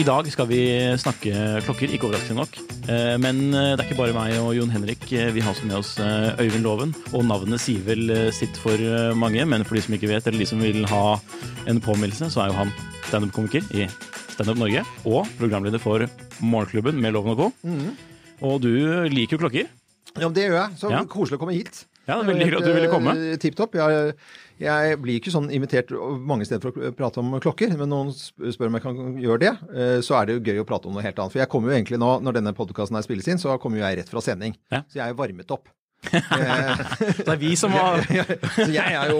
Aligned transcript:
I 0.00 0.04
dag 0.06 0.24
skal 0.32 0.46
vi 0.48 0.60
snakke 1.00 1.32
klokker, 1.66 1.90
ikke 1.92 2.06
overraskende 2.08 2.40
nok. 2.40 2.54
Eh, 2.88 3.16
Men 3.20 3.40
eh, 3.52 3.72
det 3.76 3.82
er 3.82 3.88
ikke 3.90 3.98
bare 3.98 4.14
meg 4.16 4.36
og 4.40 4.54
Jon 4.56 4.70
Henrik. 4.72 5.02
Eh, 5.12 5.28
Vi 5.34 5.42
har 5.44 5.52
også 5.52 5.66
med 5.68 5.76
oss 5.76 5.90
Øyvind 6.40 6.64
Loven. 6.64 6.94
Og 7.12 7.26
navnet 7.28 7.60
sier 7.60 7.82
vel 7.84 8.08
sitt 8.32 8.56
for 8.62 8.80
mange, 9.18 9.44
men 9.44 9.64
for 9.66 9.76
de 9.76 9.82
som 9.84 9.96
ikke 9.98 10.08
vet, 10.08 10.26
eller 10.30 10.40
de 10.40 10.48
som 10.48 10.62
vil 10.62 10.86
ha 10.88 11.18
en 11.68 11.82
påminnelse, 11.84 12.30
så 12.32 12.44
er 12.46 12.52
jo 12.52 12.58
han 12.62 12.72
standup-komiker 13.10 13.66
i 13.76 13.88
Standup 14.32 14.56
Norge. 14.62 14.86
Og 15.04 15.28
programleder 15.40 15.82
for 15.82 16.06
Morgenklubben 16.40 16.96
med 17.02 17.12
Loven 17.12 17.34
og 17.36 17.42
co. 17.42 17.50
Og 18.40 18.60
du 18.64 18.72
liker 19.12 19.36
jo 19.36 19.42
klokker. 19.44 19.68
Ja, 20.16 20.28
det 20.32 20.48
gjør 20.48 20.56
jeg. 20.62 20.78
Så 20.80 20.90
Ja. 20.90 21.04
koselig 21.04 21.36
å 21.36 21.42
komme 21.44 21.52
hit. 21.58 21.84
Ja, 22.08 22.16
det 22.16 22.22
er 22.24 22.28
veldig 22.30 22.46
hyggelig 22.46 22.60
at 22.60 22.68
du 22.68 22.74
ville 22.74 22.90
komme. 22.92 23.14
Eh, 23.16 23.36
Tipp 23.42 23.56
topp. 23.58 23.76
Jeg, 23.78 24.14
jeg 24.60 25.00
blir 25.02 25.18
ikke 25.20 25.32
sånn 25.34 25.50
invitert 25.54 25.92
mange 26.26 26.46
steder 26.48 26.62
for 26.64 26.88
å 26.90 26.92
prate 26.96 27.22
om 27.22 27.36
klokker, 27.42 27.74
men 27.78 27.92
noen 27.92 28.10
spør 28.14 28.70
om 28.70 28.78
jeg 28.78 28.86
kan 28.86 29.02
gjøre 29.20 29.42
det, 29.44 29.52
eh, 29.74 29.98
så 30.04 30.18
er 30.18 30.28
det 30.28 30.38
jo 30.38 30.44
gøy 30.50 30.62
å 30.64 30.68
prate 30.68 30.90
om 30.90 30.96
noe 30.96 31.04
helt 31.06 31.20
annet. 31.20 31.34
For 31.34 31.42
jeg 31.42 31.52
kommer 31.52 31.70
jo 31.72 31.78
egentlig 31.78 32.00
nå, 32.02 32.14
når 32.24 32.40
denne 32.40 32.54
podkasten 32.56 32.98
spilles 33.06 33.28
inn, 33.30 33.42
så 33.42 33.58
kommer 33.62 33.80
jo 33.80 33.86
jeg 33.86 34.00
rett 34.00 34.10
fra 34.12 34.24
sending. 34.24 34.56
Ja. 34.72 34.82
Så 34.90 35.02
jeg 35.02 35.06
er 35.08 35.18
varmet 35.20 35.54
opp. 35.54 35.70
Eh, 36.10 36.80
Det 37.26 37.28
er 37.28 37.38
vi 37.40 37.50
som 37.60 37.74
har 37.76 38.00
så 38.56 38.66
jeg 38.72 38.94
er 38.96 39.10
jo 39.12 39.18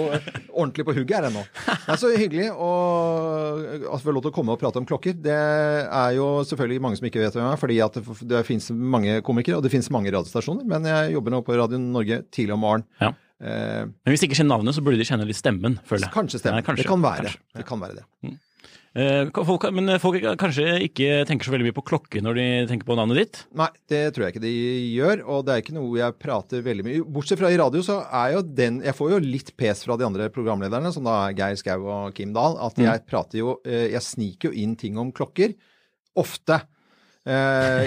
ordentlig 0.49 0.85
på 0.87 0.95
hugget 0.97 1.17
her 1.19 1.27
ennå. 1.29 1.43
Det 1.85 1.93
er 1.93 1.99
så 2.01 2.09
hyggelig 2.17 2.47
og 2.51 3.61
at 3.93 4.01
vi 4.03 4.09
har 4.09 4.15
lov 4.17 4.25
til 4.25 4.31
å 4.33 4.35
komme 4.35 4.55
og 4.55 4.61
prate 4.61 4.81
om 4.81 4.87
klokker. 4.89 5.15
Det 5.21 5.35
er 5.37 6.15
jo 6.17 6.29
selvfølgelig 6.49 6.83
mange 6.83 6.99
som 6.99 7.07
ikke 7.09 7.21
vet 7.23 7.37
hvem 7.37 7.45
jeg 7.45 7.55
er, 7.57 7.61
fordi 7.61 7.79
at 7.85 7.99
det, 7.99 8.05
det 8.33 8.43
finnes 8.47 8.69
mange 8.97 9.19
komikere, 9.25 9.59
og 9.59 9.65
det 9.65 9.71
finnes 9.73 9.91
mange 9.93 10.11
radiostasjoner. 10.13 10.65
Men 10.67 10.87
jeg 10.89 11.13
jobber 11.15 11.35
nå 11.37 11.43
på 11.47 11.57
Radio 11.59 11.79
Norge 11.81 12.23
tidlig 12.33 12.57
om 12.57 12.63
morgenen. 12.65 12.87
Ja. 13.01 13.13
Eh, 13.41 13.83
Men 13.87 14.13
hvis 14.13 14.21
de 14.23 14.29
ikke 14.29 14.37
kjenner 14.41 14.57
navnet, 14.57 14.77
så 14.77 14.83
burde 14.85 14.99
de 15.01 15.07
kjenne 15.07 15.25
litt 15.29 15.39
stemmen, 15.39 15.79
føler 15.87 16.07
jeg. 16.07 16.13
kanskje 16.17 16.41
stemmen. 16.43 16.61
Ja, 16.61 16.67
kanskje, 16.67 16.83
det 16.85 16.91
kan 16.91 17.05
være 17.05 17.27
kanskje. 17.29 17.57
det. 17.61 17.67
kan 17.71 17.81
være 17.85 17.99
det. 18.01 18.05
Eh, 18.29 18.39
Folk, 18.91 19.63
men 19.71 19.87
folk 20.03 20.17
kanskje 20.35 20.65
ikke 20.83 21.21
tenker 21.29 21.47
så 21.47 21.53
veldig 21.53 21.69
mye 21.69 21.75
på 21.77 21.83
klokke 21.87 22.19
når 22.19 22.35
de 22.35 22.45
tenker 22.67 22.83
på 22.89 22.97
navnet 22.99 23.21
ditt? 23.21 23.37
Nei, 23.55 23.69
det 23.87 24.01
tror 24.11 24.25
jeg 24.25 24.33
ikke 24.35 24.43
de 24.43 24.51
gjør, 24.97 25.21
og 25.31 25.45
det 25.47 25.53
er 25.53 25.61
ikke 25.63 25.75
noe 25.77 25.93
jeg 25.95 26.17
prater 26.19 26.65
veldig 26.65 26.83
mye 26.89 27.05
Bortsett 27.15 27.39
fra 27.39 27.53
i 27.53 27.59
radio, 27.61 27.79
så 27.87 28.01
er 28.03 28.33
jo 28.35 28.41
den 28.43 28.81
Jeg 28.83 28.97
får 28.97 29.13
jo 29.13 29.21
litt 29.23 29.53
pes 29.55 29.85
fra 29.87 29.95
de 29.95 30.03
andre 30.09 30.27
programlederne, 30.35 30.91
som 30.91 31.07
da 31.07 31.15
er 31.29 31.37
Geir 31.39 31.55
Skau 31.61 31.87
og 31.87 32.11
Kim 32.17 32.33
Dahl, 32.35 32.57
at 32.59 32.75
Mm. 32.75 32.83
jeg 32.89 33.05
prater 33.07 33.39
jo 33.39 33.53
eh, 33.63 33.87
Jeg 33.93 34.03
sniker 34.03 34.51
jo 34.51 34.59
inn 34.65 34.75
ting 34.75 34.99
om 34.99 35.13
klokker. 35.15 35.55
Ofte. 36.19 36.59
eh, 37.23 37.31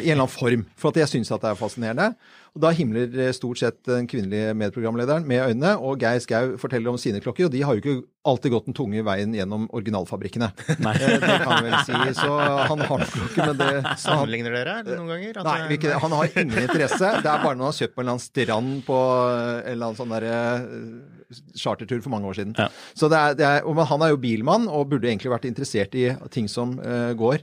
I 0.00 0.08
en 0.08 0.16
eller 0.16 0.22
annen 0.24 0.33
form. 0.33 0.64
For 0.78 0.89
at 0.89 1.02
jeg 1.02 1.11
syns 1.12 1.33
at 1.34 1.42
det 1.44 1.50
er 1.52 1.61
fascinerende. 1.61 2.14
Og 2.55 2.62
da 2.62 2.70
himler 2.70 3.10
eh, 3.19 3.33
stort 3.34 3.58
sett 3.58 3.80
den 3.88 4.06
kvinnelige 4.06 4.52
medprogramlederen 4.55 5.24
med 5.27 5.42
øynene, 5.42 5.72
og 5.83 6.02
Geir 6.02 6.20
Skau 6.22 6.52
forteller 6.62 6.92
om 6.92 6.98
sine 7.02 7.19
klokker, 7.22 7.48
og 7.48 7.55
de 7.55 7.62
har 7.66 7.74
jo 7.74 7.83
ikke 7.83 7.94
alltid 8.30 8.55
gått 8.55 8.69
den 8.69 8.77
tunge 8.78 9.02
veien 9.05 9.34
gjennom 9.34 9.64
originalfabrikkene. 9.74 10.52
Nei. 10.86 10.92
Eh, 10.94 11.16
det 11.19 11.38
kan 11.42 11.56
jeg 11.56 11.66
vel 11.66 11.74
si. 11.88 12.12
Så 12.20 12.30
han 12.38 12.84
har 12.86 13.02
nok 13.02 13.11
klokker, 13.16 13.48
men 13.50 13.58
det 13.58 13.70
han- 13.72 13.98
Sammenligner 14.05 14.55
dere 14.55 14.77
noen 14.86 15.11
ganger? 15.11 15.41
At 15.42 15.50
Nei, 15.50 15.58
ikke 15.78 15.98
han 15.98 16.14
har 16.14 16.30
ingen 16.30 16.62
interesse. 16.62 17.11
Det 17.24 17.33
er 17.33 17.42
bare 17.42 17.58
når 17.58 17.64
han 17.64 17.72
har 17.72 17.80
kjøpt 17.80 17.96
på 17.96 18.00
en 18.00 18.06
eller 18.06 18.14
annen 18.14 18.28
strand 18.28 18.72
på 18.86 19.00
en 19.02 19.72
eller 19.74 19.89
annen 19.89 19.98
sånn 19.98 20.14
der, 20.14 20.30
eh, 20.30 21.34
chartertur 21.58 22.00
for 22.05 22.14
mange 22.14 22.30
år 22.30 22.39
siden. 22.39 22.55
Ja. 22.58 22.68
Så 22.94 23.11
det 23.11 23.18
er, 23.18 23.34
det 23.34 23.46
er, 23.50 23.66
men 23.66 23.91
han 23.91 24.06
er 24.06 24.14
jo 24.14 24.20
bilmann 24.22 24.68
og 24.70 24.92
burde 24.92 25.11
egentlig 25.11 25.33
vært 25.34 25.48
interessert 25.50 25.94
i 25.98 26.12
ting 26.30 26.46
som 26.50 26.78
uh, 26.78 27.11
går. 27.18 27.42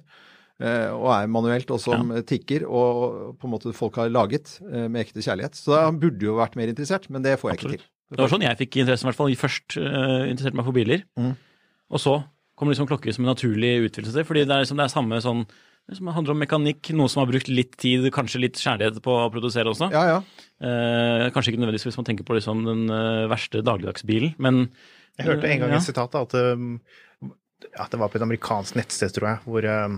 Eh, 0.62 0.90
og 0.94 1.09
er 1.16 1.28
manuelt, 1.31 1.72
og 1.73 1.81
som 1.81 2.12
tikker, 2.30 2.64
og 2.70 3.36
på 3.42 3.48
en 3.50 3.54
måte 3.56 3.73
folk 3.76 3.98
har 4.02 4.12
laget 4.14 4.56
eh, 4.70 4.86
med 4.88 5.02
ekte 5.08 5.23
kjærlighet. 5.26 5.58
Så 5.58 5.73
han 5.78 5.98
burde 6.02 6.22
jo 6.30 6.38
vært 6.40 6.56
mer 6.59 6.72
interessert, 6.72 7.09
men 7.09 7.26
det 7.26 7.38
får 7.42 7.52
jeg 7.52 7.59
Absolutt. 7.59 7.80
ikke 7.81 7.88
til. 7.88 7.90
Det 8.12 8.20
var 8.26 8.31
sånn 8.34 8.44
jeg 8.44 8.58
fikk 8.59 8.78
interessen, 8.84 9.08
i 9.08 9.09
hvert 9.12 9.20
fall. 9.22 9.36
Først 9.40 9.76
uh, 9.80 10.23
interesserte 10.28 10.58
meg 10.59 10.66
for 10.68 10.76
biler, 10.76 11.03
Mm. 11.18 11.34
og 11.96 12.00
så 12.03 12.16
kommer 12.59 12.74
liksom 12.75 12.88
klokker 12.90 13.13
som 13.16 13.24
en 13.25 13.31
naturlig 13.31 13.69
utvidelse. 13.88 14.25
Fordi 14.28 14.44
det 14.46 14.52
er, 14.52 14.66
liksom, 14.66 14.78
det 14.81 14.84
er 14.85 14.91
samme 14.91 15.22
sånn 15.24 15.46
det 15.90 15.96
som 15.97 16.08
handler 16.13 16.35
om 16.35 16.41
mekanikk, 16.44 16.91
noe 16.94 17.09
som 17.09 17.24
har 17.24 17.30
brukt 17.31 17.47
litt 17.50 17.72
tid, 17.81 18.03
kanskje 18.14 18.41
litt 18.44 18.59
kjærlighet 18.62 19.00
på 19.02 19.16
å 19.18 19.31
produsere 19.34 19.72
også. 19.72 19.88
Ja, 19.96 20.03
ja. 20.12 20.19
Eh, 20.62 21.31
kanskje 21.34 21.53
ikke 21.56 21.64
nødvendigvis 21.64 21.88
hvis 21.90 21.97
man 21.97 22.06
tenker 22.12 22.28
på 22.28 22.35
liksom 22.38 22.62
den 22.68 22.84
verste 23.31 23.64
dagligdagsbilen, 23.66 24.35
men 24.38 24.68
Jeg 25.18 25.25
hørte 25.28 25.50
en 25.50 25.59
gang 25.64 25.72
Ja. 25.74 25.80
et 25.81 25.88
sitat 25.88 26.12
da, 26.14 26.22
at 26.22 26.34
um, 26.35 26.80
ja, 27.24 27.88
det 27.90 28.00
var 28.00 28.09
på 28.14 28.19
et 28.19 28.24
amerikansk 28.28 28.75
nettsted, 28.78 29.12
tror 29.16 29.28
jeg, 29.31 29.40
hvor 29.47 29.66
um, 29.88 29.97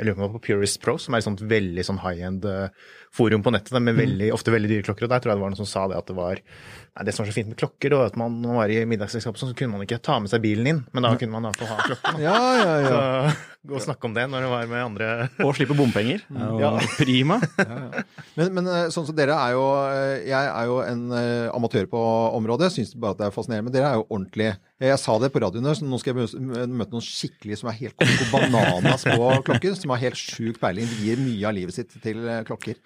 jeg 0.00 0.08
lurer 0.08 0.22
var 0.22 0.30
på 0.32 0.40
Purist 0.48 0.80
Pro, 0.80 0.94
som 0.96 1.12
er 1.12 1.20
et 1.20 1.26
sånt 1.26 1.42
veldig 1.44 1.82
sånn 1.84 2.00
high-end 2.00 2.46
uh, 2.48 2.70
forum 3.12 3.42
på 3.44 3.52
nettet, 3.52 3.74
med 3.84 3.98
veldig, 3.98 4.30
ofte 4.32 4.54
veldig 4.54 4.70
dyre 4.70 4.86
klokker. 4.86 5.04
Og 5.04 5.12
der 5.12 5.20
tror 5.20 5.34
jeg 5.34 5.36
det 5.36 5.44
var 5.44 5.52
noen 5.52 5.60
som 5.60 5.68
sa 5.68 5.82
det 5.90 5.98
at 5.98 6.08
det 6.08 6.16
var 6.16 6.40
nei, 6.40 7.04
Det 7.04 7.12
som 7.12 7.22
var 7.22 7.28
så 7.28 7.36
fint 7.36 7.50
med 7.52 7.58
klokker, 7.60 7.92
det 7.92 7.98
var 8.00 8.08
at 8.08 8.16
man, 8.20 8.38
når 8.40 8.54
man 8.54 8.60
var 8.62 8.72
i 8.72 8.80
middagsselskapet, 8.88 9.42
så 9.42 9.52
kunne 9.58 9.76
man 9.76 9.84
ikke 9.84 10.00
ta 10.00 10.16
med 10.22 10.32
seg 10.32 10.40
bilen 10.44 10.70
inn, 10.72 10.82
men 10.94 11.04
da 11.04 11.12
kunne 11.20 11.36
man 11.36 11.44
i 11.44 11.52
hvert 11.52 11.60
fall 11.60 11.74
ha 11.74 11.88
klokken. 11.90 12.22
Ja, 12.26 12.38
ja, 12.56 12.74
ja. 12.80 12.88
Så 12.88 13.49
gå 13.66 13.76
og 13.76 13.82
snakke 13.84 14.08
om 14.08 14.14
det 14.16 14.24
når 14.30 14.44
du 14.44 14.48
var 14.48 14.68
med 14.70 14.80
andre 14.82 15.08
Og 15.46 15.52
slippe 15.56 15.76
bompenger. 15.76 16.22
Er 16.32 16.52
jo 16.52 16.60
Ja. 16.62 16.70
Prima. 17.00 17.40
Men, 18.38 18.52
men 18.54 18.68
eh, 18.70 18.86
sånn 18.94 19.04
som 19.08 19.16
dere 19.16 19.34
er 19.34 19.52
jo 19.56 19.64
eh, 19.90 20.28
Jeg 20.30 20.46
er 20.52 20.68
jo 20.70 20.76
en 20.84 21.00
eh, 21.16 21.48
amatør 21.52 21.88
på 21.90 22.02
området. 22.38 22.70
Syns 22.72 22.94
bare 22.94 23.16
at 23.16 23.20
det 23.20 23.26
er 23.28 23.34
fascinerende. 23.34 23.68
Men 23.68 23.74
dere 23.74 23.90
er 23.90 23.98
jo 23.98 24.06
ordentlig 24.06 24.52
Jeg 24.80 25.00
sa 25.02 25.16
det 25.20 25.32
på 25.34 25.42
radioen, 25.42 25.68
så 25.76 25.88
nå 25.88 25.98
skal 26.00 26.14
jeg 26.14 26.30
møte 26.70 26.94
noen 26.94 27.04
skikkelig 27.04 27.60
som 27.60 27.72
er 27.72 27.80
helt 27.82 27.98
koko 28.00 28.30
bananas 28.32 29.04
på 29.08 29.34
klokker. 29.48 29.76
Som 29.76 29.92
har 29.96 30.04
helt 30.06 30.20
sjuk 30.20 30.62
peiling. 30.62 30.88
De 30.88 31.10
gir 31.10 31.20
mye 31.20 31.50
av 31.50 31.56
livet 31.58 31.76
sitt 31.76 31.98
til 32.04 32.24
klokker. 32.48 32.80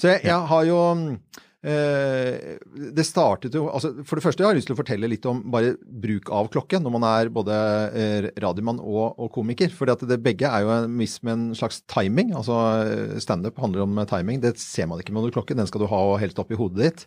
Så 0.00 0.14
jeg, 0.14 0.24
jeg 0.30 0.50
har 0.50 0.66
jo 0.66 0.80
Eh, 0.80 1.49
det 1.60 3.04
startet 3.04 3.52
jo 3.52 3.66
altså 3.68 3.90
For 4.08 4.16
det 4.16 4.24
første 4.24 4.40
jeg 4.40 4.48
har 4.48 4.54
jeg 4.54 4.62
lyst 4.62 4.70
til 4.70 4.76
å 4.76 4.78
fortelle 4.78 5.10
litt 5.12 5.26
om 5.28 5.42
bare 5.52 5.74
bruk 5.76 6.30
av 6.32 6.48
klokke 6.54 6.78
når 6.80 6.94
man 6.94 7.04
er 7.04 7.32
både 7.34 7.56
eh, 7.92 8.28
radiomann 8.40 8.80
og, 8.80 9.18
og 9.20 9.28
komiker. 9.34 9.68
For 9.74 9.90
det 9.90 10.22
begge 10.24 10.48
er 10.48 10.64
jo 10.64 10.72
en 10.72 10.96
miss 10.96 11.18
med 11.20 11.34
en 11.34 11.44
slags 11.58 11.82
timing. 11.90 12.32
altså 12.32 12.56
eh, 12.86 13.18
Standup 13.20 13.60
handler 13.60 13.84
om 13.84 14.00
timing. 14.08 14.40
Det 14.40 14.54
ser 14.62 14.88
man 14.88 15.02
ikke 15.02 15.12
med 15.12 15.26
noen 15.26 15.36
klokke. 15.36 15.58
Den 15.58 15.68
skal 15.68 15.84
du 15.84 15.90
ha 15.92 16.00
helt 16.22 16.40
opp 16.40 16.54
i 16.54 16.58
hodet 16.60 16.86
ditt. 16.86 17.04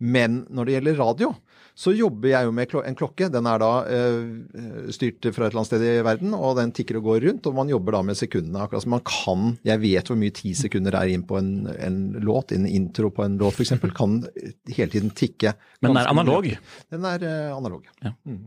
Men 0.00 0.44
når 0.48 0.68
det 0.68 0.76
gjelder 0.78 1.02
radio, 1.02 1.34
så 1.80 1.94
jobber 1.96 2.28
jeg 2.28 2.44
jo 2.44 2.52
med 2.52 2.74
en 2.84 2.96
klokke. 2.98 3.30
Den 3.32 3.46
er 3.48 3.60
da 3.62 3.70
eh, 3.88 4.90
styrt 4.92 5.24
fra 5.32 5.46
et 5.46 5.54
eller 5.54 5.62
annet 5.62 5.70
sted 5.70 5.84
i 5.86 5.94
verden, 6.04 6.34
og 6.36 6.58
den 6.58 6.74
tikker 6.76 6.98
og 6.98 7.06
går 7.08 7.24
rundt. 7.24 7.48
Og 7.48 7.56
man 7.56 7.72
jobber 7.72 7.96
da 7.96 8.02
med 8.04 8.18
sekundene. 8.20 8.60
Akkurat 8.66 8.84
som 8.84 8.92
man 8.92 9.04
kan 9.08 9.46
Jeg 9.64 9.80
vet 9.80 10.10
hvor 10.10 10.18
mye 10.20 10.34
ti 10.36 10.52
sekunder 10.58 10.98
er 10.98 11.14
inn 11.14 11.24
på 11.24 11.38
en, 11.40 11.70
en 11.72 12.00
låt. 12.20 12.52
En 12.52 12.66
intro 12.68 13.08
på 13.16 13.24
en 13.24 13.38
låt, 13.40 13.56
f.eks. 13.56 13.72
Kan 13.96 14.18
hele 14.68 14.92
tiden 14.92 15.14
tikke. 15.16 15.54
Men 15.80 15.94
den 15.94 16.02
er 16.02 16.10
analog. 16.12 16.48
Den 16.92 17.06
er 17.08 17.24
eh, 17.24 17.52
analog. 17.54 17.88
Ja. 18.04 18.12
Mm. 18.28 18.42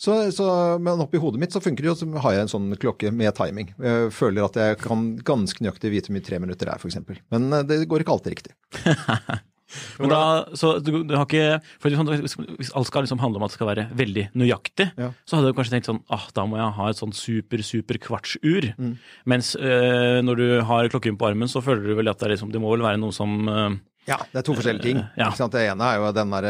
Så, 0.00 0.14
så, 0.32 0.46
men 0.80 1.00
oppi 1.00 1.20
hodet 1.20 1.40
mitt 1.40 1.52
så 1.52 1.60
funker 1.60 1.84
det 1.84 1.90
jo, 1.90 1.96
så 1.96 2.08
har 2.24 2.36
jeg 2.36 2.46
en 2.46 2.52
sånn 2.52 2.70
klokke 2.80 3.12
med 3.12 3.32
timing. 3.36 3.72
Jeg 3.80 4.12
føler 4.16 4.44
at 4.48 4.56
jeg 4.60 4.78
kan 4.80 5.04
ganske 5.28 5.64
nøyaktig 5.64 5.92
vite 5.92 6.08
hvor 6.08 6.16
mye 6.16 6.24
tre 6.24 6.40
minutter 6.40 6.72
er, 6.72 6.80
f.eks. 6.80 7.20
Men 7.36 7.50
eh, 7.52 7.68
det 7.68 7.82
går 7.84 8.04
ikke 8.04 8.16
alltid 8.16 8.36
riktig. 8.38 8.56
Men 9.98 10.12
da, 10.12 10.20
så 10.54 10.76
du, 10.78 10.92
du 11.08 11.14
har 11.16 11.24
ikke 11.26 11.58
for 11.82 11.90
sånn, 11.90 12.10
hvis, 12.22 12.36
hvis 12.60 12.70
alt 12.78 12.86
skal 12.86 13.02
liksom 13.06 13.18
handle 13.22 13.40
om 13.40 13.46
at 13.46 13.50
det 13.50 13.58
skal 13.58 13.70
være 13.72 13.86
veldig 13.98 14.28
nøyaktig, 14.38 14.86
Ja. 15.00 15.10
så 15.26 15.38
hadde 15.40 15.50
du 15.50 15.56
kanskje 15.58 15.74
tenkt 15.74 15.90
sånn 15.90 16.02
ah, 16.14 16.28
da 16.36 16.44
må 16.46 16.60
jeg 16.60 16.76
ha 16.78 16.86
et 16.92 17.00
sånn 17.00 17.14
super, 17.16 17.64
super 17.66 17.98
kvartsur. 18.02 18.70
Mm. 18.78 18.94
Mens 19.26 19.54
øh, 19.58 20.22
når 20.22 20.40
du 20.40 20.46
har 20.68 20.88
klokken 20.92 21.18
på 21.18 21.28
armen, 21.32 21.50
så 21.50 21.62
føler 21.64 21.82
du 21.90 21.96
vel 21.98 22.12
at 22.12 22.22
det, 22.22 22.30
liksom, 22.36 22.52
det 22.54 22.62
må 22.62 22.70
vel 22.76 22.86
være 22.86 23.00
noe 23.02 23.14
som 23.16 23.36
øh, 23.50 23.76
Ja, 24.06 24.20
det 24.30 24.38
er 24.38 24.46
to 24.46 24.54
forskjellige 24.54 24.86
ting. 24.86 25.00
Ja. 25.18 25.32
Ikke 25.32 25.40
sant? 25.40 25.54
Det 25.56 25.64
ene 25.66 25.82
er 25.90 25.98
jo 25.98 26.12
den 26.14 26.30
der, 26.30 26.46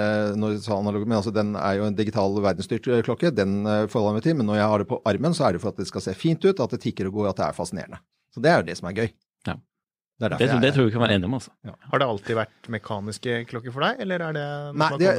analog, 0.76 1.06
men 1.08 1.16
altså 1.16 1.32
den 1.32 1.54
er 1.56 1.78
jo 1.78 1.86
en 1.88 1.96
digital 1.96 2.36
verdensstyrt 2.44 2.88
eh, 2.92 3.00
klokke. 3.06 3.30
Den 3.32 3.62
eh, 3.64 3.86
forholder 3.88 4.12
jeg 4.12 4.18
meg 4.18 4.26
til. 4.28 4.36
Men 4.42 4.50
når 4.52 4.60
jeg 4.60 4.68
har 4.74 4.84
det 4.84 4.88
på 4.92 5.00
armen, 5.08 5.32
så 5.32 5.46
er 5.48 5.56
det 5.56 5.62
for 5.64 5.72
at 5.72 5.80
det 5.80 5.88
skal 5.88 6.04
se 6.04 6.12
fint 6.12 6.44
ut, 6.44 6.60
at 6.60 6.74
det 6.76 6.82
tikker 6.84 7.08
og 7.08 7.16
går, 7.16 7.30
at 7.32 7.40
det 7.40 7.46
er 7.48 7.56
fascinerende. 7.56 8.02
Så 8.36 8.44
det 8.44 8.52
er 8.52 8.60
jo 8.60 8.66
det 8.68 8.76
som 8.76 8.90
er 8.90 8.98
gøy. 9.00 9.08
Ja. 10.16 10.30
Det 10.32 10.38
Det, 10.38 10.60
det 10.62 10.70
tror 10.72 10.86
jeg 10.86 10.88
vi 10.88 10.92
kan 10.94 11.02
være 11.02 11.16
enige 11.18 11.28
om. 11.28 11.34
altså. 11.36 11.50
Har 11.92 12.00
det 12.00 12.06
alltid 12.08 12.36
vært 12.38 12.68
mekaniske 12.72 13.34
klokker 13.50 13.74
for 13.74 13.84
deg, 13.84 13.98
eller 14.00 14.22
er 14.24 14.32
det 14.32 14.44
Nei, 14.80 14.88
det, 15.02 15.10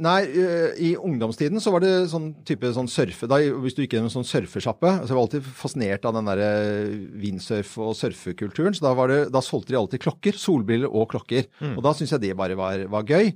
nei, 0.00 0.20
øh, 0.32 0.70
i 0.80 0.90
ungdomstiden 0.96 1.60
så 1.60 1.74
var 1.74 1.84
det 1.84 1.90
sånn 2.08 2.30
type 2.48 2.70
sånn 2.72 2.88
surfe 2.88 3.28
da, 3.28 3.36
Hvis 3.36 3.76
du 3.76 3.82
gikk 3.84 3.98
gjennom 3.98 4.08
en 4.08 4.14
sånn 4.16 4.24
surfesjappe 4.24 4.94
så 5.02 5.10
Jeg 5.10 5.16
var 5.18 5.22
alltid 5.26 5.50
fascinert 5.60 6.08
av 6.08 6.16
den 6.16 6.30
der 6.30 6.40
øh, 6.46 6.96
windsurf- 7.20 7.76
og 7.84 7.92
surfekulturen. 8.00 8.72
Så 8.72 8.86
da, 8.86 8.94
var 8.96 9.12
det, 9.12 9.20
da 9.34 9.44
solgte 9.44 9.74
de 9.74 9.80
alltid 9.82 10.00
klokker. 10.06 10.40
Solbriller 10.40 10.88
og 10.88 11.10
klokker. 11.12 11.50
Mm. 11.60 11.76
Og 11.76 11.84
da 11.84 11.92
syns 11.92 12.16
jeg 12.16 12.24
det 12.24 12.32
bare 12.40 12.56
var, 12.56 12.86
var 12.88 13.04
gøy. 13.04 13.34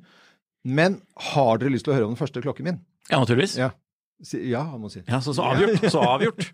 Men 0.64 1.02
har 1.32 1.61
dere 1.61 1.73
lyst 1.76 1.84
til 1.84 1.93
å 1.93 1.99
høre 1.99 2.08
om 2.08 2.16
den 2.16 2.20
første 2.20 2.40
klokken 2.40 2.64
min? 2.64 2.81
Ja, 3.11 3.20
naturligvis. 3.20 3.58
Ja. 3.61 3.70
Ja, 4.20 4.61
han 4.69 4.82
må 4.82 4.90
si. 4.93 5.00
Ja, 5.08 5.20
så, 5.25 5.32
så 5.37 5.44
avgjort. 5.49 5.84
Så 5.93 6.00
avgjort. 6.05 6.44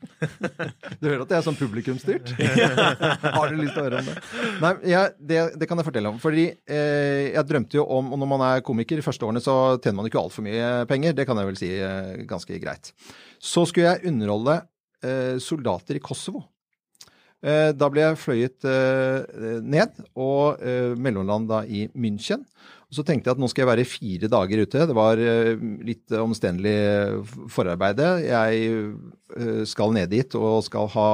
Du 1.01 1.09
hører 1.09 1.25
at 1.25 1.33
det 1.33 1.39
er 1.39 1.45
sånn 1.45 1.59
publikumsstyrt? 1.59 2.31
Har 3.37 3.51
du 3.51 3.59
lyst 3.59 3.75
til 3.75 3.83
å 3.83 3.87
høre 3.89 4.03
om 4.03 4.11
det? 4.11 4.17
Nei, 4.63 4.73
jeg, 4.93 5.15
det, 5.19 5.41
det 5.59 5.69
kan 5.69 5.83
jeg 5.83 5.89
fortelle 5.89 6.13
om. 6.15 6.21
Fordi 6.23 6.47
eh, 6.53 7.33
jeg 7.35 7.47
drømte 7.51 7.81
jo 7.81 7.87
om 7.99 8.13
Og 8.15 8.21
når 8.23 8.31
man 8.31 8.45
er 8.49 8.65
komiker, 8.67 9.01
de 9.01 9.07
første 9.07 9.27
årene 9.27 9.43
så 9.43 9.57
tjener 9.81 9.99
man 9.99 10.11
ikke 10.11 10.23
altfor 10.23 10.47
mye 10.47 10.71
penger. 10.91 11.17
Det 11.19 11.27
kan 11.29 11.43
jeg 11.43 11.51
vel 11.51 11.61
si 11.61 11.73
eh, 11.75 12.13
ganske 12.29 12.61
greit. 12.63 12.93
Så 13.43 13.67
skulle 13.69 13.97
jeg 13.97 14.13
underholde 14.13 14.61
eh, 15.03 15.35
soldater 15.43 15.99
i 15.99 16.05
Kosovo. 16.05 16.47
Eh, 17.47 17.71
da 17.77 17.91
ble 17.93 18.03
jeg 18.03 18.19
fløyet 18.19 18.65
eh, 18.67 19.59
ned 19.63 19.99
og 20.17 20.63
eh, 20.65 20.95
mellomland 20.99 21.51
da 21.51 21.61
i 21.69 21.85
München. 21.93 22.47
Og 22.87 22.95
så 23.01 23.03
tenkte 23.03 23.27
jeg 23.31 23.35
at 23.35 23.41
nå 23.43 23.49
skal 23.51 23.65
jeg 23.65 23.71
være 23.73 23.89
fire 23.91 24.29
dager 24.31 24.61
ute. 24.63 24.85
Det 24.87 24.95
var 24.95 25.19
eh, 25.19 25.57
litt 25.89 26.13
omstendelig 26.23 26.77
forarbeide. 27.51 28.07
Jeg 28.23 28.69
eh, 29.35 29.65
skal 29.67 29.95
ned 29.97 30.13
dit 30.15 30.37
og 30.39 30.61
skal 30.69 30.87
ha 30.95 31.09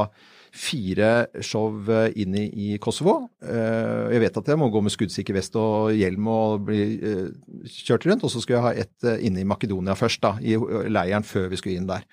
fire 0.52 1.08
show 1.40 1.78
eh, 1.88 2.10
inn 2.20 2.36
i, 2.36 2.74
Kosovo. 2.82 3.14
Eh, 3.40 4.12
jeg 4.12 4.20
vet 4.26 4.36
at 4.42 4.50
jeg 4.52 4.60
må 4.60 4.68
gå 4.74 4.82
med 4.84 4.92
skuddsikker 4.92 5.38
vest 5.38 5.56
og 5.56 5.94
hjelm 5.96 6.28
og 6.28 6.66
bli 6.68 6.82
eh, 7.00 7.30
kjørt 7.72 8.04
rundt. 8.10 8.26
Og 8.28 8.34
så 8.34 8.42
skulle 8.44 8.60
jeg 8.60 8.66
ha 8.68 8.74
ett 8.84 9.08
eh, 9.08 9.24
inne 9.30 9.40
i 9.40 9.48
Makedonia 9.48 9.96
først, 9.96 10.20
da, 10.26 10.34
i 10.44 10.58
leiren 10.92 11.24
før 11.24 11.48
vi 11.54 11.60
skulle 11.62 11.80
inn 11.80 11.88
der. 11.88 12.04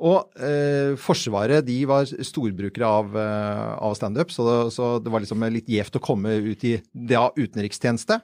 Og 0.00 0.32
eh, 0.40 0.94
Forsvaret 0.96 1.66
de 1.68 1.76
var 1.84 2.08
storbrukere 2.08 2.88
av, 2.88 3.12
eh, 3.12 3.76
av 3.84 3.92
standup, 4.00 4.32
så, 4.32 4.48
det- 4.48 4.72
så 4.78 4.94
det 5.04 5.12
var 5.12 5.20
liksom 5.20 5.44
litt 5.52 5.68
gjevt 5.68 6.00
å 6.00 6.04
komme 6.08 6.38
ut 6.48 6.64
i 6.64 6.78
da 6.96 7.26
utenrikstjeneste. 7.36 8.22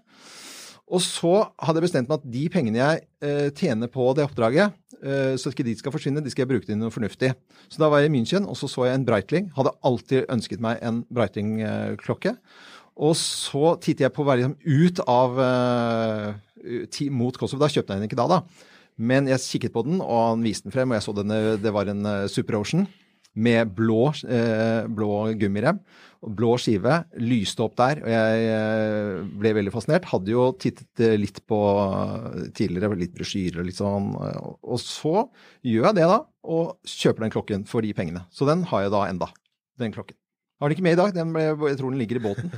Og 0.86 1.02
så 1.02 1.32
hadde 1.58 1.80
jeg 1.80 1.88
bestemt 1.88 2.10
meg 2.10 2.20
at 2.20 2.26
de 2.30 2.44
pengene 2.52 2.78
jeg 2.78 3.00
eh, 3.26 3.48
tjener 3.58 3.90
på 3.90 4.04
det 4.14 4.22
oppdraget, 4.28 4.76
eh, 5.00 5.34
så 5.34 5.50
ikke 5.50 5.66
de 5.66 5.74
skal 5.74 5.94
forsvinne, 5.94 6.22
de 6.22 6.30
skal 6.30 6.44
jeg 6.44 6.52
bruke 6.52 6.68
til 6.68 6.78
noe 6.78 6.94
fornuftig. 6.94 7.32
Så 7.66 7.82
da 7.82 7.88
var 7.90 8.04
jeg 8.04 8.12
i 8.12 8.14
München, 8.14 8.46
og 8.46 8.54
så 8.58 8.70
så 8.70 8.86
jeg 8.86 9.00
en 9.00 9.06
Breitling. 9.08 9.48
Hadde 9.56 9.74
alltid 9.86 10.30
ønsket 10.30 10.62
meg 10.62 10.78
en 10.86 11.02
Breitling-klokke. 11.10 12.36
Og 13.02 13.18
så 13.18 13.74
tittet 13.82 14.06
jeg 14.06 14.14
på 14.14 14.22
å 14.22 14.28
være 14.28 14.44
liksom, 14.44 14.54
ut 14.62 15.02
av 15.10 15.42
eh, 15.42 17.10
mot 17.10 17.34
Kosovo. 17.42 17.64
Da 17.64 17.72
kjøpte 17.72 17.96
jeg 17.96 18.04
den 18.04 18.06
ikke 18.06 18.22
da, 18.22 18.38
da. 18.38 18.70
Men 18.96 19.26
jeg 19.28 19.42
kikket 19.42 19.74
på 19.74 19.82
den, 19.88 19.98
og 19.98 20.22
han 20.30 20.46
viste 20.46 20.70
den 20.70 20.76
frem, 20.76 20.94
og 20.94 21.00
jeg 21.00 21.08
så 21.08 21.18
denne, 21.18 21.40
det 21.60 21.74
var 21.74 21.90
en 21.90 22.06
Super 22.32 22.62
Ocean 22.62 22.86
med 23.36 23.74
blå, 23.76 24.06
blå 24.88 25.10
gummirem. 25.36 25.82
Blå 26.26 26.56
skive. 26.58 26.98
Lyste 27.22 27.62
opp 27.62 27.76
der, 27.78 28.00
og 28.02 28.10
jeg 28.10 28.46
eh, 28.50 29.22
ble 29.38 29.52
veldig 29.60 29.72
fascinert. 29.74 30.08
Hadde 30.10 30.32
jo 30.32 30.48
tittet 30.58 31.02
eh, 31.04 31.16
litt 31.20 31.38
på 31.46 31.60
eh, 31.78 32.46
tidligere, 32.56 32.98
litt 32.98 33.14
brosjyrer 33.14 33.62
og 33.62 33.68
litt 33.68 33.78
sånn. 33.78 34.12
Og 34.66 34.78
så 34.82 35.26
gjør 35.66 35.90
jeg 35.90 35.98
det, 36.00 36.06
da, 36.10 36.20
og 36.50 36.92
kjøper 36.96 37.26
den 37.26 37.34
klokken 37.34 37.66
for 37.70 37.86
de 37.86 37.94
pengene. 37.96 38.24
Så 38.34 38.48
den 38.48 38.66
har 38.72 38.86
jeg 38.86 38.94
da 38.96 39.02
enda, 39.06 39.30
den 39.78 39.94
klokken. 39.94 40.18
Har 40.56 40.70
den 40.70 40.78
ikke 40.78 40.86
med 40.86 40.96
i 40.96 41.00
dag, 41.02 41.12
den 41.12 41.34
ble, 41.34 41.44
jeg 41.68 41.78
tror 41.78 41.92
den 41.92 42.00
ligger 42.00 42.18
i 42.18 42.24
båten. 42.24 42.48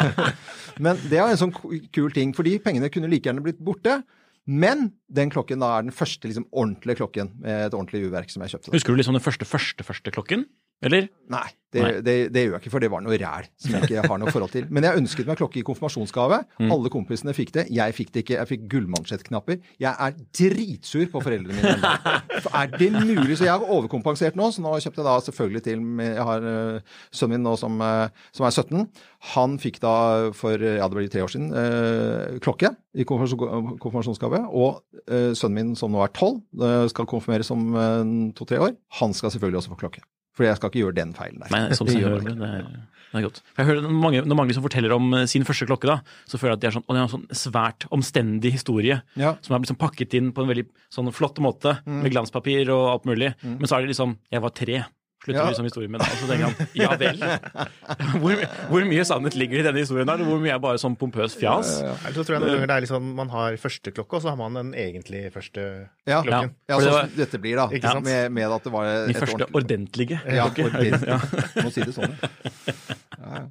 Men 0.84 1.02
det 1.10 1.20
er 1.20 1.28
en 1.28 1.40
sånn 1.42 1.52
kul 1.52 2.14
ting, 2.16 2.32
for 2.34 2.48
de 2.48 2.56
pengene 2.64 2.88
kunne 2.92 3.10
like 3.12 3.28
gjerne 3.28 3.44
blitt 3.44 3.60
borte. 3.60 3.98
Men 4.48 4.88
den 5.12 5.30
klokken 5.30 5.60
da 5.60 5.74
er 5.76 5.84
den 5.84 5.94
første 5.94 6.26
liksom, 6.26 6.48
ordentlige 6.48 7.02
klokken 7.02 7.28
med 7.42 7.66
et 7.68 7.76
ordentlig 7.76 8.06
urverk 8.08 8.32
som 8.32 8.42
jeg 8.42 8.54
kjøpte. 8.54 8.72
Husker 8.74 8.96
du 8.96 9.02
liksom 9.02 9.18
den 9.18 9.24
første, 9.24 9.46
første, 9.46 9.86
første 9.86 10.14
klokken? 10.16 10.46
Eller? 10.80 11.10
Nei, 11.30 11.46
det, 11.70 11.82
Nei. 11.84 11.90
Det, 12.02 12.14
det 12.34 12.42
gjør 12.42 12.54
jeg 12.56 12.62
ikke, 12.64 12.70
for 12.72 12.82
det 12.82 12.88
var 12.90 13.02
noe 13.04 13.14
ræl 13.20 13.44
som 13.60 13.74
jeg 13.76 13.86
ikke 13.86 14.02
har 14.10 14.18
noe 14.18 14.32
forhold 14.34 14.50
til. 14.50 14.64
Men 14.74 14.86
jeg 14.88 14.98
ønsket 14.98 15.28
meg 15.28 15.38
klokke 15.38 15.60
i 15.60 15.62
konfirmasjonsgave. 15.66 16.40
Mm. 16.58 16.72
Alle 16.74 16.90
kompisene 16.90 17.34
fikk 17.36 17.52
det. 17.54 17.64
Jeg 17.70 17.94
fikk 17.94 18.10
det 18.14 18.24
ikke. 18.24 18.34
Jeg 18.40 18.50
fikk 18.50 18.64
gullmansjettknapper. 18.72 19.60
Jeg 19.78 19.92
er 19.92 20.16
dritsur 20.40 21.06
på 21.12 21.22
foreldrene 21.22 21.60
mine. 21.60 21.94
For 22.42 22.50
Er 22.60 22.74
det 22.74 22.90
mulig? 22.96 23.38
Så 23.38 23.46
jeg 23.46 23.54
har 23.54 23.70
overkompensert 23.76 24.38
nå, 24.40 24.50
så 24.50 24.64
nå 24.64 24.74
kjøpte 24.82 25.02
jeg 25.02 25.06
da 25.06 25.16
selvfølgelig 25.28 25.64
til 25.68 25.86
Jeg 26.08 26.26
har 26.32 26.50
øh, 26.50 26.98
sønnen 27.14 27.36
min 27.36 27.46
nå 27.46 27.54
som, 27.60 27.78
øh, 27.86 28.26
som 28.34 28.48
er 28.48 28.56
17. 28.56 28.86
Han 29.36 29.58
fikk 29.62 29.82
da 29.84 29.96
for 30.34 30.58
ja, 30.58 30.82
det 30.82 30.96
blir 30.96 31.12
tre 31.12 31.22
år 31.22 31.30
siden 31.30 31.52
øh, 31.54 32.40
klokke 32.42 32.74
i 32.98 33.06
konfirmasjonsgave. 33.06 34.42
Og 34.50 34.80
sønnen 35.38 35.60
min 35.60 35.76
som 35.78 35.94
nå 35.94 36.02
er 36.02 36.10
12, 36.10 36.40
øh, 36.66 36.88
skal 36.90 37.06
konfirmeres 37.14 37.54
om 37.54 38.32
to-tre 38.34 38.58
år. 38.58 38.74
Han 38.98 39.14
skal 39.14 39.30
selvfølgelig 39.30 39.62
også 39.62 39.76
få 39.76 39.86
klokke. 39.86 40.02
For 40.40 40.46
jeg 40.48 40.56
skal 40.56 40.72
ikke 40.72 40.80
gjøre 40.86 40.96
den 40.96 41.12
feilen 41.16 41.42
der. 41.44 41.52
Nei, 41.52 41.60
Det 41.74 41.76
som 41.76 41.90
jeg 41.92 42.00
gjør 42.00 42.22
det. 42.24 42.32
Det 42.40 42.48
er, 42.48 42.68
det 43.10 43.18
er 43.18 43.24
godt. 43.26 43.40
Jeg 43.58 43.66
hører 43.68 43.88
mange, 43.92 44.20
når 44.24 44.38
mange 44.38 44.54
som 44.56 44.64
forteller 44.64 44.94
om 44.96 45.08
eh, 45.18 45.26
sin 45.28 45.44
første 45.44 45.66
klokke, 45.68 45.90
da, 45.90 45.98
så 46.30 46.38
føler 46.40 46.54
jeg 46.54 46.60
at 46.60 46.62
de 46.62 46.68
er 46.70 46.76
sånn, 46.78 46.84
og 46.86 46.94
det 46.96 47.00
er 47.02 47.06
en 47.08 47.12
sånn 47.12 47.26
svært 47.42 47.86
omstendig 47.92 48.52
historie. 48.54 49.00
Ja. 49.20 49.34
Som 49.44 49.56
er 49.58 49.64
liksom 49.66 49.76
pakket 49.82 50.14
inn 50.16 50.30
på 50.32 50.44
en 50.46 50.48
veldig 50.52 50.64
sånn 50.94 51.10
flott 51.12 51.36
måte, 51.44 51.76
Mm. 51.84 52.00
med 52.06 52.14
glanspapir 52.14 52.70
og 52.72 52.86
alt 52.94 53.04
mulig. 53.10 53.34
Men 53.44 53.66
så 53.68 53.76
er 53.76 53.84
det 53.84 53.92
liksom 53.92 54.16
Jeg 54.32 54.40
var 54.46 54.50
tre. 54.56 54.80
Slutter 55.20 55.36
Ja. 55.42 55.48
liksom 55.50 55.66
historien 55.68 55.90
med 55.92 56.00
det. 56.00 56.06
Og 56.08 56.16
så 56.16 56.26
tenker 56.30 56.46
han 56.48 56.68
ja 56.80 56.94
vel. 56.96 57.18
Hvor, 58.22 58.40
hvor 58.70 58.84
mye 58.88 59.02
sannhet 59.04 59.34
ligger 59.36 59.60
i 59.60 59.64
denne 59.66 59.82
historien 59.82 60.08
der? 60.08 60.22
og 60.24 60.30
Hvor 60.30 60.40
mye 60.40 60.54
er 60.54 60.62
bare 60.64 60.80
sånn 60.80 60.94
pompøs 60.96 61.34
fjas? 61.36 61.74
Eller 61.84 62.16
så 62.16 62.24
tror 62.24 62.38
jeg 62.38 62.40
noen 62.46 62.54
ganger 62.54 62.70
det 62.70 62.76
er 62.78 62.84
litt 62.86 62.92
sånn 62.94 63.10
man 63.18 63.28
har 63.34 63.58
første 63.60 63.92
klokke, 63.92 64.16
og 64.16 64.24
så 64.24 64.32
har 64.32 64.38
man 64.40 64.56
den 64.56 64.70
egentlig 64.72 65.26
første 65.34 65.66
Ja, 66.08 66.22
klokken. 66.24 66.54
ja 66.70 66.72
ja. 66.72 66.78
det 66.80 66.94
sånn 66.96 67.12
dette 67.20 67.42
blir, 67.44 67.60
da. 67.60 67.68
Ikke 67.68 67.92
sant? 67.92 68.08
Med, 68.08 68.32
med 68.32 68.56
at 68.56 68.64
det 68.64 68.72
var 68.72 68.88
et 68.94 69.20
første 69.20 69.44
ordentlig- 69.44 69.60
ordentlige 69.60 70.20
Ja, 70.24 70.48
ordentlige. 70.48 70.94
ordentlig. 70.96 71.08
Ja. 71.12 71.18
Må 71.66 71.74
si 71.76 71.84
det 71.84 71.94
sånn. 72.00 72.16
ja. 73.20 73.44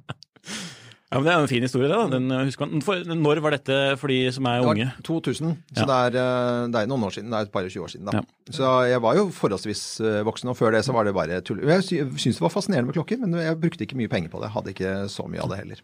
Ja, 0.50 0.79
ja. 1.10 1.18
Men 1.18 1.24
Det 1.26 1.32
er 1.34 1.40
en 1.42 1.48
fin 1.50 1.62
historie, 1.66 1.88
det. 1.90 1.98
Den, 2.12 2.30
husker 2.46 2.66
man. 2.70 2.80
For, 2.86 2.94
når 3.02 3.40
var 3.42 3.50
dette 3.56 3.78
for 3.98 4.08
de 4.12 4.18
som 4.32 4.46
er 4.46 4.60
unge? 4.62 4.86
Det 4.96 5.10
var 5.10 5.22
2000, 5.22 5.56
så 5.74 5.80
Ja. 5.82 5.86
det, 5.90 5.96
er, 6.14 6.18
eh, 6.22 6.66
det 6.70 6.80
er 6.82 6.86
noen 6.86 7.02
år 7.08 7.10
siden. 7.16 7.30
Det 7.30 7.38
er 7.40 7.48
et 7.48 7.52
par 7.52 7.64
og 7.66 7.70
20 7.70 7.82
år 7.82 7.90
siden. 7.94 8.06
da. 8.06 8.12
Ja. 8.20 8.22
Så 8.54 8.70
jeg 8.88 9.02
var 9.02 9.14
jo 9.18 9.24
forholdsvis 9.34 9.82
eh, 10.00 10.22
voksen, 10.24 10.48
og 10.52 10.56
før 10.56 10.70
det 10.72 10.84
så 10.86 10.92
var 10.94 11.04
det 11.04 11.14
bare 11.14 11.40
tull. 11.42 11.60
Jeg 11.66 11.82
sy- 11.82 12.04
syntes 12.16 12.38
det 12.38 12.46
var 12.46 12.54
fascinerende 12.54 12.86
med 12.92 12.94
klokker, 12.94 13.18
men 13.18 13.34
jeg 13.40 13.58
brukte 13.60 13.82
ikke 13.86 13.96
mye 13.98 14.08
penger 14.08 14.30
på 14.30 14.38
det. 14.40 14.50
Jeg 14.50 14.56
hadde 14.58 14.70
ikke 14.76 14.94
så 15.10 15.26
mye 15.28 15.42
av 15.42 15.48
det 15.50 15.58
heller. 15.64 15.82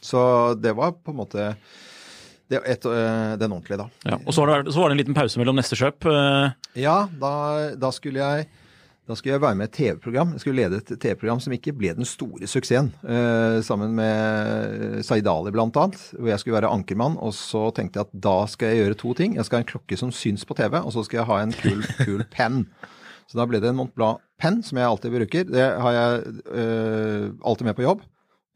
Så 0.00 0.54
det 0.62 0.76
var 0.78 0.92
på 0.92 1.10
en 1.10 1.16
måte 1.18 1.56
det, 2.48 2.62
et, 2.64 2.86
eh, 2.86 3.36
den 3.36 3.52
ordentlige, 3.52 3.76
da. 3.82 3.88
Ja. 4.06 4.16
Og 4.26 4.32
så, 4.32 4.46
var, 4.46 4.62
det 4.62 4.72
så 4.72 4.80
var 4.80 4.88
det 4.88 4.94
en 4.96 5.02
liten 5.04 5.14
pause 5.18 5.36
mellom 5.42 5.56
neste 5.58 5.76
kjøp. 5.76 6.06
Ja, 6.78 7.08
da, 7.20 7.74
da 7.76 7.90
skulle 7.90 8.22
jeg 8.22 8.46
da 9.08 9.16
skulle 9.16 9.32
jeg 9.38 9.40
være 9.40 9.56
med 9.56 9.64
i 9.64 9.70
et 9.70 9.76
TV-program. 9.78 10.32
Jeg 10.36 10.42
skulle 10.42 10.60
lede 10.60 10.78
et 10.82 10.90
TV-program 11.00 11.40
som 11.40 11.54
ikke 11.56 11.72
ble 11.78 11.94
den 11.96 12.04
store 12.08 12.44
suksessen. 12.50 12.90
Eh, 13.08 13.58
sammen 13.64 13.94
med 13.96 15.00
Zaid 15.08 15.26
Ali 15.32 15.52
blant 15.54 15.76
annet, 15.80 16.02
hvor 16.18 16.28
jeg 16.28 16.42
skulle 16.42 16.58
være 16.58 16.70
ankermann. 16.76 17.16
Og 17.24 17.32
så 17.36 17.70
tenkte 17.76 17.98
jeg 18.02 18.08
at 18.10 18.20
da 18.28 18.36
skal 18.52 18.74
jeg 18.74 18.82
gjøre 18.84 18.98
to 19.00 19.14
ting. 19.16 19.38
Jeg 19.38 19.48
skal 19.48 19.58
ha 19.60 19.64
en 19.64 19.70
klokke 19.72 19.96
som 20.00 20.12
syns 20.12 20.44
på 20.44 20.56
TV, 20.58 20.76
og 20.82 20.92
så 20.92 21.06
skal 21.08 21.22
jeg 21.22 21.30
ha 21.30 21.40
en 21.46 21.56
kul, 21.56 21.80
kul 22.04 22.22
penn. 22.36 22.66
Så 23.28 23.36
da 23.40 23.48
ble 23.48 23.60
det 23.60 23.72
en 23.72 23.80
Montblanc-penn, 23.80 24.62
som 24.64 24.78
jeg 24.80 24.88
alltid 24.88 25.16
bruker. 25.18 25.50
Det 25.52 25.66
har 25.84 25.96
jeg 25.98 26.38
eh, 26.60 27.26
alltid 27.44 27.68
med 27.68 27.76
på 27.80 27.84
jobb. 27.88 28.06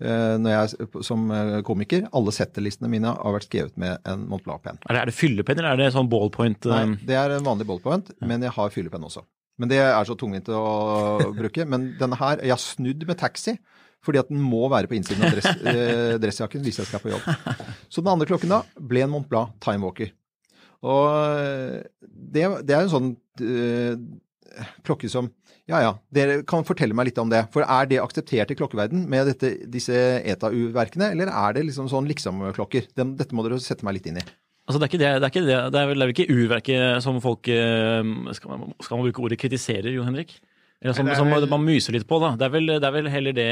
eh, 0.02 0.36
når 0.40 0.50
jeg 0.56 0.88
som 1.06 1.28
eh, 1.32 1.58
komiker. 1.64 2.08
Alle 2.12 2.32
settelistene 2.34 2.88
mine 2.92 3.12
har 3.16 3.34
vært 3.36 3.48
skrevet 3.48 3.76
med 3.80 4.00
en 4.08 4.24
Montblanc-penn. 4.30 4.80
Er 4.88 4.96
det, 4.96 5.02
er 5.06 5.12
det 5.12 5.16
fyllepenn, 5.16 5.60
eller 5.60 5.76
er 5.76 5.82
det 5.86 5.92
sånn 5.96 6.08
ballpoint? 6.12 6.66
eh, 6.66 6.72
Nei, 6.72 6.98
det 7.08 7.16
er 7.20 7.36
en 7.36 7.46
vanlig 7.46 7.68
ballpoint, 7.68 8.12
men 8.20 8.42
jeg 8.44 8.52
har 8.56 8.72
fyllepenn 8.74 9.04
også. 9.08 9.24
Men 9.60 9.70
det 9.70 9.78
er 9.84 10.08
så 10.08 10.16
tungvint 10.18 10.48
å 10.48 11.32
bruke. 11.36 11.66
Men 11.68 11.92
denne 12.00 12.18
her 12.18 12.40
Jeg 12.40 12.54
har 12.54 12.62
snudd 12.62 13.06
med 13.08 13.20
taxi. 13.20 13.58
Fordi 14.02 14.18
at 14.18 14.30
den 14.32 14.40
må 14.42 14.64
være 14.70 14.90
på 14.90 14.96
innsiden 14.98 15.22
av 15.22 15.36
dress, 15.36 15.46
eh, 15.62 16.16
dressjakken 16.22 16.64
hvis 16.64 16.80
jeg 16.80 16.88
skal 16.88 17.02
på 17.04 17.12
jobb. 17.12 17.22
Så 17.92 18.02
den 18.02 18.10
andre 18.10 18.26
klokken 18.26 18.50
da 18.50 18.64
ble 18.74 19.04
en 19.04 19.12
Montblanc 19.12 19.54
Timewalker. 19.62 20.10
Og 20.82 21.04
eh, 21.38 21.84
det, 22.02 22.48
det 22.66 22.74
er 22.74 22.82
en 22.82 22.90
sånn 22.90 23.12
eh, 23.38 23.94
klokke 24.82 25.10
som 25.12 25.30
Ja 25.70 25.78
ja, 25.78 25.92
dere 26.10 26.40
kan 26.42 26.66
fortelle 26.66 26.96
meg 26.98 27.12
litt 27.12 27.20
om 27.22 27.30
det. 27.30 27.44
For 27.54 27.62
er 27.62 27.86
det 27.88 28.00
akseptert 28.02 28.50
i 28.50 28.58
klokkeverden 28.58 29.06
med 29.08 29.30
dette, 29.30 29.52
disse 29.70 29.94
ETA-U-verkene, 30.34 31.12
eller 31.14 31.30
er 31.30 31.54
det 31.54 31.68
liksom 31.68 31.86
sånn 31.88 32.10
liksom-klokker? 32.10 32.90
Dette 32.98 33.30
må 33.30 33.46
dere 33.46 33.62
sette 33.62 33.86
meg 33.86 34.00
litt 34.00 34.10
inn 34.10 34.18
i. 34.18 34.26
Altså, 34.72 34.80
det 34.80 34.88
er 34.88 34.98
det. 34.98 35.20
Det 35.20 35.28
er, 35.28 35.30
ikke 35.32 35.44
det. 35.44 35.58
Det 35.72 35.80
er 35.80 35.90
vel, 35.90 36.00
det 36.00 36.06
er 36.06 36.08
vel 36.08 36.14
ikke 36.16 36.32
urverket 36.32 37.02
som 37.04 37.20
folk 37.20 37.48
eh, 37.52 38.00
skal, 38.32 38.54
man, 38.54 38.72
skal 38.80 38.96
man 38.96 39.04
bruke 39.04 39.26
ordet 39.26 39.38
kritiserer, 39.42 39.92
Jon 39.92 40.08
Henrik? 40.08 40.38
Eller 40.82 40.94
som, 40.98 41.06
som 41.14 41.30
vel- 41.30 41.46
man 41.48 41.62
myser 41.64 41.94
litt 41.94 42.06
på, 42.10 42.18
da. 42.20 42.32
Det 42.36 42.46
er 42.48 42.52
vel, 42.56 42.66
det 42.66 42.84
er 42.88 42.94
vel 42.96 43.08
heller 43.08 43.32
det 43.36 43.48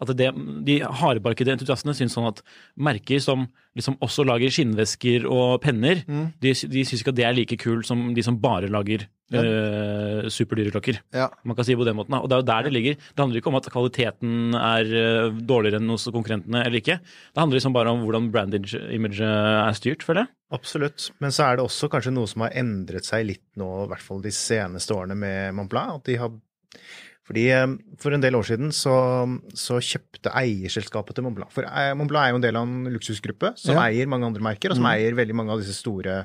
at 0.00 0.12
det, 0.16 0.30
de 0.64 0.78
hardbarkede 0.80 1.52
entusiastene 1.52 1.92
syns 1.94 2.14
sånn 2.16 2.28
at 2.30 2.40
merker 2.80 3.20
som 3.20 3.46
liksom 3.76 3.98
også 4.02 4.24
lager 4.26 4.48
skinnvesker 4.50 5.26
og 5.30 5.60
penner, 5.62 6.00
Mm. 6.08 6.32
de, 6.40 6.52
de 6.72 6.84
syns 6.88 7.02
ikke 7.04 7.12
at 7.12 7.18
det 7.20 7.26
er 7.28 7.36
like 7.36 7.58
kult 7.60 7.84
som 7.86 8.14
de 8.16 8.22
som 8.24 8.38
bare 8.40 8.66
lager 8.72 9.04
eh, 9.32 10.26
superdyre 10.32 10.72
klokker. 10.74 10.98
Ja. 11.14 11.28
Man 11.46 11.54
kan 11.54 11.64
si 11.68 11.76
på 11.78 11.84
den 11.86 11.94
måten. 11.98 12.10
da. 12.16 12.20
Og 12.24 12.28
det 12.28 12.34
er 12.38 12.42
jo 12.42 12.48
der 12.50 12.62
det 12.66 12.72
ligger. 12.74 12.96
Det 12.98 13.22
handler 13.22 13.38
ikke 13.40 13.52
om 13.52 13.58
at 13.60 13.68
kvaliteten 13.70 14.56
er 14.58 14.90
eh, 15.04 15.38
dårligere 15.46 15.78
enn 15.80 15.92
hos 15.92 16.08
konkurrentene 16.10 16.64
eller 16.64 16.80
ikke. 16.80 16.98
Det 16.98 17.38
handler 17.44 17.60
liksom 17.60 17.76
bare 17.76 17.92
om 17.94 18.02
hvordan 18.06 18.30
brandage-imaget 18.34 19.22
er 19.22 19.78
styrt, 19.78 20.02
føler 20.06 20.24
jeg. 20.24 20.32
Absolutt. 20.56 21.10
Men 21.22 21.30
så 21.30 21.46
er 21.46 21.56
det 21.60 21.64
også 21.68 21.88
kanskje 21.92 22.12
noe 22.16 22.26
som 22.30 22.42
har 22.42 22.56
endret 22.58 23.06
seg 23.06 23.26
litt 23.28 23.44
nå, 23.60 23.68
i 23.84 23.90
hvert 23.92 24.02
fall 24.02 24.22
de 24.24 24.32
seneste 24.34 24.96
årene 24.96 25.14
med 25.18 25.54
Montblanc. 25.54 26.00
At 26.00 26.08
de 26.10 26.16
har 26.18 26.32
fordi 27.30 27.44
eh, 27.54 27.66
For 28.02 28.14
en 28.16 28.22
del 28.24 28.34
år 28.34 28.46
siden 28.48 28.72
så, 28.74 28.94
så 29.54 29.76
kjøpte 29.78 30.32
eierselskapet 30.34 31.14
til 31.14 31.26
Montblanc 31.26 31.52
For 31.54 31.66
eh, 31.68 31.92
Montblanc 31.94 32.26
er 32.26 32.32
jo 32.34 32.40
en 32.40 32.46
del 32.46 32.58
av 32.58 32.66
en 32.66 32.90
luksusgruppe 32.90 33.52
som 33.60 33.76
Ja. 33.76 33.84
eier 33.86 34.10
mange 34.10 34.26
andre 34.26 34.42
merker, 34.42 34.72
og 34.72 34.80
som 34.80 34.88
eier 34.90 35.14
veldig 35.18 35.36
mange 35.38 35.54
av 35.54 35.62
disse 35.62 35.76
store 35.78 36.24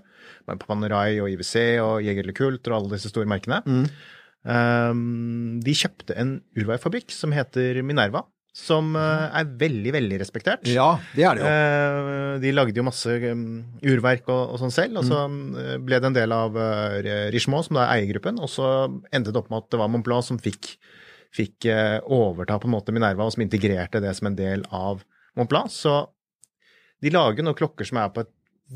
Panerai 0.65 1.19
og 1.21 1.29
IWC 1.33 1.55
og 1.83 1.99
Jeger 2.05 2.31
Kult 2.37 2.67
og 2.71 2.77
alle 2.79 2.95
disse 2.95 3.11
store 3.13 3.29
merkene. 3.29 3.61
Mm. 3.65 3.85
Um, 4.45 5.59
de 5.65 5.73
kjøpte 5.73 6.13
en 6.21 6.35
urveifabrikk 6.57 7.09
som 7.13 7.33
heter 7.33 7.79
Minerva, 7.85 8.21
som 8.55 8.93
eh, 8.95 9.39
er 9.41 9.49
veldig, 9.59 9.91
veldig 9.97 10.19
respektert. 10.21 10.67
ja, 10.71 10.87
det 11.15 11.25
er 11.27 11.35
det 11.35 11.43
jo. 11.43 11.49
Eh, 11.51 12.39
de 12.45 12.53
lagde 12.55 12.79
jo 12.79 12.85
masse 12.87 13.17
um, 13.27 13.63
urverk 13.83 14.29
og, 14.31 14.55
og 14.55 14.61
sånn 14.61 14.73
selv, 14.73 15.01
og 15.01 15.07
så 15.09 15.25
mm. 15.27 15.83
ble 15.83 15.99
det 15.99 16.09
en 16.11 16.15
del 16.15 16.35
av 16.35 16.55
Richemont, 17.35 17.67
som 17.67 17.79
da 17.79 17.85
er 17.85 17.99
eiergruppen, 17.99 18.39
og 18.39 18.51
så 18.51 18.69
endte 19.11 19.33
det 19.33 19.41
opp 19.41 19.51
med 19.51 19.65
at 19.65 19.73
det 19.75 19.81
var 19.81 19.91
Montblanc 19.91 20.27
som 20.27 20.39
fikk, 20.39 20.75
fikk 21.35 21.67
eh, 21.71 21.99
overta 22.15 22.57
på 22.61 22.69
en 22.69 22.75
måte 22.77 22.95
Minerva, 22.95 23.27
og 23.27 23.35
som 23.35 23.43
integrerte 23.43 24.03
det 24.03 24.15
som 24.15 24.31
en 24.31 24.39
del 24.39 24.63
av 24.71 25.03
Montblanc. 25.35 25.71
Så 25.75 26.05
de 27.03 27.11
lager 27.11 27.43
nå 27.43 27.55
klokker 27.59 27.87
som 27.87 27.99
er 28.01 28.15
på 28.15 28.23
et 28.23 28.31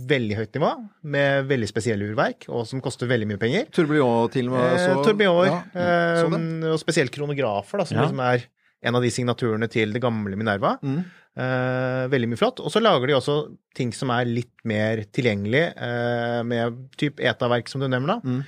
veldig 0.09 0.35
høyt 0.37 0.59
nivå, 0.59 0.69
med 1.15 1.47
veldig 1.49 1.67
spesielle 1.71 2.11
urverk, 2.11 2.45
og 2.51 2.67
som 2.69 2.81
koster 2.83 3.09
veldig 3.09 3.31
mye 3.31 3.41
penger. 3.41 3.69
Tourbillon 3.73 4.29
til 4.35 4.51
og 4.51 4.59
med. 4.59 4.73
Eh, 4.75 4.85
så- 4.85 5.03
Tourbillon, 5.07 5.45
ja, 5.47 5.61
eh, 5.73 6.69
og 6.69 6.79
spesielt 6.83 7.11
kronografer, 7.15 7.79
da, 7.79 7.85
som 7.85 7.97
Ja. 7.97 8.03
liksom 8.03 8.21
er 8.21 8.45
en 8.83 8.95
av 8.95 9.01
de 9.03 9.09
signaturene 9.11 9.67
til 9.71 9.91
det 9.95 10.01
gamle 10.01 10.37
Minerva. 10.39 10.77
Mm. 10.83 10.99
Eh, 11.39 12.05
veldig 12.11 12.29
mye 12.31 12.39
flott. 12.39 12.59
Og 12.63 12.71
så 12.73 12.81
lager 12.81 13.07
de 13.07 13.13
også 13.17 13.35
ting 13.75 13.91
som 13.95 14.09
er 14.15 14.25
litt 14.25 14.53
mer 14.67 15.03
tilgjengelig, 15.15 15.65
eh, 15.77 16.39
med 16.43 16.79
typ 16.99 17.19
ETA-verk, 17.19 17.67
som 17.71 17.81
du 17.81 17.87
nevner. 17.87 18.15
da. 18.15 18.19
Mm. 18.23 18.39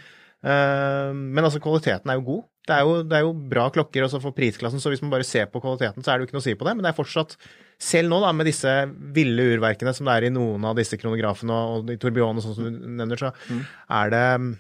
Eh, 0.43 1.11
men 1.13 1.43
altså, 1.45 1.59
kvaliteten 1.63 2.09
er 2.09 2.19
jo 2.19 2.25
god. 2.29 2.43
Det 2.67 2.75
er 2.77 2.81
jo, 2.85 3.03
det 3.03 3.17
er 3.17 3.23
jo 3.25 3.33
bra 3.49 3.69
klokker 3.73 4.03
også 4.05 4.19
for 4.21 4.31
prisklassen, 4.37 4.79
så 4.79 4.91
hvis 4.93 5.01
man 5.01 5.09
bare 5.11 5.25
ser 5.25 5.47
på 5.49 5.59
kvaliteten, 5.63 6.03
så 6.05 6.11
er 6.13 6.19
det 6.19 6.25
jo 6.25 6.27
ikke 6.29 6.37
noe 6.37 6.43
å 6.43 6.47
si 6.49 6.53
på 6.55 6.67
det. 6.67 6.75
Men 6.77 6.85
det 6.85 6.91
er 6.93 6.97
fortsatt, 7.03 7.35
selv 7.81 8.11
nå 8.11 8.19
da, 8.21 8.29
med 8.37 8.45
disse 8.45 8.69
ville 9.17 9.47
urverkene 9.57 9.93
som 9.97 10.05
det 10.05 10.13
er 10.19 10.27
i 10.29 10.33
noen 10.35 10.63
av 10.69 10.75
disse 10.77 10.95
kronografene 11.01 11.49
og, 11.57 11.81
og 11.81 11.89
i 11.89 11.97
Tourbillon 11.97 12.37
og 12.37 12.45
sånn 12.45 12.55
som 12.59 12.67
du 12.69 12.85
nevner, 13.01 13.17
så 13.17 13.31
Mm. 13.49 13.63
er 13.97 14.09
det 14.13 14.57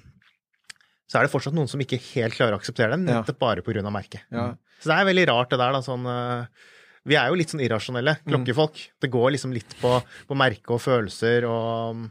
så 1.11 1.19
er 1.19 1.27
det 1.27 1.31
fortsatt 1.33 1.53
noen 1.53 1.67
som 1.67 1.79
ikke 1.83 1.99
helt 2.15 2.33
klarer 2.37 2.55
å 2.55 2.59
akseptere 2.61 2.95
Ja. 2.95 3.21
nettopp 3.21 3.37
bare 3.39 3.61
pga. 3.61 3.83
merket. 3.91 4.21
Ja. 4.31 4.55
Så 4.81 4.89
det 4.89 4.97
er 4.97 5.09
veldig 5.11 5.27
rart, 5.29 5.51
det 5.53 5.59
der. 5.61 5.75
da, 5.77 5.81
sånn... 5.85 6.07
eh, 6.09 6.69
vi 7.09 7.15
er 7.17 7.31
jo 7.31 7.37
litt 7.39 7.49
sånn 7.49 7.61
irrasjonelle 7.65 8.17
klokkefolk. 8.27 8.81
Det 9.01 9.09
går 9.13 9.31
liksom 9.33 9.53
litt 9.55 9.71
på, 9.81 9.95
på 10.29 10.35
merke 10.37 10.75
og 10.75 10.81
følelser 10.83 11.47
og, 11.49 12.03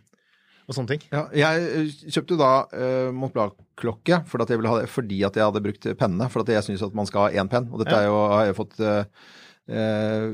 og 0.67 0.75
sånne 0.75 0.91
ting. 0.97 1.05
Ja, 1.15 1.25
jeg 1.35 1.69
eh, 1.69 1.93
kjøpte 2.11 2.39
da 2.41 2.49
uh, 2.75 3.11
Montblanc-klokke 3.15 4.23
for 4.31 4.43
at 4.43 4.50
jeg 4.50 4.59
ville 4.59 4.73
ha 4.73 4.81
det, 4.83 4.89
fordi 4.91 5.21
at 5.27 5.39
jeg 5.39 5.47
hadde 5.47 5.62
brukt 5.62 5.87
pennene. 6.00 6.27
For 6.31 6.43
at 6.43 6.50
jeg 6.57 6.67
syns 6.67 6.83
at 6.87 6.97
man 6.99 7.07
skal 7.11 7.29
ha 7.29 7.43
én 7.43 7.50
penn. 7.53 7.69
Og 7.71 7.83
dette 7.85 7.95
Ja. 7.95 8.03
er 8.03 8.11
jo, 8.11 8.19
har 8.35 8.49
jeg 8.50 8.59
fått 8.59 8.81
eh, 8.83 9.05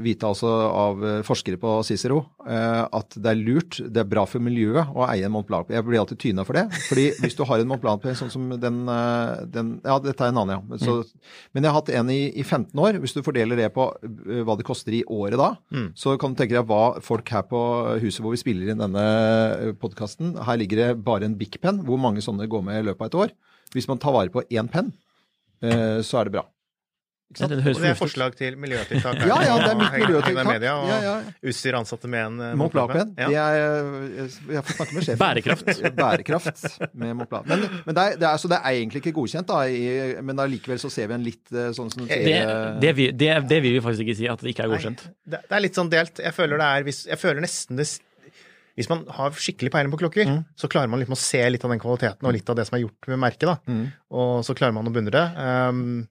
vite 0.01 0.25
altså 0.25 0.49
av 0.49 1.03
eh, 1.05 1.19
forskere 1.27 1.59
på 1.61 1.73
Cicero 1.85 2.23
eh, 2.49 2.83
at 2.89 3.17
det 3.21 3.29
er 3.35 3.37
lurt, 3.41 3.77
det 3.85 4.01
er 4.01 4.09
bra 4.09 4.23
for 4.25 4.41
miljøet 4.41 4.95
å 4.97 5.05
eie 5.11 5.27
en 5.29 5.35
Montblanc. 5.35 5.69
Jeg 5.69 5.85
blir 5.85 6.01
alltid 6.01 6.19
tyna 6.23 6.45
for 6.49 6.57
det. 6.57 6.63
fordi 6.89 7.05
hvis 7.21 7.37
du 7.37 7.43
har 7.45 7.61
en 7.61 7.69
Montblanc 7.69 8.07
sånn 8.17 8.33
som 8.33 8.49
den, 8.63 8.79
eh, 8.89 9.45
den 9.53 9.75
Ja, 9.85 9.99
dette 10.01 10.25
er 10.25 10.33
en 10.33 10.41
annen, 10.41 10.57
ja. 10.57 10.63
Men, 10.71 10.81
så, 10.81 10.97
men 11.53 11.63
jeg 11.67 11.73
har 11.73 11.79
hatt 11.83 11.93
en 12.01 12.11
i, 12.15 12.21
i 12.33 12.43
15 12.47 12.73
år. 12.81 13.01
Hvis 13.05 13.13
du 13.17 13.21
fordeler 13.27 13.61
det 13.61 13.69
på 13.77 13.91
eh, 14.01 14.41
hva 14.47 14.57
det 14.57 14.65
koster 14.69 14.97
i 14.97 15.05
året 15.05 15.37
da, 15.41 15.53
Mm. 15.77 15.91
så 15.99 16.15
kan 16.21 16.33
du 16.33 16.39
tenke 16.41 16.55
deg 16.57 16.67
hva 16.71 17.01
folk 17.05 17.29
her 17.35 17.43
på 17.51 17.61
huset 18.01 18.23
hvor 18.25 18.33
vi 18.33 18.39
spiller 18.41 18.71
inn 18.73 18.79
denne 18.81 19.75
podkasten 19.83 20.37
Her 20.47 20.57
ligger 20.61 20.77
det 20.81 21.05
bare 21.05 21.27
en 21.27 21.35
Bic 21.37 21.59
Pen. 21.61 21.83
Hvor 21.85 21.99
mange 22.01 22.23
sånne 22.25 22.47
går 22.49 22.63
med 22.65 22.81
i 22.81 22.87
løpet 22.89 23.03
av 23.03 23.11
et 23.11 23.19
år? 23.27 23.35
Hvis 23.75 23.89
man 23.91 23.99
tar 24.01 24.15
vare 24.15 24.31
på 24.33 24.45
én 24.55 24.69
penn, 24.71 24.93
eh, 25.61 25.99
så 26.07 26.21
er 26.21 26.29
det 26.31 26.37
bra. 26.39 26.45
Ikke 27.27 27.41
sant? 27.43 27.51
Det 27.59 27.73
det 27.83 27.89
er 27.91 27.97
forslag 27.99 28.35
til 28.39 28.55
miljøtiltak. 28.63 29.19
Ja, 29.27 29.37
ja, 29.43 29.55
det 29.59 29.71
er 29.73 29.79
mitt 29.81 29.95
miljøtiltak. 29.99 30.47
Media, 30.47 30.75
og 30.79 30.87
Ja, 30.89 30.99
ja. 31.03 31.15
utstyr 31.51 31.75
ansatte 31.75 32.07
med 32.09 32.23
en 32.23 32.37
eh, 32.41 32.53
Mont 32.55 32.77
Ja. 33.19 33.27
Er 33.27 34.29
Jeg 34.47 34.63
får 34.63 34.77
snakke 34.77 34.95
med 34.95 35.03
sjefen. 35.09 35.19
Bærekraft. 35.25 35.83
Bærekraft 35.99 36.79
med 36.95 37.17
Moplapen. 37.19 37.51
Men, 37.51 37.83
men 37.87 37.95
det, 37.99 38.05
er, 38.05 38.17
det, 38.21 38.29
er, 38.31 38.37
så 38.39 38.51
det 38.53 38.61
er 38.63 38.79
egentlig 38.79 39.03
ikke 39.03 39.15
godkjent, 39.19 39.49
da, 39.51 39.59
i, 39.67 40.23
men 40.23 40.39
allikevel 40.39 40.79
så 40.79 40.91
ser 40.93 41.11
vi 41.11 41.17
en 41.19 41.25
litt 41.27 41.51
eh, 41.51 41.73
sånn 41.75 41.91
som 41.91 42.05
du 42.05 42.07
Det, 42.07 42.21
eh, 42.39 42.79
det, 42.85 42.93
det, 43.19 43.31
det 43.51 43.59
vil 43.65 43.75
vi 43.75 43.83
faktisk 43.83 44.07
ikke 44.07 44.19
si, 44.21 44.29
at 44.31 44.45
det 44.47 44.53
ikke 44.55 44.69
er 44.69 44.73
godkjent. 44.77 45.03
Det, 45.27 45.41
det 45.51 45.59
er 45.59 45.65
litt 45.67 45.81
sånn 45.81 45.91
delt. 45.91 46.23
Jeg 46.23 46.37
føler 46.37 46.63
det 46.63 46.69
er 46.77 46.87
hvis, 46.87 47.03
Jeg 47.11 47.19
føler 47.19 47.43
nesten 47.43 47.81
det 47.83 47.89
Hvis 48.77 48.91
man 48.93 49.03
har 49.19 49.35
skikkelig 49.35 49.73
peiling 49.75 49.91
på 49.95 49.99
klokker, 50.05 50.29
Mm. 50.31 50.45
så 50.55 50.69
klarer 50.71 50.91
man 50.93 51.01
liksom 51.01 51.17
å 51.17 51.21
se 51.21 51.43
litt 51.51 51.65
av 51.65 51.71
den 51.75 51.81
kvaliteten 51.83 52.29
og 52.29 52.35
litt 52.37 52.49
av 52.53 52.57
det 52.59 52.67
som 52.69 52.77
er 52.79 52.83
gjort 52.87 53.09
med 53.09 53.19
merket. 53.19 53.49
da. 53.51 53.57
Mm. 53.67 53.87
Og 54.15 54.45
så 54.47 54.55
klarer 54.55 54.75
man 54.77 54.87
å 54.87 54.93
beundre 54.95 55.17
det. 55.17 55.27
Um, 55.43 56.07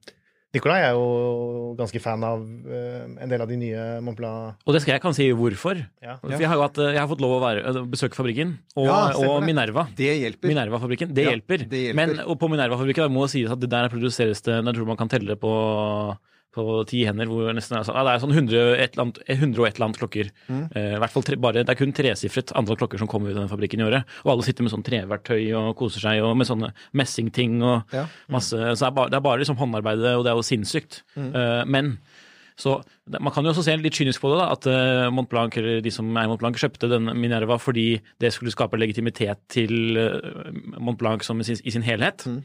Nikolai 0.56 0.78
er 0.88 0.96
jo 0.96 1.74
ganske 1.78 2.00
fan 2.02 2.24
av 2.26 2.42
eh, 2.66 3.04
en 3.24 3.30
del 3.32 3.44
av 3.44 3.50
de 3.50 3.58
nye 3.60 3.84
Montblanc 4.04 4.64
Og 4.66 4.76
det 4.76 4.82
skal 4.84 4.96
jeg 4.96 5.02
kan 5.04 5.14
si 5.16 5.28
hvorfor. 5.36 5.80
ja. 6.02 6.16
For 6.22 6.32
jeg 6.34 6.48
har, 6.48 6.56
jo 6.58 6.64
hatt, 6.66 6.80
jeg 6.96 7.00
har 7.02 7.10
fått 7.10 7.22
lov 7.24 7.36
å 7.36 7.42
være, 7.44 7.64
øh, 7.70 7.82
besøke 7.92 8.16
fabrikken, 8.18 8.56
og, 8.76 8.86
Ja, 8.88 9.00
og. 9.20 9.42
Minerva. 9.46 9.86
Det 9.96 10.08
hjelper. 10.20 10.48
Minerva-fabrikken. 10.50 11.12
Det, 11.14 11.26
Ja, 11.26 11.34
hjelper. 11.36 11.66
det 11.68 11.82
hjelper. 11.88 11.98
Men 12.00 12.20
og 12.26 12.38
på 12.40 12.48
Minerva-fabrikken 12.52 13.12
må 13.12 13.26
det 13.26 13.34
sies 13.36 13.52
at 13.52 13.60
det 13.60 13.68
der 13.70 13.88
produseres 13.92 14.40
det 14.46 14.56
Jeg 14.64 14.74
tror 14.74 14.86
man 14.88 14.96
kan 14.96 15.08
telle 15.12 15.34
det 15.34 15.40
på, 15.40 15.52
på 16.56 16.64
ti 16.88 17.04
hender. 17.06 17.28
hvor 17.30 17.52
nesten 17.56 17.76
er 17.78 17.84
sånn, 17.86 17.98
ja, 17.98 18.04
Det 18.06 18.14
er 18.14 18.22
sånn 18.24 18.34
100, 18.34 18.64
et 18.80 18.96
eller 18.96 19.04
annet, 19.04 19.20
100 19.28 19.60
og 19.60 19.66
et 19.68 19.76
eller 19.76 19.86
annet 19.88 20.00
klokker. 20.00 20.30
Mm. 20.48 20.62
Eh, 20.72 20.94
i 20.96 21.00
hvert 21.02 21.14
fall 21.14 21.26
tre, 21.26 21.36
bare, 21.36 21.64
Det 21.64 21.74
er 21.74 21.80
kun 21.80 21.92
tresifret 21.96 22.52
antall 22.56 22.80
klokker 22.80 22.98
som 23.02 23.10
kommer 23.10 23.30
ut 23.30 23.36
av 23.36 23.44
den 23.44 23.52
fabrikken 23.52 23.82
i 23.82 23.88
året. 23.88 24.04
Og 24.24 24.32
alle 24.34 24.46
sitter 24.46 24.64
med 24.66 24.72
sånn 24.72 24.86
treverktøy 24.86 25.42
og 25.58 25.76
koser 25.76 26.00
seg, 26.00 26.22
og 26.24 26.36
med 26.36 26.48
sånne 26.48 26.72
messingting 26.96 27.60
og 27.62 27.84
Ja. 27.92 28.06
masse 28.28 28.56
Så 28.56 28.78
det 28.80 28.88
er 28.88 28.96
bare, 28.96 29.10
det 29.10 29.16
er 29.16 29.26
bare 29.28 29.38
liksom 29.44 29.56
håndarbeidet, 29.60 30.16
og 30.16 30.24
det 30.24 30.32
er 30.32 30.36
jo 30.36 30.46
sinnssykt. 30.50 31.02
Mm. 31.16 31.34
Eh, 31.34 31.64
men 31.66 31.98
så 32.58 32.82
Man 33.08 33.30
kan 33.30 33.44
jo 33.44 33.50
også 33.52 33.62
se 33.62 33.76
litt 33.76 33.92
kynisk 33.94 34.18
på 34.20 34.32
det, 34.32 34.38
da, 34.40 34.50
at 34.50 34.66
eh, 34.66 35.10
Mont 35.10 35.30
eller 35.32 35.80
de 35.80 35.90
som 35.90 36.08
er 36.16 36.26
Montblanc, 36.26 36.56
kjøpte 36.56 36.88
den 36.90 37.04
Minerva 37.20 37.56
fordi 37.56 38.00
det 38.18 38.32
skulle 38.32 38.50
skape 38.50 38.76
legitimitet 38.76 39.38
til 39.48 39.70
Montblanc 40.74 41.20
Mont 41.20 41.22
som 41.22 41.38
i 41.38 41.44
sin, 41.44 41.60
i 41.64 41.70
sin 41.70 41.82
helhet. 41.86 42.26
Mm. 42.26 42.42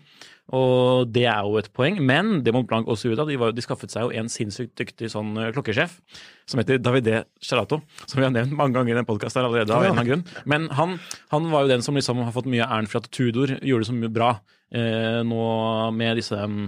Og 0.58 1.08
det 1.14 1.26
er 1.32 1.46
jo 1.48 1.60
et 1.60 1.70
poeng. 1.76 2.00
Men 2.04 2.42
det 2.46 2.54
Mont 2.56 2.68
Blanc 2.68 2.90
også 2.92 3.10
gjorde, 3.10 3.26
av, 3.26 3.32
de, 3.32 3.40
var, 3.40 3.54
de 3.56 3.64
skaffet 3.64 3.94
seg 3.94 4.08
jo 4.08 4.16
en 4.20 4.32
sinnssykt 4.32 4.74
dyktig 4.80 5.12
sånn 5.14 5.34
eh, 5.40 5.52
klokkesjef 5.56 5.98
som 6.52 6.60
heter 6.60 6.82
Davide 6.84 7.24
Cerato, 7.44 7.80
som 8.04 8.20
vi 8.20 8.26
har 8.28 8.34
nevnt 8.34 8.56
mange 8.58 8.76
ganger 8.76 8.96
i 8.96 9.00
den 9.00 9.08
podkasten 9.08 9.46
allerede. 9.46 9.72
av 9.72 9.86
en 9.86 9.94
eller 9.94 10.18
annen. 10.18 10.26
Men 10.50 10.68
han, 10.76 10.98
han 11.32 11.48
var 11.54 11.64
jo 11.66 11.72
den 11.72 11.86
som 11.86 11.96
liksom 11.96 12.20
har 12.26 12.36
fått 12.36 12.50
mye 12.52 12.68
æren 12.68 12.90
for 12.92 13.00
at 13.00 13.12
Tudor 13.14 13.56
gjorde 13.62 13.86
det 13.86 13.92
så 13.92 13.96
mye 13.96 14.12
bra 14.12 14.34
eh, 14.76 15.22
nå 15.28 15.46
med 15.96 16.20
disse 16.20 16.36
eh, 16.36 16.60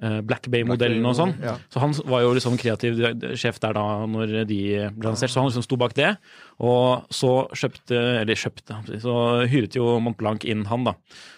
Black 0.00 0.48
Bay-modellen 0.48 1.04
og 1.04 1.16
sånn. 1.18 1.34
Ja. 1.44 1.58
Så 1.72 1.82
han 1.82 1.92
var 2.08 2.22
jo 2.24 2.30
liksom 2.36 2.56
kreativ 2.60 3.00
sjef 3.36 3.58
der 3.60 3.74
da 3.76 3.84
når 4.08 4.32
de 4.48 4.60
ble 4.96 5.10
lansert, 5.10 5.32
så 5.32 5.42
han 5.42 5.50
liksom 5.50 5.66
sto 5.66 5.76
bak 5.80 5.92
det. 5.98 6.14
Og 6.60 7.10
så 7.12 7.32
kjøpte, 7.56 7.98
eller 8.22 8.38
kjøpte, 8.40 8.78
så 9.02 9.14
hyret 9.50 9.76
jo 9.76 9.98
Mont 10.00 10.18
Blanc 10.20 10.44
inn 10.48 10.64
han, 10.70 10.86
da. 10.88 10.94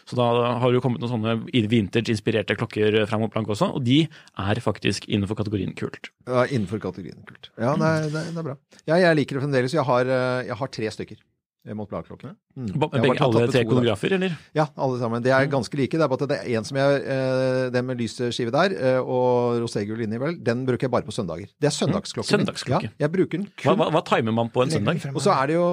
Så 0.07 0.19
da 0.19 0.29
har 0.61 0.67
det 0.69 0.79
jo 0.79 0.85
kommet 0.85 1.03
noen 1.03 1.13
sånne 1.13 1.35
vintage-inspirerte 1.73 2.57
klokker 2.59 3.03
fra 3.11 3.19
Mont 3.23 3.35
Blanc 3.35 3.51
også, 3.51 3.73
og 3.79 3.85
de 3.87 4.05
er 4.07 4.63
faktisk 4.63 5.07
innenfor 5.11 5.39
kategorien 5.43 5.75
kult. 5.79 6.13
Ja, 6.27 6.47
innenfor 6.47 6.83
kategorien 6.83 7.23
kult. 7.27 7.51
Ja, 7.59 7.75
det 7.79 7.91
er, 7.91 8.09
det 8.15 8.25
er, 8.25 8.33
er 8.39 8.49
bra. 8.53 8.57
Ja, 8.87 8.99
jeg 9.09 9.19
liker 9.21 9.39
det 9.39 9.47
fremdeles. 9.47 9.75
Jeg 9.77 9.87
har, 9.91 10.07
eh, 10.07 10.47
jeg 10.51 10.59
har 10.63 10.75
tre 10.79 10.95
stykker. 10.99 11.23
Eh, 11.67 11.75
bladklokkene. 11.75 12.35
Mm. 12.53 12.67
Begge, 12.77 13.17
alle 13.25 13.47
tre 13.49 13.63
to 13.65 13.71
koreografer, 13.71 14.13
eller? 14.19 14.33
Ja, 14.55 14.67
alle 14.77 14.99
sammen. 15.01 15.23
De 15.25 15.31
er 15.33 15.47
ganske 15.49 15.77
like. 15.79 15.97
Det 15.97 16.05
er 16.05 16.11
bare 16.13 16.27
at 16.27 16.33
det 16.33 16.39
er 16.43 16.59
en 16.59 16.67
som 16.69 16.77
jeg 16.77 16.99
eh, 17.15 17.71
Den 17.73 17.87
med 17.89 17.97
lys 18.03 18.19
skive 18.37 18.53
der, 18.53 18.75
eh, 18.77 18.99
og 19.01 19.61
roségul 19.63 20.03
inni, 20.05 20.19
vel, 20.21 20.37
den 20.45 20.67
bruker 20.69 20.85
jeg 20.89 20.93
bare 20.93 21.07
på 21.09 21.15
søndager. 21.17 21.49
Det 21.61 21.71
er 21.71 21.75
søndagsklokken. 21.77 22.29
min. 22.37 22.45
Søndagsklokke. 22.47 22.91
Ja, 22.93 23.07
jeg 23.07 23.13
bruker 23.15 23.39
den 23.39 23.47
kun. 23.57 23.79
hva, 23.81 23.89
hva 23.95 24.03
timer 24.05 24.37
man 24.37 24.51
på 24.53 24.65
en 24.67 24.71
søndag? 24.75 25.01
Og 25.15 25.21
så 25.25 25.33
er 25.33 25.53
det 25.53 25.57
jo 25.57 25.65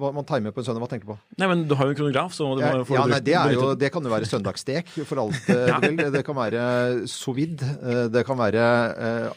hva 0.00 0.10
man 0.16 0.26
timer 0.26 0.50
på 0.56 0.62
en 0.64 0.68
søndag. 0.70 0.82
Hva 0.82 0.90
tenker 0.90 1.06
du 1.06 1.12
på? 1.14 1.18
Nei, 1.38 1.48
men 1.52 1.66
Du 1.70 1.74
har 1.78 1.86
jo 1.86 1.94
en 1.94 2.00
kronograf, 2.00 2.34
så 2.34 2.48
du 2.56 2.64
Ja, 2.64 2.72
må 2.80 2.84
få 2.88 2.96
ja, 2.98 3.04
nei, 3.10 3.20
det, 3.26 3.34
er 3.38 3.54
jo, 3.54 3.70
det 3.78 3.92
kan 3.94 4.02
jo 4.06 4.10
være 4.12 4.26
søndagsstek 4.30 4.90
for 5.06 5.22
alt 5.22 5.38
du 5.46 5.86
vil. 5.86 6.02
Det 6.16 6.24
kan 6.26 6.36
være 6.38 6.64
sous 7.10 7.36
vide. 7.36 7.62
eh, 7.82 8.06
Det 8.12 8.24
kan 8.26 8.38
være 8.38 8.66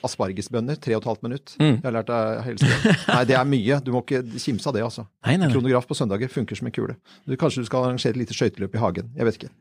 aspargesbønner. 0.06 0.80
Tre 0.82 0.96
og 0.98 1.04
et 1.04 1.10
halvt 1.10 1.24
minutt. 1.26 1.56
Mm. 1.60 1.76
Jeg 1.80 1.86
har 1.86 1.96
lært 2.00 2.12
av 2.14 2.42
Helse. 2.46 2.70
Nei, 3.10 3.24
det 3.30 3.38
er 3.38 3.48
mye. 3.50 3.80
Du 3.86 3.92
må 3.96 4.02
ikke 4.06 4.22
kimse 4.40 4.70
av 4.70 4.76
det, 4.78 4.84
altså. 4.86 5.06
Nei, 5.28 5.36
nei, 5.42 5.49
nei. 5.50 5.58
Kronograf 5.58 5.90
på 5.90 5.98
søndager 5.98 6.32
funker 6.32 6.60
som 6.60 6.70
en 6.70 6.76
kule. 6.76 6.96
Du, 7.26 7.36
kanskje 7.40 7.66
du 7.66 7.70
skal 7.70 7.90
arrangere 7.90 8.16
et 8.16 8.22
lite 8.22 8.38
skøyteløp 8.38 8.78
i 8.78 8.82
hagen. 8.82 9.12
Jeg 9.18 9.28
vet 9.28 9.42
ikke. 9.42 9.52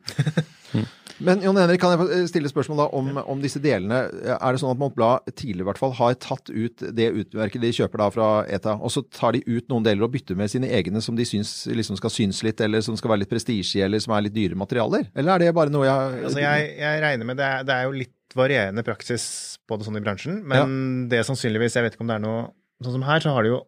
Men 1.19 1.41
Jon 1.43 1.57
Henrik, 1.59 1.81
kan 1.83 1.95
jeg 1.95 1.99
få 1.99 2.19
stille 2.31 2.51
spørsmål 2.51 2.79
da 2.79 2.85
om, 2.95 3.09
om 3.35 3.41
disse 3.43 3.59
delene? 3.63 4.05
Er 4.37 4.55
det 4.55 4.61
sånn 4.63 4.71
at 4.71 4.79
Montblad 4.79 5.27
tidligere 5.33 5.65
i 5.65 5.69
hvert 5.73 5.81
fall 5.81 5.95
har 5.99 6.15
tatt 6.23 6.53
ut 6.53 6.85
det 6.95 7.09
utmerket 7.11 7.65
de 7.65 7.73
kjøper 7.75 8.03
da 8.05 8.09
fra 8.15 8.29
ETA, 8.47 8.77
og 8.79 8.93
så 8.95 9.03
tar 9.03 9.35
de 9.35 9.43
ut 9.49 9.67
noen 9.73 9.87
deler 9.87 10.07
og 10.07 10.13
bytter 10.15 10.39
med 10.39 10.53
sine 10.53 10.71
egne 10.79 11.03
som 11.03 11.19
de 11.19 11.27
syns 11.27 11.65
liksom 11.67 11.99
skal 11.99 12.15
synes 12.15 12.45
litt, 12.47 12.63
eller 12.63 12.85
som 12.87 12.97
skal 12.99 13.15
være 13.15 13.25
litt 13.25 13.33
prestisje, 13.33 13.83
eller 13.83 14.03
som 14.03 14.15
er 14.15 14.29
litt 14.29 14.37
dyre 14.37 14.59
materialer? 14.59 15.09
Eller 15.19 15.35
er 15.35 15.47
det 15.47 15.57
bare 15.59 15.75
noe 15.75 15.89
jeg 15.89 15.97
Altså, 16.29 16.39
jeg, 16.43 16.71
jeg 16.79 17.03
regner 17.03 17.27
med 17.27 17.41
det 17.41 17.49
er, 17.49 17.67
det 17.67 17.75
er 17.75 17.89
jo 17.89 17.99
litt 17.99 18.15
varierende 18.39 18.85
praksis 18.87 19.25
på 19.67 19.79
det 19.79 19.89
sånn 19.89 19.99
i 19.99 20.05
bransjen, 20.05 20.39
men 20.47 21.09
det 21.11 21.19
er 21.19 21.27
sannsynligvis 21.27 21.79
Jeg 21.79 21.87
vet 21.87 21.97
ikke 21.97 22.05
om 22.05 22.13
det 22.13 22.19
er 22.21 22.25
noe 22.25 22.47
Sånn 22.85 22.95
som 22.95 23.07
her, 23.09 23.19
så 23.19 23.33
har 23.35 23.43
de 23.43 23.51
jo 23.51 23.63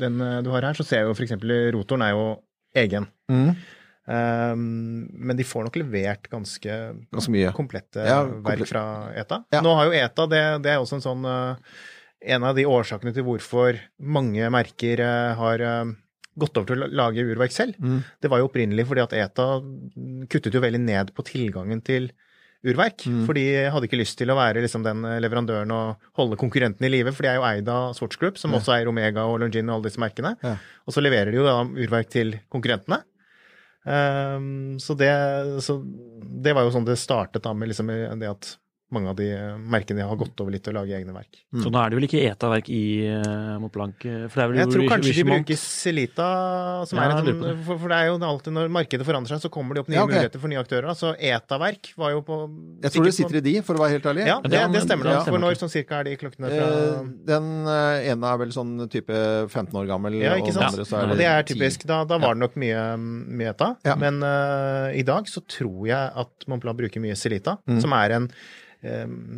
Den 0.00 0.20
eh, 0.20 0.42
du 0.46 0.52
har 0.54 0.68
her, 0.68 0.76
så 0.78 0.86
ser 0.86 1.02
jeg 1.02 1.10
jo 1.10 1.16
f.eks. 1.16 1.34
rotoren 1.76 2.06
er 2.06 2.14
jo 2.16 2.28
egen. 2.76 3.08
Mm, 3.32 3.56
Um, 4.06 5.08
men 5.10 5.34
de 5.34 5.42
får 5.42 5.64
nok 5.66 5.76
levert 5.80 6.28
ganske 6.30 6.74
ganske 7.10 7.32
mye. 7.34 7.48
komplette 7.56 8.04
Ja, 8.06 8.20
verk 8.22 8.68
fra 8.70 8.82
ETA. 9.18 9.40
Ja. 9.50 9.62
Nå 9.66 9.72
har 9.74 9.88
jo 9.88 9.96
ETA, 9.98 10.26
det, 10.30 10.42
det 10.62 10.70
er 10.70 10.78
også 10.78 11.00
en 11.00 11.02
sånn 11.02 11.26
eh, 11.26 11.72
En 12.36 12.46
av 12.46 12.54
de 12.54 12.68
årsakene 12.70 13.10
til 13.16 13.26
hvorfor 13.26 13.80
mange 13.98 14.46
merker 14.54 15.02
eh, 15.02 15.32
har 15.40 15.64
gått 16.38 16.54
over 16.54 16.70
til 16.70 16.86
å 16.86 16.88
lage 17.00 17.24
urverk 17.26 17.50
selv. 17.54 17.74
Mm. 17.82 17.98
Det 18.22 18.30
var 18.30 18.40
jo 18.40 18.46
opprinnelig 18.46 18.86
fordi 18.86 19.02
at 19.02 19.16
ETA 19.24 19.48
kuttet 20.30 20.54
jo 20.54 20.62
veldig 20.62 20.84
ned 20.86 21.10
på 21.16 21.26
tilgangen 21.26 21.82
til 21.82 22.12
urverk. 22.66 23.04
Mm. 23.06 23.22
For 23.28 23.38
de 23.38 23.44
hadde 23.72 23.88
ikke 23.88 24.00
lyst 24.00 24.18
til 24.18 24.30
å 24.32 24.36
være 24.38 24.62
liksom 24.64 24.82
den 24.86 25.02
leverandøren 25.22 25.70
og 25.74 26.08
holde 26.18 26.38
konkurrenten 26.40 26.86
i 26.88 26.90
live, 26.92 27.12
for 27.14 27.22
de 27.26 27.30
er 27.32 27.38
jo 27.40 27.46
eid 27.48 27.68
av 27.72 27.92
Swatch 27.98 28.18
Group, 28.20 28.38
som 28.42 28.52
Ja. 28.52 28.58
også 28.60 28.74
eier 28.76 28.88
Omega 28.90 29.24
og 29.26 29.40
Longin 29.40 29.68
og 29.70 29.78
alle 29.78 29.88
disse 29.90 30.02
merkene. 30.02 30.34
Ja. 30.42 30.56
Og 30.86 30.94
så 30.96 31.02
leverer 31.04 31.30
de 31.30 31.38
jo 31.40 31.46
da 31.46 31.60
urverk 31.64 32.10
til 32.10 32.36
konkurrentene. 32.52 33.02
Um, 33.86 34.78
så, 34.82 34.96
det, 34.98 35.10
så 35.62 35.78
det 36.42 36.54
var 36.56 36.66
jo 36.66 36.72
sånn 36.74 36.86
det 36.88 36.96
startet 36.98 37.44
da 37.44 37.52
med 37.54 37.70
liksom 37.70 37.86
det 38.18 38.26
at 38.32 38.48
mange 38.94 39.10
av 39.10 39.16
de 39.18 39.26
merkene 39.26 39.76
merkene 39.76 40.04
har 40.06 40.16
gått 40.20 40.40
over 40.40 40.52
litt 40.54 40.62
til 40.62 40.72
å 40.76 40.80
lage 40.80 40.94
egne 40.94 41.12
verk. 41.14 41.40
Så 41.58 41.70
nå 41.74 41.78
er 41.80 41.90
det 41.90 41.96
vel 41.98 42.04
ikke 42.06 42.20
ETA-verk 42.30 42.68
i 42.70 42.82
uh, 43.10 43.56
Mont 43.58 43.72
Blanc? 43.74 44.04
eh, 44.06 44.26
For 44.30 44.38
det 44.38 44.44
er 44.44 44.50
vel 44.52 44.58
Jeg 44.60 44.70
tror 44.72 44.84
kanskje 44.92 45.14
de 45.16 45.24
bruker 45.26 45.58
Celita, 45.58 46.28
som 46.86 46.98
Ja, 47.00 47.04
er 47.06 47.14
et 47.16 47.26
sånn, 47.26 47.62
for, 47.66 47.80
for 47.82 47.88
det 47.92 47.98
er 47.98 48.06
jo 48.10 48.16
alltid 48.28 48.54
når 48.56 48.70
markedet 48.76 49.06
forandrer 49.08 49.34
seg, 49.34 49.42
så 49.42 49.50
kommer 49.52 49.74
det 49.74 49.82
opp 49.84 49.90
nye 49.90 49.98
Ja, 49.98 50.04
okay. 50.06 50.16
muligheter 50.20 50.42
for 50.42 50.52
nye 50.52 50.60
aktører. 50.62 50.90
Så 50.98 51.12
ETA-verk 51.18 51.90
var 51.98 52.12
jo 52.14 52.22
på 52.26 52.38
Jeg 52.84 52.94
tror 52.96 53.08
det 53.08 53.14
sitter 53.18 53.38
i 53.40 53.44
de, 53.48 53.54
for 53.66 53.78
å 53.78 53.82
være 53.84 53.96
helt 53.96 54.08
ærlig. 54.12 54.26
Ja, 54.30 54.36
det, 54.44 54.52
Ja, 54.54 54.66
det 54.76 54.82
stemmer. 54.86 55.10
ja, 55.12 55.22
For 55.26 55.38
når 55.42 55.58
sånn 55.62 55.72
cirka 55.72 56.00
er 56.00 56.04
de 56.10 56.16
klokkene 56.22 56.52
fra 56.52 56.66
Eh, 56.76 57.08
Den 57.32 57.48
eh, 57.66 58.10
ene 58.12 58.32
er 58.32 58.38
vel 58.42 58.52
sånn 58.54 58.76
type 58.92 59.16
15 59.48 59.74
år 59.82 59.86
gammel, 59.90 60.18
Ja, 60.20 60.34
og 60.36 60.42
ikke 60.44 60.52
den 60.54 60.60
sant? 60.60 60.72
andre 60.74 60.84
så 60.86 61.00
Og 61.02 61.16
er 61.16 61.20
det 61.22 61.26
er 61.30 61.42
typisk. 61.48 61.86
Da, 61.86 62.04
da 62.04 62.18
var 62.22 62.34
det 62.36 62.42
nok 62.44 62.54
mye, 62.60 62.84
mye 62.98 63.50
ETA. 63.54 63.72
Ja. 63.86 63.94
Men 64.00 64.22
uh, 64.22 64.90
i 64.94 65.02
dag 65.06 65.26
så 65.30 65.42
tror 65.46 65.86
jeg 65.88 66.12
at 66.22 66.46
Montblanc 66.50 66.78
bruker 66.78 67.00
mye 67.02 67.16
Celita, 67.18 67.58
Mm. 67.66 67.80
som 67.82 67.92
er 67.96 68.10
en 68.16 68.28
eh, 68.30 68.65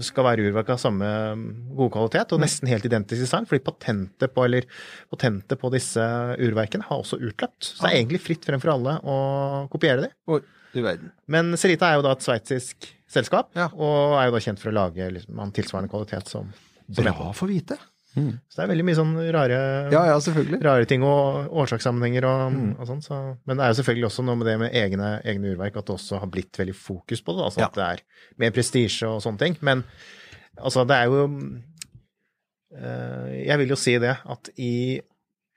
skal 0.05 0.27
være 0.27 0.45
urverk 0.49 0.73
av 0.75 0.81
samme 0.83 1.09
mm, 1.39 1.47
gode 1.79 1.93
kvalitet, 1.97 2.29
Mm. 2.29 2.37
og 2.37 2.43
nesten 2.45 2.69
helt 2.71 2.85
identisk 2.89 3.23
design. 3.25 3.47
Fordi 3.49 3.65
patentet 3.65 4.35
på, 4.35 4.45
eller, 4.45 4.67
patentet 5.11 5.59
på 5.61 5.71
disse 5.75 6.05
urverkene 6.39 6.87
har 6.89 7.03
også 7.03 7.19
utløpt. 7.21 7.73
Så 7.73 7.83
det 7.85 7.91
er 7.93 7.99
egentlig 8.03 8.23
fritt 8.25 8.45
fremfor 8.49 8.75
alle 8.77 8.99
å 9.03 9.19
kopiere 9.73 10.07
de. 10.09 10.13
Men 11.27 11.55
Celita 11.57 11.89
er 11.91 11.99
jo 11.99 12.07
da 12.07 12.13
et 12.17 12.25
sveitsisk 12.27 12.91
selskap, 13.09 13.49
og 13.73 14.19
er 14.21 14.29
jo 14.29 14.35
da 14.37 14.43
kjent 14.45 14.61
for 14.61 14.71
å 14.71 14.77
lage 14.77 15.07
liksom, 15.15 15.39
en 15.41 15.55
tilsvarende 15.57 15.89
kvalitet 15.93 16.29
som, 16.29 16.51
som 16.93 17.05
Bra 17.09 17.33
for 17.33 17.49
å 17.49 17.53
vite. 18.27 18.41
Så 18.49 18.57
det 18.57 18.65
er 18.65 18.71
veldig 18.75 18.85
mye 18.89 18.99
sånn 18.99 19.15
rare 19.35 19.59
Ja, 19.93 20.03
ja, 20.11 20.19
rare 20.69 20.85
ting 20.87 21.03
og 21.03 21.49
årsakssammenhenger 21.63 22.25
og, 22.25 22.53
Mm. 22.53 22.75
og 22.81 22.87
sånn. 22.87 23.03
Så. 23.03 23.39
Men 23.47 23.57
det 23.57 23.65
er 23.65 23.69
jo 23.75 23.79
selvfølgelig 23.83 24.07
også 24.11 24.25
noe 24.25 24.37
med 24.37 24.47
det 24.47 24.59
med 24.59 24.73
egne, 24.73 25.23
egne 25.25 25.55
urverk, 25.55 25.77
at 25.77 25.87
det 25.87 25.95
også 25.97 26.19
har 26.21 26.27
blitt 26.27 26.53
veldig 26.59 26.75
fokus 26.75 27.21
på 27.23 27.37
det. 27.37 27.45
Altså 27.45 27.61
Ja. 27.61 27.67
at 27.67 27.75
det 27.75 27.85
er 27.85 28.03
mer 28.39 28.51
prestisje 28.51 29.07
og 29.09 29.21
sånne 29.23 29.39
ting. 29.39 29.57
Men 29.63 29.85
altså, 30.59 30.87
det 30.87 30.97
er 30.97 31.05
jo 31.07 31.27
øh, 32.77 33.47
Jeg 33.47 33.59
vil 33.59 33.69
jo 33.69 33.77
si 33.77 33.95
det 33.99 34.17
at 34.29 34.51
i 34.59 34.73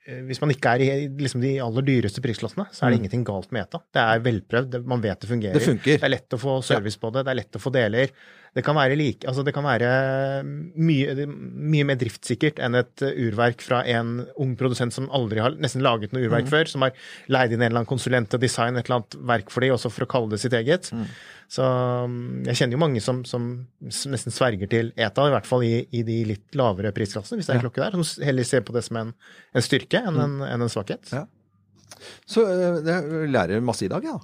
eh, 0.06 0.20
hvis 0.26 0.40
man 0.42 0.50
ikke 0.50 0.72
er 0.74 0.82
i 0.82 1.08
liksom, 1.22 1.40
de 1.44 1.52
aller 1.62 1.84
dyreste 1.86 2.20
prisklassene, 2.24 2.66
så 2.74 2.86
er 2.86 2.90
det 2.90 2.98
Mm. 2.98 3.04
ingenting 3.04 3.24
galt 3.24 3.52
med 3.52 3.62
ETA. 3.68 3.78
Det 3.94 4.02
er 4.02 4.18
velprøvd, 4.24 4.84
man 4.84 5.00
vet 5.00 5.20
det 5.20 5.28
fungerer. 5.30 5.54
Det. 5.60 5.82
Det 5.84 6.02
er 6.02 6.08
lett 6.08 6.28
å 6.34 6.38
få 6.40 6.56
service 6.64 6.96
på 6.98 7.12
det, 7.12 7.24
det 7.24 7.30
er 7.30 7.38
lett 7.42 7.52
å 7.52 7.60
få 7.62 7.70
deler. 7.72 8.08
Det 8.52 8.60
kan 8.66 8.76
være, 8.76 8.96
like, 9.00 9.24
altså 9.24 9.40
det 9.46 9.54
kan 9.56 9.64
være 9.64 9.90
mye, 10.44 11.26
mye 11.26 11.86
mer 11.88 11.96
driftssikkert 12.00 12.58
enn 12.60 12.76
et 12.76 13.04
uh, 13.04 13.08
urverk 13.24 13.64
fra 13.64 13.78
en 13.88 14.26
ung 14.36 14.52
produsent 14.60 14.92
som 14.92 15.06
aldri 15.14 15.40
har 15.40 15.56
nesten 15.56 15.84
laget 15.84 16.12
noe 16.12 16.26
urverk 16.26 16.50
før, 16.50 16.68
som 16.68 16.84
har 16.84 16.92
leid 17.32 17.54
inn 17.54 17.62
en 17.62 17.70
eller 17.70 17.80
annen 17.80 17.88
konsulent 17.88 18.28
til 18.28 18.36
å 18.36 18.42
designe 18.42 18.82
et 18.82 18.90
eller 18.90 19.00
annet 19.00 19.16
verk 19.32 19.54
for 19.54 19.64
dem, 19.64 19.72
også 19.72 19.92
for 19.94 20.04
å 20.04 20.10
kalle 20.12 20.34
det 20.34 20.42
sitt 20.42 20.56
eget. 20.58 20.90
Så 21.52 21.64
um, 21.64 22.42
jeg 22.44 22.58
kjenner 22.60 22.76
jo 22.76 22.80
mange 22.80 23.00
som, 23.04 23.22
som 23.28 23.46
nesten 23.88 24.32
sverger 24.32 24.68
til 24.72 24.92
ETA, 24.96 25.28
i 25.28 25.34
hvert 25.34 25.48
fall 25.48 25.64
i, 25.64 25.74
i 25.88 26.04
de 26.04 26.18
litt 26.34 26.58
lavere 26.58 26.92
prisklassene, 26.96 27.40
hvis 27.40 27.48
det 27.48 27.54
er 27.54 27.60
en 27.60 27.64
klokke 27.66 27.84
der, 27.84 27.96
som 27.96 28.24
heller 28.28 28.48
ser 28.48 28.64
på 28.68 28.76
det 28.76 28.84
som 28.84 29.00
en, 29.00 29.14
en 29.56 29.64
styrke 29.64 30.00
enn 30.00 30.20
en, 30.26 30.42
enn 30.48 30.64
en 30.64 30.72
svakhet. 30.72 31.08
Ja. 31.12 31.24
Så 32.28 32.44
jeg 32.48 33.32
lærer 33.32 33.64
masse 33.64 33.84
i 33.86 33.90
dag, 33.92 34.04
ja. 34.04 34.18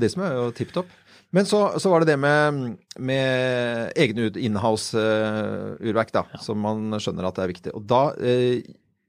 Det 0.00 0.10
som 0.12 0.24
er 0.24 0.36
jo 0.36 0.48
tipp 0.56 0.72
topp. 0.76 0.92
Men 1.30 1.46
så, 1.46 1.60
så 1.80 1.90
var 1.92 2.00
det 2.00 2.14
det 2.14 2.20
med, 2.20 2.76
med 3.04 3.92
egne 4.00 4.30
inhouse-urverk, 4.48 6.12
da, 6.14 6.24
som 6.40 6.60
man 6.64 6.96
skjønner 6.96 7.28
at 7.28 7.36
det 7.36 7.44
er 7.44 7.52
viktig. 7.52 7.74
Og 7.76 7.84
da 7.88 8.02
eh, 8.16 8.62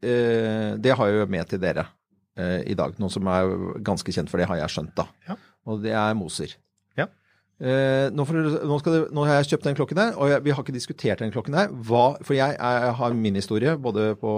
eh, 0.03 0.73
Det 0.75 0.95
har 0.99 1.07
jeg 1.07 1.21
jo 1.21 1.29
med 1.31 1.47
til 1.51 1.61
dere 1.63 1.85
eh, 2.35 2.59
i 2.67 2.75
dag. 2.75 2.97
Noe 2.99 3.13
som 3.13 3.29
er 3.31 3.53
ganske 3.85 4.11
kjent, 4.15 4.31
for 4.31 4.41
det 4.41 4.49
har 4.51 4.59
jeg 4.59 4.75
skjønt, 4.75 4.95
da. 4.99 5.07
Ja. 5.29 5.39
Og 5.69 5.79
det 5.85 5.95
er 5.95 6.17
Moser. 6.19 6.57
Ja. 7.59 7.67
Eh, 7.69 8.09
nå, 8.15 8.23
for, 8.25 8.33
nå, 8.39 8.75
skal 8.79 8.93
dere- 8.95 9.09
nå 9.11 9.23
har 9.27 9.41
jeg 9.41 9.49
kjøpt 9.51 9.65
den 9.67 9.75
klokken 9.75 9.97
her, 9.99 10.13
og 10.15 10.29
jeg, 10.31 10.43
vi 10.45 10.51
har 10.55 10.63
ikke 10.63 10.71
diskutert 10.75 11.19
den 11.19 11.31
klokken 11.33 11.57
her. 11.57 11.67
Hva, 11.67 12.05
for 12.23 12.33
jeg, 12.37 12.55
jeg, 12.55 12.93
har 12.99 13.13
min 13.13 13.35
historie 13.35 13.73
både 13.77 14.13
på 14.21 14.31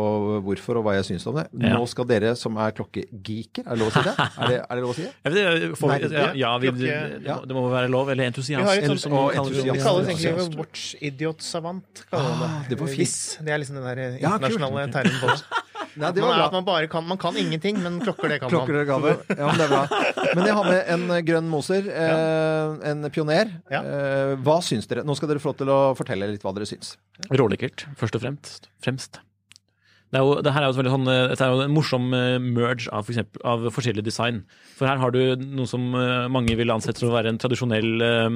hvorfor 0.45 0.79
og 0.81 0.87
hva 0.87 0.95
jeg 0.97 1.05
syns 1.11 1.27
om 1.29 1.37
det. 1.37 1.45
Ja. 1.61 1.75
Nå 1.77 1.85
skal 1.91 2.07
dere 2.09 2.31
som 2.39 2.57
er 2.57 2.73
klokkegeeker, 2.77 3.67
er 3.67 3.77
det 3.77 3.79
lov 3.83 3.91
å 3.91 3.95
si 3.95 4.03
det? 4.07 4.15
Er 4.17 4.49
det, 4.49 4.57
er 4.65 4.75
det 4.75 4.81
lov 4.87 4.93
å 4.93 4.97
si 4.97 5.05
det? 5.05 5.13
Vet, 5.37 5.77
får, 5.77 5.93
Nei, 5.93 5.99
ja, 6.10 6.25
ja, 6.41 6.51
vi, 6.57 6.71
klokke- 6.71 6.81
det, 6.81 7.21
ja. 7.29 7.38
det 7.45 7.57
må 7.60 7.65
være 7.69 7.91
lov. 7.93 8.10
Eller 8.10 8.25
Vi 8.25 8.31
entusiast. 8.34 8.65
har 8.65 8.81
et 8.81 8.89
eller 8.89 9.03
som 9.05 9.13
og 9.13 9.29
kaller 9.38 9.53
det. 9.53 9.65
Det 9.69 9.84
kalles 9.86 10.10
egentlig 10.10 10.31
entusiast. 10.34 10.57
watch 10.57 10.88
idiot 11.01 11.45
savant. 11.45 12.03
Ah, 12.12 12.63
det 12.69 12.79
var 12.81 12.89
fint. 12.89 13.19
Det 13.45 13.53
er 13.53 13.62
liksom 13.62 13.77
den 13.77 13.86
der 13.86 14.17
Ja, 14.21 14.34
internasjonale 14.36 14.89
termen 14.97 15.21
på 15.21 15.29
det. 15.36 15.61
Nei, 15.99 16.12
det 16.15 16.21
var 16.23 16.36
bra. 16.38 16.45
at 16.45 16.54
man 16.56 16.65
bare 16.67 16.88
kan, 16.91 17.06
man 17.08 17.17
kan 17.19 17.36
ingenting, 17.38 17.80
men 17.84 17.97
klokker 18.04 18.30
det 18.32 18.39
kan 18.43 18.49
Klokker 18.51 18.86
man. 18.88 19.01
dere. 19.01 19.38
Ja, 19.38 19.47
men 19.49 19.58
det 19.60 19.65
er 19.65 19.71
bra. 19.73 20.04
Men 20.36 20.45
jeg 20.47 20.56
har 20.60 20.69
med 20.69 20.91
en 20.95 21.04
eh, 21.17 21.21
grønn 21.27 21.49
Moser, 21.51 21.89
eh, 21.91 22.91
en 22.91 23.10
pioner. 23.12 23.51
Ja. 23.73 23.82
Eh, 23.82 24.36
hva 24.45 24.60
syns 24.63 24.88
dere? 24.91 25.04
Nå 25.08 25.15
skal 25.19 25.34
dere 25.34 25.41
få 25.43 25.51
lov 25.51 25.60
til 25.63 25.73
å 25.73 25.82
fortelle 25.99 26.30
litt 26.32 26.45
hva 26.45 26.54
dere 26.56 26.69
syns. 26.69 26.95
Rålekkert, 27.32 27.88
først 27.99 28.15
og 28.15 28.23
fremst. 28.23 28.69
fremst. 28.84 29.19
Det, 30.12 30.19
er 30.19 30.26
jo, 30.28 30.36
det 30.43 30.52
er 30.52 30.67
jo, 30.67 30.74
sånn, 30.76 31.08
eh, 31.08 31.26
dette 31.32 31.45
er 31.47 31.54
jo 31.56 31.63
en 31.63 31.71
morsom 31.71 32.12
eh, 32.17 32.38
merge 32.43 32.91
av, 32.91 33.06
for 33.08 33.15
eksempel, 33.15 33.43
av 33.47 33.67
forskjellig 33.71 34.04
design. 34.04 34.41
For 34.76 34.89
her 34.89 35.00
har 35.00 35.13
du 35.15 35.21
noe 35.39 35.69
som 35.69 35.86
eh, 35.95 36.28
mange 36.32 36.58
vil 36.60 36.74
ansette 36.74 37.00
som 37.00 37.12
å 37.12 37.15
være 37.15 37.32
en 37.32 37.39
tradisjonell 37.39 38.04
eh, 38.04 38.36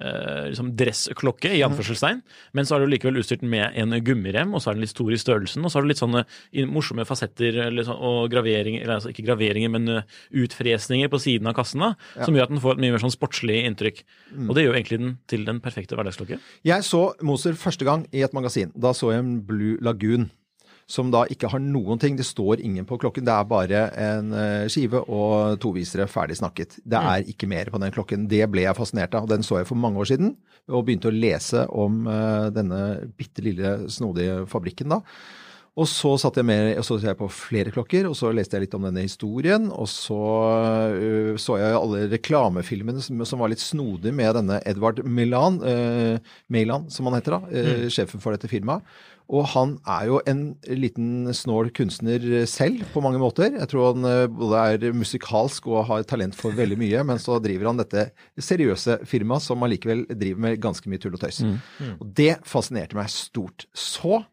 eh, 0.00 0.48
liksom 0.48 0.72
dressklokke, 0.78 1.52
i 1.52 1.60
anførselstegn. 1.66 2.22
Men 2.56 2.68
så 2.68 2.76
er 2.76 2.84
du 2.84 2.92
likevel 2.94 3.20
utstyrt 3.20 3.44
med 3.44 3.76
en 3.76 3.92
gummirem, 4.04 4.56
og 4.56 4.64
så 4.64 4.72
er 4.72 4.78
den 4.78 4.86
litt 4.86 4.94
stor 4.94 5.12
i 5.12 5.20
størrelsen. 5.20 5.64
Og 5.64 5.72
så 5.72 5.78
har 5.78 5.86
du 5.86 5.92
litt 5.92 6.00
sånne 6.00 6.24
morsomme 6.72 7.06
fasetter 7.08 7.60
eller 7.66 7.86
sånn, 7.86 8.00
og 8.00 8.32
graveringer, 8.32 8.86
eller 8.86 8.96
altså 8.96 9.12
ikke 9.12 9.26
graveringer, 9.28 9.72
men 9.76 9.98
eh, 9.98 10.18
utfresninger 10.44 11.12
på 11.12 11.20
siden 11.28 11.50
av 11.52 11.56
kassen, 11.60 11.84
da, 11.84 11.92
som 12.24 12.36
gjør 12.36 12.48
at 12.48 12.56
den 12.56 12.64
får 12.64 12.78
et 12.78 12.84
mye 12.86 12.96
mer 12.96 13.04
sånn 13.04 13.14
sportslig 13.14 13.62
inntrykk. 13.68 14.04
Og 14.48 14.56
det 14.56 14.66
gjør 14.66 14.78
egentlig 14.80 15.02
den 15.02 15.16
til 15.28 15.44
den 15.48 15.60
perfekte 15.64 15.98
hverdagsklokke. 15.98 16.40
Jeg 16.64 16.88
så 16.88 17.02
Moser 17.26 17.56
første 17.58 17.84
gang 17.86 18.06
i 18.14 18.22
et 18.24 18.32
magasin. 18.32 18.72
Da 18.78 18.94
så 18.96 19.12
jeg 19.12 19.22
en 19.22 19.34
Blue 19.44 19.76
Lagoon. 19.84 20.30
Som 20.90 21.12
da 21.12 21.24
ikke 21.30 21.50
har 21.52 21.62
noen 21.62 22.00
ting. 22.02 22.16
Det 22.18 22.26
står 22.26 22.60
ingen 22.60 22.86
på 22.88 22.98
klokken. 23.00 23.24
Det 23.26 23.34
er 23.34 23.48
bare 23.48 23.82
en 23.98 24.32
eh, 24.36 24.70
skive 24.72 25.04
og 25.06 25.60
tovisere 25.62 26.08
ferdig 26.10 26.38
snakket. 26.40 26.80
Det 26.84 26.98
er 26.98 27.28
ikke 27.32 27.48
mer 27.50 27.70
på 27.72 27.80
den 27.82 27.94
klokken. 27.94 28.26
Det 28.30 28.44
ble 28.52 28.66
jeg 28.66 28.78
fascinert 28.78 29.14
av. 29.14 29.26
og 29.26 29.32
Den 29.32 29.46
så 29.46 29.60
jeg 29.60 29.70
for 29.70 29.80
mange 29.80 30.02
år 30.02 30.10
siden, 30.12 30.34
og 30.70 30.86
begynte 30.86 31.10
å 31.10 31.14
lese 31.14 31.66
om 31.70 32.02
eh, 32.10 32.50
denne 32.54 32.82
bitte 33.18 33.44
lille, 33.46 33.76
snodige 33.92 34.42
fabrikken 34.50 34.96
da. 34.96 35.02
Og 35.72 35.86
så 35.88 36.10
satt 36.20 36.36
jeg 36.36 36.44
med, 36.44 36.74
og 36.76 36.84
så 36.84 36.98
så 37.00 37.08
jeg 37.08 37.16
på 37.16 37.30
flere 37.32 37.70
klokker, 37.72 38.04
og 38.04 38.12
så 38.18 38.28
leste 38.36 38.58
jeg 38.58 38.66
litt 38.66 38.74
om 38.76 38.84
denne 38.84 39.06
historien. 39.06 39.70
Og 39.72 39.88
så 39.88 40.18
øh, 40.92 41.38
så 41.40 41.56
jeg 41.62 41.78
alle 41.78 42.02
reklamefilmene 42.12 43.00
som, 43.00 43.22
som 43.24 43.40
var 43.40 43.48
litt 43.54 43.62
snodige 43.62 44.12
med 44.12 44.36
denne 44.36 44.58
Edvard 44.68 45.00
Milan, 45.08 45.56
øh, 45.64 46.18
Milan 46.52 46.90
som 46.92 47.08
han 47.08 47.16
heter 47.16 47.38
da, 47.38 47.40
øh, 47.48 47.86
sjefen 47.88 48.20
for 48.20 48.36
dette 48.36 48.52
firmaet. 48.52 48.84
Og 49.30 49.46
han 49.54 49.76
er 49.88 50.08
jo 50.10 50.18
en 50.28 50.42
liten 50.66 51.30
snål 51.34 51.70
kunstner 51.76 52.24
selv, 52.50 52.82
på 52.92 53.00
mange 53.04 53.20
måter. 53.22 53.54
Jeg 53.58 53.68
tror 53.70 53.92
han 53.92 54.04
øh, 54.08 54.26
både 54.28 54.64
er 54.74 54.96
musikalsk 54.96 55.66
og 55.70 55.86
har 55.88 56.02
talent 56.08 56.36
for 56.38 56.54
veldig 56.56 56.78
mye, 56.80 57.04
men 57.06 57.18
så 57.22 57.38
driver 57.42 57.70
han 57.70 57.80
dette 57.80 58.08
seriøse 58.42 58.98
firmaet 59.08 59.46
som 59.46 59.62
allikevel 59.64 60.04
driver 60.10 60.40
med 60.48 60.60
ganske 60.62 60.90
mye 60.90 61.00
tull 61.02 61.16
og 61.16 61.22
tøys. 61.24 61.42
Og 62.00 62.06
det 62.18 62.36
fascinerte 62.48 62.98
meg 62.98 63.08
stort. 63.12 63.66
Så 63.72 64.18
eh, 64.20 64.28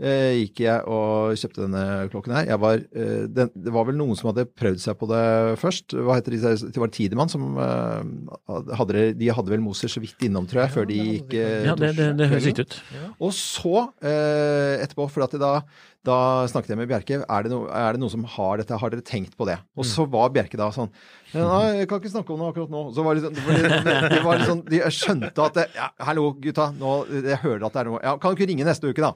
gikk 0.00 0.62
jeg 0.64 0.82
og 0.88 1.36
kjøpte 1.38 1.66
denne 1.66 1.82
klokken 2.10 2.34
her. 2.34 2.46
Jeg 2.48 2.60
var, 2.62 2.80
eh, 2.96 3.26
den, 3.28 3.50
det 3.54 3.74
var 3.74 3.84
vel 3.86 3.98
noen 3.98 4.16
som 4.18 4.30
hadde 4.30 4.46
prøvd 4.48 4.80
seg 4.82 4.96
på 4.98 5.08
det 5.10 5.22
først. 5.60 5.94
Hva 5.94 6.16
heter 6.18 6.34
de? 6.34 6.54
Det 6.72 6.80
var 6.80 6.92
Tidemann 6.94 7.30
som 7.30 7.58
eh, 7.60 8.72
hadde 8.78 9.04
De 9.20 9.30
hadde 9.30 9.52
vel 9.52 9.62
Moser 9.62 9.92
så 9.92 10.02
vidt 10.02 10.24
innom, 10.26 10.48
tror 10.50 10.64
jeg, 10.64 10.74
før 10.74 10.88
de 10.88 10.98
gikk 10.98 11.36
eh, 11.38 11.68
Ja, 11.68 11.76
det, 11.78 11.92
det, 12.00 12.08
det 12.18 12.30
høres 12.32 12.48
riktig 12.48 12.66
ut. 12.66 12.78
Og 13.20 13.34
så, 13.36 13.86
eh, 14.02 14.80
etterpå, 14.82 15.06
for 15.12 15.26
at 15.28 15.36
de 15.36 15.42
da, 15.42 15.54
da 16.02 16.14
snakket 16.50 16.72
jeg 16.72 16.78
med 16.80 16.88
Bjerke, 16.90 17.20
er 17.22 17.44
det, 17.46 17.50
no, 17.52 17.60
er 17.70 17.94
det 17.94 18.00
noen 18.02 18.10
som 18.10 18.24
har 18.26 18.58
dette, 18.58 18.74
har 18.78 18.90
dere 18.90 19.04
tenkt 19.06 19.36
på 19.38 19.46
det? 19.46 19.54
Og 19.78 19.86
så 19.86 20.02
var 20.10 20.32
Bjerke 20.34 20.58
da 20.58 20.66
sånn, 20.74 20.90
nei, 21.30 21.60
jeg 21.78 21.88
kan 21.90 22.02
ikke 22.02 22.10
snakke 22.10 22.34
om 22.34 22.42
det 22.42 22.48
akkurat 22.50 22.72
nå. 22.74 22.82
Så 22.96 23.04
var 23.06 23.14
det, 23.14 23.22
sånn, 23.28 23.38
de, 23.38 23.70
det, 23.86 23.94
det 24.10 24.18
var 24.24 24.40
litt 24.40 24.50
sånn, 24.50 24.64
de 24.66 24.80
skjønte 24.90 25.46
at, 25.46 25.60
det, 25.60 25.68
ja, 25.78 25.86
hallo 26.08 26.26
gutta, 26.42 26.72
nå, 26.74 26.96
jeg 27.20 27.38
hører 27.44 27.68
at 27.68 27.76
det 27.78 27.84
er 27.84 27.90
noe, 27.92 28.02
ja, 28.02 28.16
kan 28.18 28.34
du 28.34 28.40
ikke 28.40 28.50
ringe 28.50 28.66
neste 28.66 28.90
uke 28.90 29.04
da? 29.04 29.12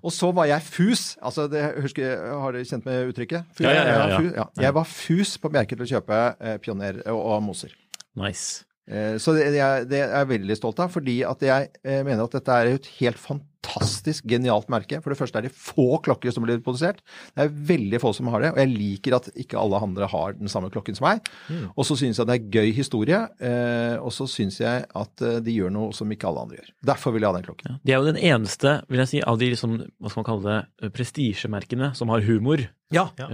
Og 0.00 0.16
så 0.16 0.30
var 0.32 0.48
jeg 0.48 0.64
fus, 0.64 1.04
altså 1.20 1.44
det, 1.52 1.66
husker, 1.84 2.24
har 2.40 2.56
dere 2.56 2.70
kjent 2.72 2.88
med 2.88 3.12
uttrykket? 3.12 3.52
Fus, 3.52 3.66
Ja, 3.68 3.76
ja, 3.76 3.84
ja, 4.00 4.24
ja. 4.40 4.48
Jeg 4.64 4.78
var 4.80 4.88
fus 4.88 5.36
på 5.42 5.52
Bjerke 5.52 5.76
til 5.76 5.84
å 5.84 5.92
kjøpe 5.92 6.24
eh, 6.40 6.56
Pioner 6.64 7.02
og, 7.12 7.20
og 7.20 7.44
Moser. 7.50 7.76
Nice. 8.16 8.64
Eh, 8.90 9.14
Så 9.22 9.36
det, 9.36 9.46
det, 9.54 9.62
er, 9.62 9.84
det 9.88 10.02
er 10.02 10.16
jeg 10.20 10.32
veldig 10.34 10.56
stolt 10.58 10.82
av, 10.82 10.90
fordi 10.90 11.20
at 11.26 11.40
jeg 11.46 11.70
eh, 11.84 12.02
mener 12.02 12.26
at 12.26 12.34
dette 12.36 12.56
er 12.60 12.74
et 12.74 12.88
helt 12.98 13.20
fantastisk 13.22 14.24
genialt 14.26 14.70
merke. 14.72 14.98
For 15.04 15.12
det 15.12 15.18
første 15.20 15.38
er 15.38 15.46
det 15.46 15.52
få 15.54 16.00
klokker 16.02 16.32
som 16.34 16.42
blir 16.46 16.58
produsert. 16.64 17.02
Det 17.36 17.44
er 17.44 17.52
veldig 17.70 18.00
få 18.02 18.10
som 18.16 18.30
har 18.32 18.42
det, 18.42 18.50
og 18.54 18.60
jeg 18.62 18.70
liker 18.72 19.16
at 19.18 19.28
ikke 19.38 19.58
alle 19.60 19.78
andre 19.84 20.08
har 20.10 20.34
den 20.38 20.50
samme 20.50 20.70
klokken 20.74 20.96
som 20.98 21.06
meg. 21.06 21.28
Og 21.76 21.84
så 21.86 21.96
syns 22.00 22.18
jeg 22.18 22.26
det 22.30 22.38
er 22.38 22.48
gøy 22.56 22.72
historie, 22.76 23.20
eh, 23.38 23.96
og 24.00 24.10
så 24.16 24.26
syns 24.30 24.58
jeg 24.62 24.86
at 24.88 25.26
de 25.44 25.54
gjør 25.54 25.70
noe 25.76 25.92
som 25.96 26.10
ikke 26.10 26.26
alle 26.30 26.46
andre 26.46 26.58
gjør. 26.62 26.72
Derfor 26.94 27.14
vil 27.14 27.22
jeg 27.26 27.30
ha 27.34 27.36
den 27.38 27.46
klokken. 27.50 27.70
Ja. 27.70 27.78
De 27.84 27.94
er 27.94 28.00
jo 28.02 28.10
den 28.10 28.22
eneste, 28.32 28.74
vil 28.90 29.04
jeg 29.04 29.12
si, 29.12 29.22
av 29.22 29.38
de 29.38 29.52
liksom, 29.52 29.76
hva 30.00 30.10
skal 30.10 30.24
man 30.24 30.30
kalle 30.32 30.56
det, 30.80 30.92
prestisjemerkene 30.96 31.92
som 32.00 32.10
har 32.16 32.24
humor. 32.26 32.64
Ja. 32.90 33.10
Ja. 33.20 33.28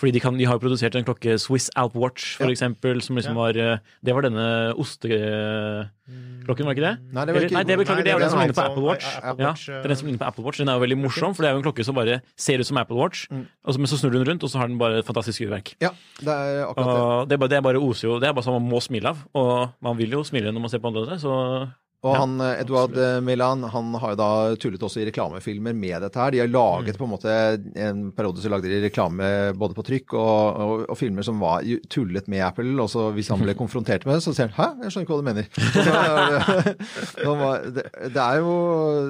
Fordi 0.00 0.12
de, 0.16 0.20
kan, 0.24 0.32
de 0.38 0.46
har 0.48 0.56
jo 0.56 0.62
produsert 0.64 0.94
en 0.96 1.04
klokke, 1.04 1.34
Swiss 1.38 1.68
Alp 1.76 1.92
Watch 2.00 2.36
for 2.38 2.48
Ja. 2.48 2.54
eksempel, 2.56 3.02
som 3.04 3.16
liksom 3.20 3.34
var 3.36 3.52
eh, 3.60 3.78
Det 4.02 4.14
var 4.16 4.22
denne 4.24 4.46
osteklokken, 4.80 6.64
var 6.66 6.74
ikke 6.74 6.84
det? 6.86 6.94
Nei, 7.12 7.24
det 7.28 7.34
var 7.34 7.40
Eller- 7.40 7.50
Nei, 7.54 7.62
det 7.68 7.76
beklager, 7.78 8.04
det 8.04 8.12
er 8.14 8.18
den 8.18 8.30
som 8.30 8.40
ligner 8.40 8.54
på 8.56 8.64
Apple 8.64 8.82
Watch. 8.82 9.06
Apple 9.22 9.44
Ja, 9.44 9.52
det 9.52 9.84
er 9.84 9.88
den 9.88 9.96
som 9.96 10.06
ligner 10.08 10.18
på 10.22 10.26
Apple 10.26 10.44
Watch. 10.44 10.58
Den 10.58 10.68
er 10.68 10.74
jo 10.78 10.80
veldig 10.86 10.98
morsom, 10.98 11.34
for 11.34 11.42
det 11.42 11.48
er 11.50 11.52
jo 11.54 11.58
en 11.60 11.64
klokke 11.68 11.84
som 11.84 11.94
bare 11.94 12.20
ser 12.36 12.58
ut 12.58 12.66
som 12.66 12.76
Apple 12.78 12.96
Watch, 12.96 13.26
Mm. 13.30 13.46
og 13.64 13.74
så, 13.74 13.78
men 13.78 13.86
så 13.86 13.98
snur 14.00 14.10
du 14.12 14.18
den 14.24 14.28
rundt, 14.32 14.42
og 14.42 14.50
så 14.50 14.58
har 14.58 14.66
den 14.68 14.78
bare 14.78 14.98
et 14.98 15.04
fantastisk 15.06 15.40
urverk. 15.46 15.74
Ja, 15.80 15.90
det 16.18 16.28
er 16.28 16.66
akkurat 16.66 16.86
det. 16.86 17.00
Og 17.00 17.28
det 17.28 17.32
er, 17.34 17.38
bare, 17.38 17.48
det 17.48 17.56
er 17.58 17.62
bare 17.62 17.78
oser 17.80 18.08
jo 18.08 18.18
Det 18.20 18.28
er 18.28 18.32
bare 18.32 18.44
sånn 18.44 18.60
man 18.60 18.70
må 18.72 18.80
smile 18.82 19.06
av, 19.12 19.18
og 19.34 19.70
man 19.82 19.96
vil 19.96 20.10
jo 20.10 20.22
smile 20.24 20.50
når 20.52 20.60
man 20.60 20.70
ser 20.70 20.78
på 20.80 20.88
andre, 20.88 21.18
så 21.18 21.72
Og 22.00 22.14
Ja, 22.14 22.20
han, 22.22 22.36
Eduard 22.40 22.94
Edward 22.94 22.98
eh, 22.98 23.18
Milan 23.20 23.64
han 23.68 23.90
har 24.00 24.14
jo 24.14 24.18
da 24.18 24.28
tullet 24.60 24.82
også 24.86 25.02
i 25.02 25.06
reklamefilmer 25.10 25.74
med 25.76 26.00
dette 26.00 26.16
her. 26.16 26.32
De 26.32 26.40
har 26.40 26.48
laget 26.48 26.96
på 26.96 27.04
en 27.04 27.12
måte 27.12 27.34
En 27.76 28.06
periode 28.16 28.40
så 28.40 28.48
lagde 28.52 28.70
de 28.70 28.80
reklame 28.86 29.28
både 29.60 29.76
på 29.76 29.84
trykk 29.84 30.16
og, 30.16 30.60
og, 30.64 30.72
og 30.88 30.96
filmer 30.96 31.26
som 31.26 31.42
var 31.42 31.66
tullet 31.92 32.30
med 32.32 32.46
Apple. 32.46 32.72
Og 32.80 32.88
så 32.92 33.10
hvis 33.16 33.28
han 33.32 33.44
ble 33.44 33.56
konfrontert 33.62 34.08
med 34.08 34.16
det, 34.16 34.24
så 34.24 34.32
sier 34.32 34.48
han 34.48 34.56
'hæ, 34.56 34.84
jeg 34.86 34.94
skjønner 34.94 35.06
ikke 35.06 35.14
hva 35.14 35.20
du 35.20 35.28
mener'. 35.28 35.48
Så 37.20 37.36
det, 37.76 37.86
det, 38.16 38.24
er 38.24 38.36
jo, 38.40 38.56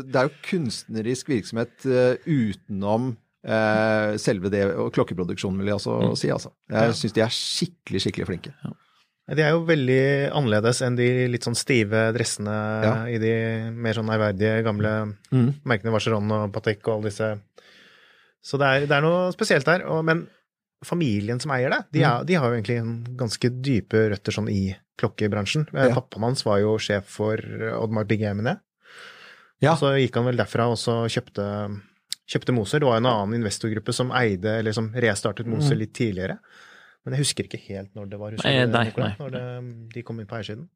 det 0.03 0.17
er 0.17 0.29
jo 0.29 0.37
kunstnerisk 0.51 1.31
virksomhet 1.31 1.87
eh, 1.87 2.15
utenom 2.27 3.13
eh, 3.47 4.19
selve 4.19 4.51
det 4.51 4.67
og 4.75 4.91
klokkeproduksjonen, 4.97 5.63
vil 5.63 5.71
jeg 5.73 5.79
også 5.79 6.15
si. 6.19 6.31
altså. 6.35 6.51
Jeg 6.71 6.99
syns 6.99 7.17
de 7.17 7.25
er 7.25 7.35
skikkelig, 7.35 8.03
skikkelig 8.07 8.31
flinke. 8.33 8.55
De 9.31 9.43
er 9.43 9.51
jo 9.55 9.61
veldig 9.69 10.33
annerledes 10.35 10.81
enn 10.83 10.97
de 10.99 11.29
litt 11.31 11.45
sånn 11.47 11.55
stive 11.59 12.09
dressene 12.17 12.55
Ja. 12.83 12.95
i 13.07 13.19
de 13.23 13.71
mer 13.71 13.95
sånn 13.95 14.11
ærverdige 14.11 14.65
gamle 14.67 15.15
Mm. 15.33 15.55
merkene 15.65 15.93
Vacheron 15.95 16.31
og 16.33 16.53
Patek 16.53 16.81
og 16.89 16.95
alle 16.97 17.11
disse. 17.11 17.41
Så 18.43 18.59
det 18.59 18.67
er, 18.67 18.87
det 18.87 18.97
er 18.97 19.03
noe 19.03 19.31
spesielt 19.33 19.65
der. 19.69 19.85
Og, 19.87 20.03
men 20.05 20.27
familien 20.85 21.39
som 21.41 21.53
eier 21.53 21.71
det, 21.71 21.85
de, 21.93 22.01
Mm. 22.01 22.09
er, 22.21 22.25
de 22.25 22.35
har 22.35 22.49
jo 22.51 22.57
egentlig 22.61 22.79
en 22.81 23.05
ganske 23.17 23.51
dype 23.63 24.09
røtter 24.11 24.33
sånn 24.33 24.49
i 24.51 24.75
klokkebransjen. 24.99 25.69
Eh, 25.75 25.89
Ja. 25.89 25.95
Pappaen 25.95 26.23
hans 26.25 26.43
var 26.45 26.59
jo 26.61 26.77
sjef 26.79 27.05
for 27.05 27.37
Oddmar 27.37 28.05
Bigaminet. 28.07 28.61
Ja. 29.61 29.75
Så 29.77 29.93
gikk 30.01 30.15
han 30.17 30.25
vel 30.25 30.37
derfra 30.39 30.67
og 30.73 30.77
så 30.81 31.05
kjøpte, 31.07 31.81
kjøpte 32.27 32.55
Moser. 32.55 32.81
Det 32.81 32.89
var 32.89 32.97
en 32.97 33.07
annen 33.07 33.43
investorgruppe 33.43 33.93
som 33.93 34.11
eide, 34.11 34.59
eller 34.59 34.73
som 34.73 34.91
restartet 34.93 35.47
Moser 35.47 35.75
Mm. 35.77 35.79
litt 35.79 35.93
tidligere. 35.93 36.39
Men 37.05 37.17
jeg 37.17 37.25
husker 37.25 37.49
ikke 37.49 37.63
helt 37.71 37.95
når 37.97 38.11
det 38.13 38.21
var. 38.21 38.37
Husker 38.37 38.51
Nei, 38.51 38.67
nei, 38.69 38.85
Nikolai, 38.91 39.09
nei. 39.15 39.17
Når 39.23 39.35
det, 39.37 39.45
de 39.95 40.03
kom 40.07 40.21
inn 40.21 40.29
på 40.31 40.37
eiersiden. 40.37 40.69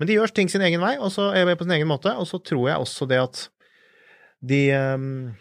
Men 0.00 0.08
de 0.08 0.16
gjør 0.16 0.32
ting 0.32 0.48
sin 0.48 0.62
egen 0.64 0.80
vei, 0.80 0.94
og 0.96 1.10
så 1.12 1.28
er 1.36 1.48
på 1.58 1.66
sin 1.66 1.76
egen 1.76 1.90
måte. 1.90 2.12
Og 2.16 2.28
så 2.30 2.40
tror 2.40 2.70
jeg 2.70 2.80
også 2.80 3.08
det 3.10 3.18
at 3.20 3.40
de, 4.40 4.60
ehm, 4.72 5.34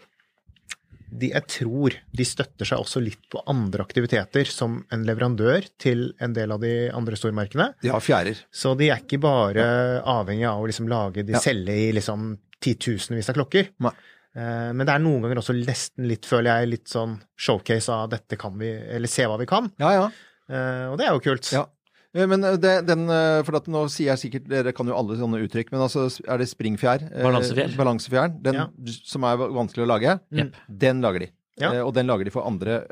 de 1.10 1.30
Jeg 1.32 1.46
tror 1.48 1.96
de 2.12 2.26
støtter 2.28 2.68
seg 2.68 2.82
også 2.84 3.02
litt 3.02 3.22
på 3.32 3.42
andre 3.50 3.86
aktiviteter 3.86 4.50
som 4.52 4.82
en 4.92 5.06
leverandør 5.08 5.70
til 5.80 6.10
en 6.20 6.36
del 6.36 6.52
av 6.52 6.60
de 6.62 6.74
andre 6.94 7.16
stormerkene. 7.18 7.72
De 7.82 7.94
har 7.94 8.04
fjærer. 8.04 8.44
Så 8.52 8.76
de 8.78 8.90
er 8.92 9.00
ikke 9.02 9.22
bare 9.24 9.64
avhengig 10.04 10.46
av 10.50 10.62
å 10.62 10.68
liksom 10.68 10.90
lage 10.92 11.24
De 11.26 11.34
Ja. 11.34 11.40
selger 11.40 11.74
i 11.74 11.92
liksom 11.96 12.38
titusenvis 12.60 13.30
av 13.30 13.36
klokker. 13.40 13.70
Nei. 13.80 13.94
Eh, 14.36 14.70
Men 14.74 14.86
det 14.86 14.94
er 14.94 15.00
noen 15.04 15.24
ganger 15.26 15.40
også 15.42 15.56
nesten 15.58 16.06
litt, 16.10 16.26
føler 16.30 16.60
jeg, 16.62 16.70
litt 16.76 16.88
sånn 16.92 17.18
showcase 17.40 17.90
av 17.90 18.10
dette 18.12 18.38
kan 18.38 18.54
vi 18.60 18.70
Eller 18.70 19.08
se 19.10 19.26
hva 19.26 19.40
vi 19.42 19.48
kan. 19.50 19.72
Ja, 19.82 19.92
ja. 19.96 20.08
Eh, 20.50 20.86
Og 20.92 20.98
det 21.00 21.08
er 21.08 21.14
jo 21.18 21.24
kult. 21.26 21.50
Ja. 21.52 21.66
Eh, 22.14 22.26
Men 22.30 22.42
det, 22.62 22.86
den, 22.88 23.08
for 23.46 23.58
at 23.58 23.68
nå 23.68 23.88
sier 23.90 24.14
jeg 24.16 24.22
sikkert, 24.26 24.48
dere 24.50 24.74
kan 24.74 24.88
jo 24.88 24.96
alle 24.98 25.18
sånne 25.18 25.42
uttrykk, 25.46 25.72
men 25.74 25.82
altså 25.82 26.08
er 26.28 26.38
det 26.42 26.50
springfjær? 26.50 27.10
Balansefjær. 27.24 27.76
Balansefjær. 27.78 28.34
Den 28.42 28.54
Ja. 28.64 28.68
som 29.06 29.24
er 29.24 29.38
vanskelig 29.38 29.86
å 29.86 29.92
lage, 29.94 30.20
mm. 30.32 30.52
den 30.86 31.02
lager 31.02 31.20
de. 31.26 31.32
Ja. 31.60 31.74
Eh, 31.74 31.82
Og 31.86 31.94
den 31.94 32.08
lager 32.08 32.24
de 32.26 32.32
for 32.32 32.46
andre 32.48 32.84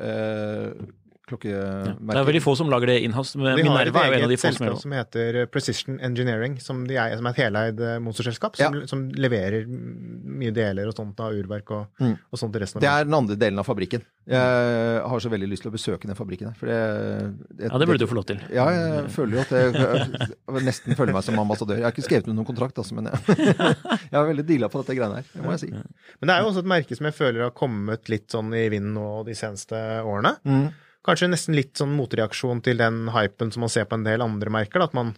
eh, 1.32 1.52
Ja. 1.52 1.94
Det 1.94 2.18
er 2.22 2.26
veldig 2.28 2.42
få 2.44 2.56
som 2.58 2.70
lager 2.70 2.88
det 2.88 2.98
har 3.12 3.24
et 3.24 3.64
Minerva 3.64 4.04
er 4.04 4.08
jo 4.08 4.14
en 4.18 4.24
av 4.24 4.30
de 4.30 4.36
eget 4.36 4.40
få 4.40 4.52
som 4.54 4.66
gjør 4.66 4.74
selskap 4.74 4.74
det. 4.74 4.82
som 4.82 4.92
heter 4.96 5.46
Precision 5.52 6.00
Engineering, 6.00 6.58
som, 6.62 6.86
de 6.88 6.96
er, 6.96 7.16
som 7.18 7.26
er 7.28 7.30
et 7.36 7.42
heleid 7.44 7.80
eh, 7.82 8.00
monsterselskap, 8.00 8.56
som, 8.56 8.80
som 8.88 9.10
leverer 9.12 9.66
mye 9.68 10.52
deler 10.56 10.88
og 10.88 10.96
sånt 10.96 11.20
av 11.20 11.34
urverk 11.34 11.72
og, 11.72 11.88
Mm. 12.00 12.14
og 12.32 12.38
sånt 12.40 12.54
til 12.54 12.62
resten 12.62 12.78
av 12.78 12.82
Det 12.82 12.90
er 12.90 13.04
den 13.06 13.14
andre 13.18 13.36
delen 13.36 13.60
av 13.60 13.66
fabrikken. 13.66 14.02
Jeg 14.28 15.02
har 15.08 15.20
så 15.24 15.30
veldig 15.32 15.48
lyst 15.50 15.64
til 15.64 15.72
å 15.72 15.74
besøke 15.76 16.06
den 16.08 16.16
fabrikken. 16.16 16.50
her, 16.52 16.56
For 16.60 16.68
det, 16.68 17.70
Ja, 17.72 17.78
det 17.78 17.88
burde 17.88 18.00
du 18.00 18.08
få 18.08 18.16
lov 18.16 18.26
til. 18.28 18.40
Ja, 18.54 18.66
jeg 18.70 19.10
føler 19.12 19.38
jo 19.38 19.42
at 19.42 19.52
jeg, 19.52 19.74
jeg 19.74 20.64
nesten 20.68 20.96
føler 21.00 21.14
meg 21.14 21.24
som 21.24 21.40
ambassadør. 21.40 21.78
Jeg 21.80 21.84
har 21.88 21.92
ikke 21.96 22.04
skrevet 22.08 22.28
under 22.28 22.42
noen 22.44 22.50
kontrakt, 22.50 22.78
altså, 22.78 22.94
men 22.96 23.08
jeg, 23.08 23.38
jeg 24.12 24.20
er 24.20 24.28
veldig 24.28 24.46
deala 24.48 24.68
på 24.70 24.82
dette 24.84 24.98
greiene 24.98 25.22
her. 25.22 25.30
Det 25.34 25.44
må 25.46 25.56
jeg 25.56 25.64
si. 25.64 25.72
Men 25.72 26.28
det 26.28 26.36
er 26.36 26.42
jo 26.44 26.50
også 26.52 26.64
et 26.66 26.72
merke 26.76 26.98
som 27.00 27.06
jeg 27.10 27.16
føler 27.18 27.44
har 27.48 27.56
kommet 27.56 28.12
litt 28.12 28.28
sånn 28.36 28.52
i 28.58 28.68
vinden 28.74 28.94
nå 28.98 29.08
de 29.28 29.36
seneste 29.38 29.80
årene. 30.04 30.36
Mm. 30.44 30.68
Kanskje 31.06 31.30
nesten 31.32 31.56
litt 31.56 31.78
sånn 31.80 31.94
motreaksjon 31.96 32.64
til 32.66 32.82
den 32.82 33.06
hypen 33.16 33.54
som 33.54 33.64
man 33.64 33.72
ser 33.72 33.86
på 33.88 33.98
en 34.00 34.08
del 34.08 34.24
andre 34.26 34.52
merker. 34.54 34.82
Da. 34.82 34.90
At 34.90 34.98
man, 34.98 35.14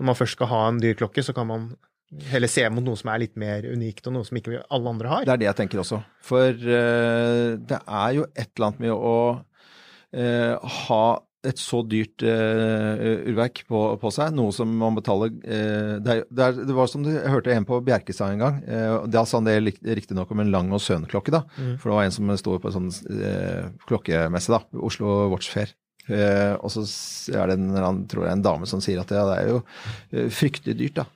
når 0.00 0.10
man 0.10 0.18
først 0.18 0.38
skal 0.38 0.50
ha 0.50 0.62
en 0.68 0.80
dyr 0.82 0.96
klokke, 0.98 1.24
så 1.24 1.34
kan 1.36 1.50
man 1.50 1.68
heller 2.30 2.48
se 2.48 2.64
mot 2.72 2.84
noe 2.84 2.96
som 2.96 3.10
er 3.12 3.22
litt 3.26 3.36
mer 3.38 3.66
unikt, 3.68 4.06
og 4.08 4.16
noe 4.16 4.26
som 4.26 4.38
ikke 4.40 4.62
alle 4.64 4.92
andre 4.94 5.12
har. 5.12 5.26
Det 5.28 5.34
er 5.34 5.42
det 5.42 5.48
jeg 5.50 5.58
tenker 5.60 5.82
også. 5.82 6.00
For 6.24 6.56
uh, 6.56 7.54
det 7.60 7.80
er 7.84 8.16
jo 8.16 8.26
et 8.32 8.48
eller 8.48 8.70
annet 8.70 8.84
med 8.86 8.94
å 8.96 9.16
uh, 10.16 10.76
ha 10.88 11.02
et 11.46 11.60
så 11.60 11.84
dyrt 11.86 12.22
uh, 12.26 12.98
urverk 13.28 13.62
på, 13.70 13.80
på 14.02 14.10
seg, 14.14 14.32
noe 14.34 14.50
som 14.54 14.70
man 14.80 14.96
betaler 14.96 15.30
uh, 15.30 15.94
det, 16.02 16.16
det, 16.34 16.48
det 16.66 16.74
var 16.74 16.90
som 16.90 17.04
du 17.06 17.12
hørte 17.14 17.54
en 17.54 17.66
på 17.68 17.78
Bjerke 17.86 18.14
sa 18.16 18.32
en 18.32 18.42
gang. 18.42 18.58
Uh, 18.66 19.06
da 19.06 19.22
sa 19.22 19.38
han 19.38 19.46
det 19.46 19.58
riktignok 19.62 20.32
om 20.34 20.42
en 20.42 20.50
Lang 20.54 20.72
og 20.74 20.82
Søn-klokke, 20.82 21.34
da. 21.34 21.44
Mm. 21.56 21.76
For 21.78 21.90
det 21.90 21.98
var 21.98 22.08
en 22.08 22.16
som 22.16 22.32
sto 22.40 22.56
på 22.58 22.72
en 22.72 22.78
sånn 22.78 23.76
klokkemesse, 23.86 24.56
da. 24.56 24.64
Oslo 24.82 25.28
Watch 25.32 25.52
Fair. 25.52 25.76
Og 26.08 26.70
så 26.72 26.82
er 27.36 27.50
det 27.50 27.58
en, 27.58 28.04
tror 28.08 28.24
jeg, 28.24 28.32
en 28.32 28.44
dame 28.44 28.66
som 28.70 28.80
sier 28.80 29.02
at 29.02 29.10
ja, 29.12 29.26
det 29.28 29.34
er 29.42 29.50
jo 29.52 30.28
fryktelig 30.32 30.78
dyrt, 30.78 31.02
da. 31.02 31.06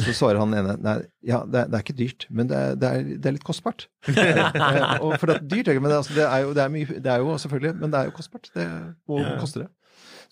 Så 0.00 0.14
svarer 0.16 0.40
han 0.40 0.54
ene 0.56 0.76
nei, 0.80 0.96
ja, 1.28 1.42
det 1.44 1.60
er, 1.64 1.68
det 1.72 1.78
er 1.78 1.84
ikke 1.84 1.96
dyrt, 1.98 2.26
men 2.30 2.48
det 2.50 2.56
er, 2.56 2.74
det 2.80 2.88
er, 2.88 3.04
det 3.12 3.30
er 3.30 3.36
litt 3.38 3.46
kostbart. 3.48 3.88
Eh, 4.22 4.98
og 5.04 5.14
for 5.20 5.28
det 5.30 5.36
er 5.36 5.46
dyrt, 5.50 5.70
men 5.82 5.90
det, 5.90 6.00
altså, 6.00 6.14
det, 6.16 6.24
er 6.26 6.42
jo, 6.46 6.52
det, 6.56 6.66
mye, 6.72 6.98
det 7.04 7.12
er 7.12 7.22
jo 7.22 7.36
selvfølgelig, 7.44 7.76
men 7.80 7.92
det 7.92 8.00
er 8.00 8.10
jo 8.10 8.16
kostbart. 8.16 8.50
Det, 8.56 8.66
hvor 9.06 9.20
Ja. 9.24 9.38
koster 9.40 9.64
det? 9.66 9.70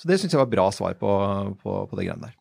Så 0.01 0.09
det 0.09 0.16
syns 0.20 0.33
jeg 0.33 0.40
var 0.40 0.49
bra 0.49 0.70
svar 0.73 0.94
på, 0.96 1.09
på, 1.61 1.73
på 1.90 1.96
det 1.99 2.07
greiene 2.07 2.31
der. 2.31 2.37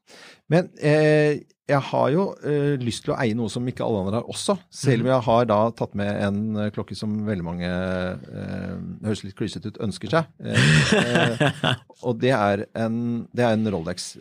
Men 0.49 0.69
eh, 0.79 1.41
jeg 1.69 1.81
har 1.89 2.07
jo 2.13 2.23
eh, 2.47 2.77
lyst 2.81 3.03
til 3.05 3.11
å 3.13 3.17
eie 3.21 3.35
noe 3.37 3.51
som 3.51 3.67
ikke 3.69 3.83
alle 3.85 3.99
andre 4.05 4.21
har 4.21 4.29
også, 4.31 4.55
selv 4.73 5.03
om 5.05 5.09
jeg 5.11 5.25
har 5.27 5.49
da 5.51 5.57
tatt 5.77 5.93
med 5.99 6.09
en 6.25 6.39
eh, 6.63 6.69
klokke 6.73 6.95
som 6.97 7.17
veldig 7.27 7.45
mange 7.45 7.69
eh, 7.69 8.77
høres 9.03 9.25
litt 9.27 9.35
klysete 9.37 9.69
ut, 9.73 9.81
ønsker 9.85 10.15
seg. 10.15 10.31
Eh, 10.41 10.71
eh, 11.03 11.73
og 12.07 12.17
det 12.23 12.31
er 12.33 12.63
en, 12.79 12.95
det 13.35 13.45
er 13.45 13.57
en 13.57 13.69
Rolex 13.75 14.13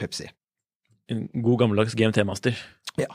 Pepsi. 0.00 0.26
En 1.10 1.28
god 1.42 1.58
gammeldags 1.64 1.94
GMT-master. 1.98 2.54
Ja. 3.00 3.08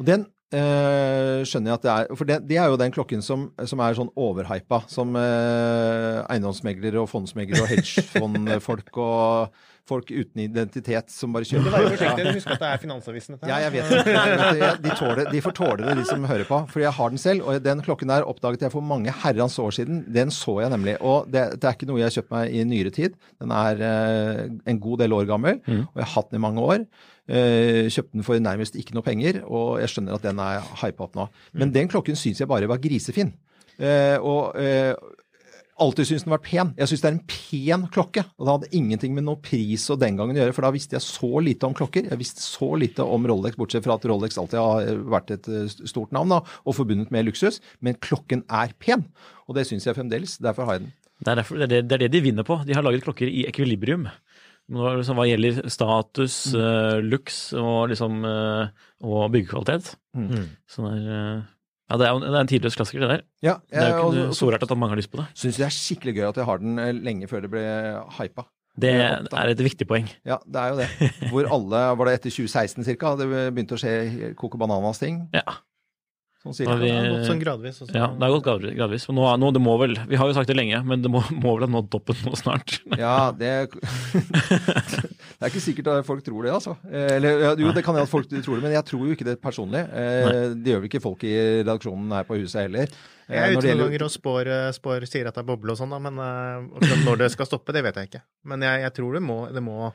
Og 0.00 0.06
den 0.08 0.24
eh, 0.52 1.42
skjønner 1.46 1.70
jeg 1.70 1.78
at 1.78 1.82
det 1.84 1.90
er 1.94 2.16
For 2.18 2.24
det, 2.28 2.38
det 2.48 2.56
er 2.58 2.70
jo 2.72 2.78
den 2.80 2.90
klokken 2.94 3.22
som, 3.22 3.50
som 3.68 3.82
er 3.84 3.94
sånn 3.98 4.10
overhypa. 4.18 4.82
Som 4.90 5.14
eh, 5.20 6.20
eiendomsmeglere 6.32 7.02
og 7.04 7.10
fondsmeglere 7.12 7.62
og 7.66 7.70
hedgefondfolk 7.74 8.96
og 9.00 9.60
folk 9.90 10.10
uten 10.14 10.44
identitet 10.44 11.10
som 11.10 11.32
bare. 11.34 11.42
Vær 11.50 11.86
forsiktig, 11.90 12.26
husk 12.36 12.50
at 12.54 12.60
det 12.62 12.68
er 12.68 12.78
Finansavisen 12.82 13.34
dette 13.34 13.48
Ja, 13.50 13.56
her. 13.58 13.64
jeg 13.64 13.72
vet 13.74 13.90
det. 13.90 14.12
Jeg 14.14 14.36
vet 14.38 14.60
det. 14.60 14.68
De, 14.84 14.92
tåler, 15.00 15.30
de 15.32 15.40
får 15.42 15.54
tåle 15.58 15.80
det, 15.88 15.94
de 15.98 16.04
som 16.06 16.26
hører 16.30 16.46
på. 16.46 16.60
For 16.70 16.84
jeg 16.84 16.92
har 16.94 17.10
den 17.10 17.18
selv, 17.18 17.42
og 17.50 17.64
den 17.64 17.82
klokken 17.82 18.12
der 18.12 18.26
oppdaget 18.30 18.62
jeg 18.68 18.70
for 18.74 18.86
mange 18.86 19.10
herrens 19.24 19.58
år 19.58 19.74
siden. 19.74 20.04
Den 20.14 20.30
så 20.34 20.60
jeg 20.62 20.70
nemlig. 20.70 20.94
Og 21.02 21.26
det, 21.32 21.42
det 21.58 21.66
er 21.66 21.74
ikke 21.74 21.88
noe 21.90 21.98
jeg 21.98 22.06
har 22.10 22.16
kjøpt 22.20 22.30
meg 22.36 22.54
i 22.54 22.62
nyere 22.70 22.94
tid. 22.94 23.16
Den 23.42 23.50
er 23.56 23.82
eh, 23.88 24.44
en 24.70 24.80
god 24.84 25.02
del 25.02 25.16
år 25.18 25.26
gammel, 25.32 25.58
Mm. 25.66 25.82
og 25.90 25.98
jeg 25.98 26.06
har 26.06 26.14
hatt 26.14 26.30
den 26.30 26.38
i 26.38 26.44
mange 26.46 26.62
år. 26.62 26.86
Eh, 27.30 27.86
kjøpte 27.92 28.16
den 28.16 28.26
for 28.26 28.42
nærmest 28.42 28.74
ikke 28.78 28.96
noe 28.96 29.06
penger, 29.06 29.44
og 29.46 29.78
jeg 29.78 29.92
skjønner 29.92 30.18
at 30.18 30.26
den 30.26 30.42
er 30.42 30.66
hypa 30.82 31.06
opp 31.06 31.16
nå. 31.18 31.28
Men 31.54 31.72
den 31.74 31.90
klokken 31.90 32.18
syns 32.18 32.42
jeg 32.42 32.50
bare 32.50 32.68
var 32.70 32.82
grisefin. 32.82 33.30
Eh, 33.78 34.16
og 34.18 34.56
eh, 34.58 34.96
alltid 35.80 36.08
syntes 36.08 36.26
den 36.26 36.34
var 36.34 36.42
pen. 36.42 36.72
Jeg 36.80 36.90
syns 36.90 37.04
det 37.04 37.08
er 37.08 37.14
en 37.14 37.22
pen 37.30 37.86
klokke. 37.94 38.24
Og 38.36 38.46
det 38.46 38.54
hadde 38.56 38.72
ingenting 38.80 39.14
med 39.16 39.28
noe 39.28 39.38
pris 39.40 39.86
og 39.94 40.00
den 40.02 40.18
gangen 40.18 40.36
å 40.36 40.42
gjøre, 40.42 40.56
for 40.56 40.66
da 40.66 40.72
visste 40.74 40.98
jeg 40.98 41.06
så 41.06 41.44
lite 41.44 41.68
om 41.68 41.76
klokker. 41.76 42.10
Jeg 42.10 42.20
visste 42.20 42.42
så 42.44 42.72
lite 42.80 43.06
om 43.06 43.28
Rolex, 43.30 43.58
bortsett 43.60 43.86
fra 43.86 43.96
at 43.96 44.08
Rolex 44.10 44.40
alltid 44.40 44.58
har 44.60 45.04
vært 45.14 45.34
et 45.38 45.50
stort 45.88 46.10
navn 46.16 46.34
da, 46.34 46.40
og 46.66 46.76
forbundet 46.76 47.14
med 47.14 47.30
luksus. 47.30 47.62
Men 47.78 48.00
klokken 48.02 48.42
er 48.50 48.74
pen, 48.82 49.06
og 49.46 49.56
det 49.58 49.68
syns 49.70 49.86
jeg 49.86 49.96
fremdeles. 49.96 50.40
Derfor 50.42 50.66
har 50.66 50.80
jeg 50.80 50.88
den. 50.88 50.96
Det 51.20 51.28
er, 51.28 51.36
derfor, 51.42 51.60
det, 51.60 51.66
er 51.68 51.72
det, 51.72 51.80
det 51.84 51.96
er 51.96 52.02
det 52.06 52.14
de 52.14 52.24
vinner 52.24 52.46
på. 52.48 52.62
De 52.64 52.74
har 52.74 52.84
laget 52.84 53.04
klokker 53.04 53.28
i 53.28 53.44
ekvilibrium. 53.48 54.06
Liksom, 54.70 55.18
hva 55.18 55.26
gjelder 55.26 55.64
status, 55.72 56.34
eh, 56.54 57.00
looks 57.02 57.38
og, 57.58 57.90
liksom, 57.90 58.20
uh, 58.22 58.70
og 59.02 59.32
byggekvalitet. 59.34 59.96
Mm. 60.14 60.44
Så 60.70 60.84
det 60.84 60.92
er, 60.94 61.08
eh, 61.16 61.48
ja, 61.90 61.98
det 61.98 62.06
er, 62.06 62.20
det 62.22 62.30
er 62.30 62.38
en 62.44 62.52
tidløs 62.52 62.78
klassiker, 62.78 63.02
det 63.02 63.10
der. 63.10 63.24
Ja, 63.42 63.56
Det 63.66 63.82
er 63.82 63.90
jo 63.90 64.12
ikke 64.12 64.28
og 64.28 64.36
så 64.38 64.52
rart 64.54 64.62
at 64.62 64.76
mange 64.78 64.94
har 64.94 65.00
lyst 65.00 65.10
på 65.10 65.18
det. 65.18 65.26
syns 65.34 65.58
jeg 65.58 65.64
det 65.64 65.66
er 65.66 65.76
skikkelig 65.76 66.14
gøy 66.20 66.28
at 66.28 66.38
jeg 66.38 66.46
har 66.46 66.62
den 66.62 67.02
lenge 67.02 67.26
før 67.30 67.42
det 67.42 67.50
ble 67.50 67.64
hypa. 68.20 68.46
Det 68.80 68.92
er 68.94 69.50
et 69.50 69.64
viktig 69.64 69.88
poeng. 69.90 70.06
Ja, 70.24 70.38
det 70.46 70.60
er 70.60 70.68
jo 70.70 70.78
det. 70.78 71.10
Hvor 71.32 71.50
alle, 71.58 71.80
var 71.98 72.06
det 72.06 72.14
etter 72.20 72.30
2016 72.30 72.86
cirka, 72.86 73.16
det 73.18 73.26
begynte 73.50 73.74
å 73.74 73.82
skje 73.82 74.30
koke 74.38 74.60
bananas-ting. 74.60 75.24
Ja. 75.34 75.58
Sånn 76.40 76.54
cirka. 76.56 76.74
vi- 76.80 76.88
Det 76.88 76.96
har 76.96 77.10
gått 77.12 77.26
sånn 77.28 77.40
gradvis. 77.42 77.82
Også. 77.82 77.94
Ja, 77.94 78.06
det 78.06 78.20
har 78.24 78.32
gått 78.40 78.76
gradvis. 78.76 79.06
nå, 79.12 79.24
nå, 79.38 79.52
det 79.52 79.60
må 79.60 79.78
vel 79.78 79.94
Vi 80.08 80.16
har 80.16 80.26
jo 80.26 80.32
sagt 80.32 80.48
det 80.48 80.56
lenge, 80.56 80.82
men 80.86 81.02
det 81.02 81.10
må, 81.12 81.20
må 81.44 81.58
vel 81.58 81.68
ha 81.68 81.72
nådd 81.74 81.90
toppen 81.90 82.16
nå 82.24 82.32
snart. 82.38 82.80
Ja, 82.98 83.30
det 83.32 83.68
Det 85.40 85.46
er 85.46 85.52
ikke 85.52 85.62
sikkert 85.64 85.86
at 85.92 86.06
folk 86.08 86.24
tror 86.24 86.44
det, 86.44 86.52
altså. 86.52 86.74
Eh, 86.90 87.16
Eller, 87.16 87.38
ja, 87.40 87.54
jo, 87.56 87.72
det 87.72 87.84
kan 87.84 87.94
hende 87.94 88.04
at 88.08 88.12
folk 88.12 88.28
tror 88.28 88.56
det, 88.56 88.62
men 88.64 88.72
jeg 88.72 88.84
tror 88.88 89.06
jo 89.06 89.14
ikke 89.14 89.24
det 89.28 89.40
personlig. 89.40 89.84
Nei. 89.88 90.32
Det 90.60 90.72
gjør 90.72 90.82
vel 90.82 90.88
ikke 90.90 91.00
folk 91.04 91.24
i 91.24 91.32
redaksjonen 91.62 92.12
her 92.12 92.24
på 92.28 92.36
huset 92.40 92.64
heller. 92.66 92.88
Eh, 93.28 93.36
Jeg 93.36 93.40
er 93.40 93.56
ute 93.56 93.62
det 93.68 93.76
noen 93.76 93.86
ganger 93.88 94.04
og 94.08 94.12
spår, 94.12 94.50
eh, 94.52 94.72
spår 94.76 95.06
sier 95.08 95.28
at 95.30 95.36
det 95.36 95.44
er 95.44 95.48
boble 95.48 95.72
og 95.72 95.78
sånn, 95.80 95.92
da, 95.92 96.00
men 96.02 96.18
eh, 96.20 96.90
når 97.06 97.18
det 97.24 97.30
skal 97.36 97.48
stoppe, 97.48 97.72
det 97.76 97.84
vet 97.84 98.00
jeg 98.00 98.10
ikke. 98.10 98.22
Men 98.52 98.60
jeg, 98.64 98.82
jeg 98.84 98.94
tror 98.96 99.16
det 99.16 99.22
må, 99.24 99.38
det 99.52 99.62
må 99.64 99.92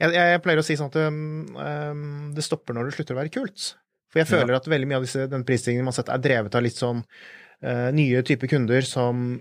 jeg, 0.00 0.10
jeg, 0.10 0.42
pleier 0.42 0.58
å 0.58 0.64
si 0.66 0.74
sånn 0.76 0.90
at 0.90 0.96
um, 1.06 1.54
um, 1.54 2.32
det 2.34 2.42
stopper 2.44 2.74
når 2.74 2.88
det 2.90 2.96
slutter 2.96 3.14
å 3.14 3.20
være 3.20 3.30
kult. 3.32 3.74
For 4.14 4.22
jeg 4.22 4.30
føler 4.30 4.54
at 4.54 4.68
veldig 4.70 4.86
mye 4.86 5.00
av 5.00 5.08
disse, 5.08 5.24
den 5.30 5.42
prisstigningen 5.48 5.82
man 5.82 5.90
har 5.90 5.98
sett, 5.98 6.12
er 6.14 6.22
drevet 6.22 6.54
av 6.54 6.62
litt 6.62 6.78
sånn 6.78 7.02
uh, 7.02 7.90
nye 7.96 8.22
typer 8.22 8.46
kunder 8.52 8.86
som 8.86 9.40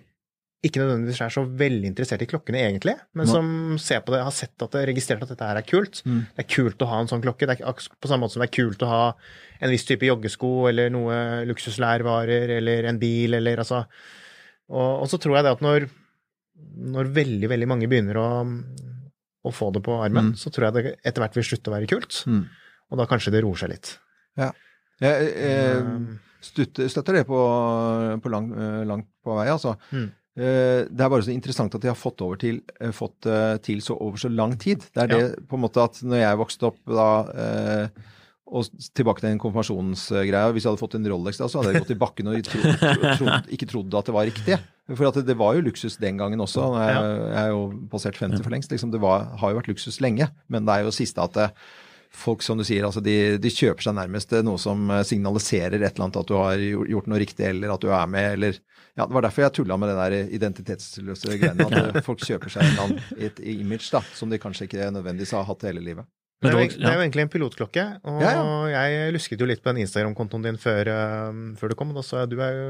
ikke 0.64 0.80
nødvendigvis 0.80 1.20
er 1.22 1.32
så 1.36 1.42
veldig 1.60 1.90
interessert 1.92 2.22
i 2.24 2.28
klokkene 2.32 2.62
egentlig, 2.64 2.94
men 3.20 3.28
som 3.28 3.48
ser 3.84 4.00
på 4.06 4.14
det, 4.14 4.22
har 4.24 4.32
sett 4.32 4.64
at 4.64 4.72
det, 4.72 4.86
registrert 4.88 5.26
at 5.26 5.34
dette 5.34 5.44
her 5.50 5.60
er 5.60 5.66
kult. 5.68 6.00
Mm. 6.08 6.22
Det 6.38 6.46
er 6.46 6.48
kult 6.56 6.86
å 6.86 6.88
ha 6.88 7.02
en 7.04 7.10
sånn 7.12 7.22
klokke. 7.26 7.50
Det 7.50 7.58
er 7.60 7.82
på 8.00 8.08
samme 8.08 8.24
måte 8.24 8.38
som 8.38 8.44
det 8.46 8.48
er 8.48 8.56
kult 8.56 8.86
å 8.88 8.88
ha 8.88 9.02
en 9.60 9.74
viss 9.74 9.84
type 9.90 10.08
joggesko 10.08 10.70
eller 10.72 10.88
noe 10.96 11.18
luksuslærvarer 11.52 12.56
eller 12.62 12.88
en 12.88 13.02
bil 13.02 13.36
eller 13.42 13.60
altså 13.60 13.84
Og, 14.72 15.04
og 15.04 15.10
så 15.12 15.20
tror 15.20 15.36
jeg 15.36 15.44
det 15.50 15.52
at 15.58 15.62
når, 15.66 15.90
når 16.96 17.12
veldig, 17.20 17.50
veldig 17.52 17.68
mange 17.68 17.90
begynner 17.92 18.22
å, 18.24 18.28
å 19.44 19.52
få 19.52 19.68
det 19.76 19.84
på 19.84 20.00
armen, 20.00 20.32
Mm. 20.32 20.38
så 20.40 20.50
tror 20.50 20.70
jeg 20.70 20.74
det 20.78 20.96
etter 21.04 21.20
hvert 21.26 21.36
vil 21.36 21.44
slutte 21.50 21.70
å 21.70 21.76
være 21.76 21.92
kult. 21.92 22.24
Mm. 22.24 22.46
Og 22.88 23.02
da 23.04 23.06
kanskje 23.12 23.36
det 23.36 23.44
roer 23.44 23.60
seg 23.60 23.74
litt. 23.76 23.98
Jeg 24.38 24.54
jeg 25.02 25.84
Um, 25.84 26.20
støtter, 26.44 26.88
støtter 26.92 27.14
det 27.18 27.24
på, 27.28 27.40
på 28.24 28.30
lang, 28.32 28.52
langt 28.88 29.08
på 29.26 29.36
vei, 29.36 29.48
altså. 29.52 29.74
Mm. 29.92 30.06
Eh, 30.38 30.86
Det 30.90 31.02
er 31.04 31.10
bare 31.12 31.26
så 31.26 31.34
interessant 31.34 31.76
at 31.76 31.82
de 31.84 31.90
har 31.92 31.98
fått, 32.00 32.22
til, 32.40 32.62
eh, 32.80 32.92
fått 32.96 33.26
eh, 33.30 33.58
til 33.66 33.82
så 33.84 33.98
over 34.00 34.18
så 34.22 34.30
lang 34.32 34.56
tid. 34.60 34.86
Det 34.94 35.04
er 35.04 35.08
Ja. 35.12 35.18
det 35.28 35.48
på 35.50 35.56
en 35.58 35.64
måte 35.66 35.84
at 35.84 36.00
når 36.04 36.22
jeg 36.24 36.38
vokste 36.40 36.70
opp 36.72 36.80
da 36.88 37.10
og 38.54 38.68
tilbake 38.94 39.22
til 39.24 39.30
den 39.32 39.40
konfirmasjonsgreia. 39.42 40.52
Hvis 40.54 40.66
jeg 40.66 40.70
hadde 40.70 40.82
fått 40.82 40.96
en 41.00 41.08
Rolex 41.10 41.40
da, 41.40 41.48
så 41.50 41.62
hadde 41.62 41.72
jeg 41.74 41.82
gått 41.82 41.94
i 41.96 41.98
bakken 41.98 42.28
og 42.30 42.44
tro, 42.46 42.60
tro, 43.18 43.38
ikke 43.56 43.66
trodd 43.72 43.96
at 43.98 44.06
det 44.06 44.14
var 44.14 44.28
riktig. 44.30 44.58
For 44.94 45.08
at 45.08 45.16
det, 45.18 45.24
det 45.32 45.38
var 45.40 45.56
jo 45.58 45.64
luksus 45.66 45.96
den 45.98 46.20
gangen 46.20 46.44
også. 46.44 46.68
Jeg, 46.78 47.00
jeg 47.34 47.40
er 47.40 47.50
jo 47.50 47.64
passert 47.90 48.20
50 48.20 48.44
for 48.44 48.54
lengst. 48.54 48.70
Liksom, 48.70 48.92
det 48.94 49.02
var, 49.02 49.32
har 49.42 49.54
jo 49.54 49.58
vært 49.58 49.72
luksus 49.72 49.98
lenge. 50.04 50.28
Men 50.54 50.68
det 50.68 50.76
er 50.76 50.86
jo 50.86 50.94
siste 50.94 51.24
at 51.24 51.34
det, 51.40 51.48
folk, 52.16 52.44
som 52.46 52.60
du 52.60 52.64
sier, 52.68 52.86
altså 52.86 53.02
de, 53.04 53.38
de 53.42 53.52
kjøper 53.52 53.88
seg 53.88 53.96
nærmest 53.98 54.34
noe 54.46 54.62
som 54.62 54.86
eh, 54.94 55.04
signaliserer 55.08 55.80
et 55.82 55.96
eller 55.96 56.08
annet 56.08 56.20
at 56.22 56.30
du 56.30 56.36
har 56.38 56.62
gjort 56.62 57.10
noe 57.10 57.22
riktig, 57.22 57.46
eller 57.50 57.74
at 57.74 57.84
du 57.84 57.90
er 57.92 58.10
med, 58.10 58.30
eller 58.38 58.60
ja, 58.94 59.08
Det 59.08 59.16
var 59.16 59.26
derfor 59.26 59.42
jeg 59.42 59.54
tulla 59.58 59.78
med 59.82 59.90
det 59.90 59.96
der 59.98 60.34
identitetsløse 60.38 61.38
greiene. 61.42 61.66
At 61.66 61.96
eh, 61.98 62.04
folk 62.06 62.22
kjøper 62.22 62.52
seg 62.54 62.68
en 62.68 62.84
annen, 62.84 63.08
et 63.18 63.40
image 63.56 63.90
da, 63.90 64.04
som 64.14 64.30
de 64.30 64.38
kanskje 64.42 64.68
ikke 64.68 64.92
nødvendigvis 64.94 65.34
har 65.34 65.48
hatt 65.50 65.66
hele 65.66 65.82
livet. 65.82 66.06
Det 66.44 66.52
er, 66.52 66.58
jo, 66.60 66.76
det 66.76 66.88
er 66.90 66.98
jo 66.98 67.04
egentlig 67.06 67.24
en 67.24 67.32
pilotklokke, 67.32 67.84
og 68.12 68.20
Ja, 68.20 68.32
jeg 68.68 69.14
lusket 69.16 69.40
jo 69.40 69.48
litt 69.48 69.62
på 69.64 69.72
den 69.72 69.86
Instagram-kontoen 69.86 70.44
din 70.44 70.58
før, 70.60 70.90
eh, 70.92 71.42
før 71.58 71.72
du 71.72 71.78
kom, 71.80 71.94
og 71.94 72.02
da 72.02 72.04
så 72.06 72.20
jeg 72.20 72.28
at 72.28 72.34
du 72.34 72.42
er 72.44 72.58
jo 72.58 72.66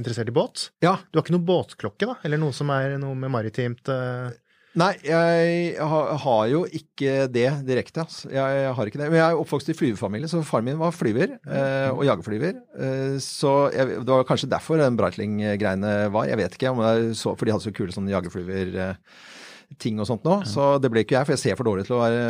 interessert 0.00 0.32
i 0.32 0.34
båt. 0.34 0.70
Ja, 0.82 0.96
Du 1.12 1.20
har 1.20 1.26
ikke 1.26 1.36
noe 1.36 1.44
båtklokke, 1.50 2.08
da? 2.08 2.16
Eller 2.24 2.40
noe 2.40 2.56
som 2.56 2.72
er 2.72 2.96
noe 2.98 3.14
med 3.20 3.30
maritimt 3.34 3.92
eh, 3.92 4.32
Nei, 4.78 4.92
jeg 5.02 5.86
har, 5.90 6.42
jo 6.50 6.60
ikke 6.64 7.26
det 7.32 7.48
direkte. 7.66 8.04
Altså. 8.04 8.28
Jeg, 8.30 8.74
har 8.76 8.90
ikke 8.90 9.00
det. 9.00 9.08
Men 9.10 9.18
jeg 9.18 9.32
er 9.32 9.40
oppvokst 9.40 9.72
i 9.72 9.76
flyverfamilie, 9.76 10.30
så 10.30 10.42
faren 10.46 10.68
min 10.68 10.78
var 10.78 10.94
flyver, 10.94 11.34
eh, 11.48 11.88
og 11.90 12.04
jagerflyver. 12.06 12.60
Eh, 12.78 13.16
så 13.22 13.54
jeg, 13.74 14.04
det 14.04 14.12
var 14.12 14.28
kanskje 14.28 14.50
derfor 14.50 14.78
den 14.78 14.98
Breitling-greiene 14.98 15.96
var. 16.14 16.28
Jeg 16.30 16.38
vet 16.42 16.54
ikke, 16.54 16.70
om 16.74 16.84
det 16.84 16.92
er 16.92 17.10
så, 17.18 17.34
for 17.34 17.48
de 17.48 17.56
hadde 17.56 17.66
så 17.66 17.74
kule 17.74 17.94
sånne 17.94 18.12
jagerflyver-ting 18.12 19.98
og 19.98 20.10
sånt 20.12 20.28
nå. 20.28 20.38
Så 20.46 20.70
det 20.84 20.92
ble 20.94 21.02
ikke 21.02 21.18
jeg, 21.18 21.26
for 21.26 21.34
jeg 21.34 21.42
ser 21.42 21.58
for 21.58 21.72
dårlig 21.72 21.88
til 21.88 21.98
å 21.98 22.02
være 22.04 22.22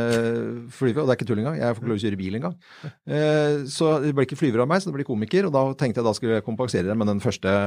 flyver, 0.79 1.03
og 1.03 1.11
det 1.11 1.17
er 1.17 1.21
ikke 1.21 1.29
tull 1.29 1.43
engang. 1.45 1.61
Jeg 1.61 1.77
får 1.77 1.83
ikke 1.85 1.93
lov 1.93 2.01
til 2.01 2.07
å 2.07 2.09
kjøre 2.09 2.23
bil 2.23 2.41
engang. 2.41 2.59
Eh, 2.87 3.55
så 3.77 3.93
det 4.07 4.15
ble 4.17 4.29
ikke 4.29 4.41
flyver 4.41 4.65
av 4.65 4.73
meg, 4.73 4.81
så 4.81 4.89
det 4.89 4.97
ble 4.97 5.09
komiker, 5.11 5.51
og 5.51 5.59
da 5.59 5.67
tenkte 5.77 6.01
jeg 6.01 6.09
da 6.09 6.17
skulle 6.17 6.41
jeg 6.41 6.49
kompensere 6.49 6.89
det 6.89 6.97
med 6.97 7.13
den 7.13 7.25
første 7.25 7.59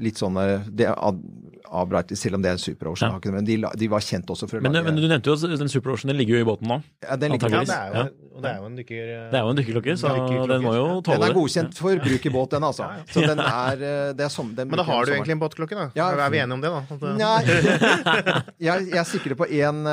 litt 0.00 0.22
sånn 0.22 0.40
eh, 0.40 0.72
det, 0.72 0.94
av, 1.70 1.94
av 1.94 2.14
selv 2.16 2.34
om 2.38 2.42
det 2.42 2.50
er 2.50 2.56
en 2.56 2.62
Super 2.62 2.88
Ocean, 2.92 3.18
Ja. 3.24 3.30
men 3.34 3.44
de, 3.44 3.56
de 3.82 3.88
var 3.92 4.00
kjent 4.04 4.26
også 4.30 4.48
for 4.48 4.58
å 4.58 4.62
Men, 4.64 4.72
lage 4.72 4.84
men 4.88 4.96
du 4.96 5.06
nevnte 5.08 5.30
jo 5.30 5.36
at 5.36 5.58
den 5.60 5.68
Super 5.72 5.92
Ocean, 5.94 6.08
den 6.12 6.18
ligger 6.20 6.38
jo 6.38 6.44
i 6.44 6.48
båten 6.48 6.68
nå. 6.68 6.80
ja, 7.04 7.16
den, 7.16 7.32
ligger, 7.36 7.50
Ja, 7.50 7.64
det 7.64 7.76
er 7.76 7.94
jo, 7.94 8.04
og 8.38 8.42
det 8.44 8.50
er 8.52 8.56
jo 8.62 8.66
en 8.70 8.76
dykker... 8.78 9.02
eh, 9.14 9.26
Det 9.32 9.38
er 9.40 9.44
jo 9.46 9.52
en 9.54 9.58
dykkerklokke, 9.60 9.96
så 9.98 10.12
dykker 10.14 10.52
den 10.54 10.62
må 10.66 10.74
jo 10.76 10.86
tåle 11.02 11.18
det. 11.18 11.22
den 11.24 11.28
er 11.30 11.36
godkjent 11.40 11.78
for 11.82 12.02
bruk 12.08 12.26
i 12.30 12.32
båt, 12.38 12.50
den 12.56 12.66
altså. 12.68 12.88
Så 13.12 13.24
den 13.26 13.42
er, 13.44 13.82
eh, 13.90 14.12
det 14.18 14.26
er 14.28 14.32
som, 14.32 14.54
den 14.54 14.68
Men 14.72 14.78
da 14.82 14.86
har 14.88 15.04
du 15.08 15.12
egentlig 15.16 15.36
en 15.36 15.42
båtklokke, 15.42 15.74
da? 15.78 15.88
Ja. 15.98 16.08
er 16.14 16.30
vi 16.34 16.38
enige 16.44 16.58
om 16.58 16.62
det, 16.64 16.70
da? 16.72 16.82
Eh, 16.94 17.16
Nei, 17.18 17.42
jeg, 18.68 18.88
jeg 18.94 19.06
sikrer 19.12 19.38
på 19.38 19.46
én 19.50 19.84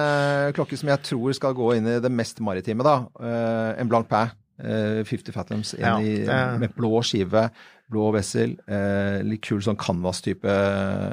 klokke 0.55 0.77
som 0.79 0.89
jeg 0.93 1.03
tror 1.11 1.35
skal 1.37 1.53
gå 1.57 1.73
inn 1.77 1.87
i 1.95 1.99
det 2.03 2.11
mest 2.13 2.39
maritime, 2.43 2.85
da. 2.85 2.97
Uh, 3.19 3.73
en 3.81 3.89
blank 3.91 4.09
pæ. 4.11 4.25
Uh, 4.55 5.01
50 5.03 5.33
Fathoms 5.35 5.73
inn 5.75 5.83
Ja, 5.83 5.97
i, 5.99 6.13
med 6.61 6.71
blå 6.77 7.01
skive, 7.03 7.49
blå 7.91 8.11
vessel. 8.13 8.57
eh, 8.67 9.21
litt 9.23 9.41
kul 9.41 9.59
sånn 9.61 9.77
canvas-type 9.77 10.55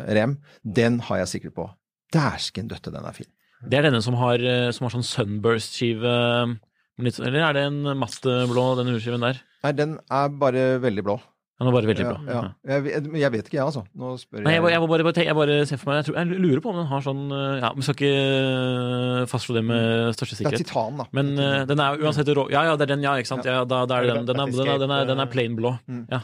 rem. 0.08 0.38
Den 0.64 0.98
har 1.00 1.18
jeg 1.22 1.26
sikret 1.34 1.54
på. 1.54 1.68
Dæsken 2.12 2.68
døtte, 2.68 2.92
den 2.92 3.04
er 3.04 3.12
fin. 3.16 3.26
Det 3.68 3.78
er 3.78 3.82
denne 3.90 4.02
som 4.02 4.14
har, 4.14 4.34
eh, 4.42 4.70
som 4.72 4.84
har 4.88 4.90
sånn 4.96 5.06
sunburst-skive 5.06 6.58
litt 6.98 7.14
sånn- 7.14 7.26
Eller 7.26 7.40
er 7.48 7.52
det 7.52 7.62
en 7.66 7.82
mastblå, 7.98 8.76
den 8.76 8.94
urskiven 8.94 9.20
der? 9.20 9.40
Nei, 9.64 9.72
den 9.72 9.98
er 10.10 10.28
bare 10.28 10.78
veldig 10.80 11.02
blå. 11.04 11.20
Den 11.62 11.68
var 11.68 11.76
bare 11.76 11.88
veldig 11.92 12.04
Ja, 12.04 12.12
blå. 12.12 12.32
ja. 12.34 12.40
Jeg, 12.72 13.04
jeg 13.22 13.32
vet 13.32 13.46
ikke, 13.46 13.56
jeg, 13.56 13.64
altså. 13.64 13.84
Nå 13.94 14.12
spør 14.18 14.42
Nei, 14.42 14.54
jeg, 14.56 14.62
bare- 14.64 14.72
jeg, 14.74 14.82
bare, 14.90 15.06
bare 15.06 15.24
jeg 15.28 15.36
bare 15.38 15.58
ser 15.70 15.78
for 15.78 15.90
meg 15.92 16.00
Jeg, 16.00 16.06
tror, 16.08 16.16
jeg 16.18 16.40
lurer 16.42 16.62
på 16.64 16.72
om 16.72 16.80
den 16.80 16.88
har 16.90 17.04
sånn 17.06 17.22
eh, 17.36 17.60
Ja, 17.62 17.70
Vi 17.76 17.86
skal 17.86 17.96
ikke 17.96 18.10
eh, 18.12 19.22
fastslå 19.30 19.54
det 19.58 19.62
med 19.68 20.16
største 20.18 20.38
sikkerhet. 20.40 20.58
Det 20.58 20.66
er 20.66 20.70
titan, 20.72 20.98
da. 20.98 21.06
Men 21.14 21.32
uh, 21.38 21.62
den 21.68 21.82
er 21.84 22.02
uansett 22.02 22.32
rå... 22.34 22.48
Ja, 22.52 22.64
ja, 22.66 22.74
det 22.80 22.88
er 22.88 22.92
den, 22.96 23.06
ja, 23.06 23.14
ikke 23.20 23.30
sant. 23.30 23.46
Ja, 23.48 23.62
da, 23.68 23.84
da 23.86 24.00
er 24.00 24.08
det 24.08 24.16
den. 24.18 24.26
Den 24.32 24.42
er, 24.42 24.52
den 24.58 24.72
er, 24.74 24.82
den 24.82 24.96
er, 24.96 25.06
den 25.12 25.22
er 25.22 25.30
plain 25.32 25.54
blå. 25.58 25.76
Mm. 25.86 26.02
Ja. 26.10 26.20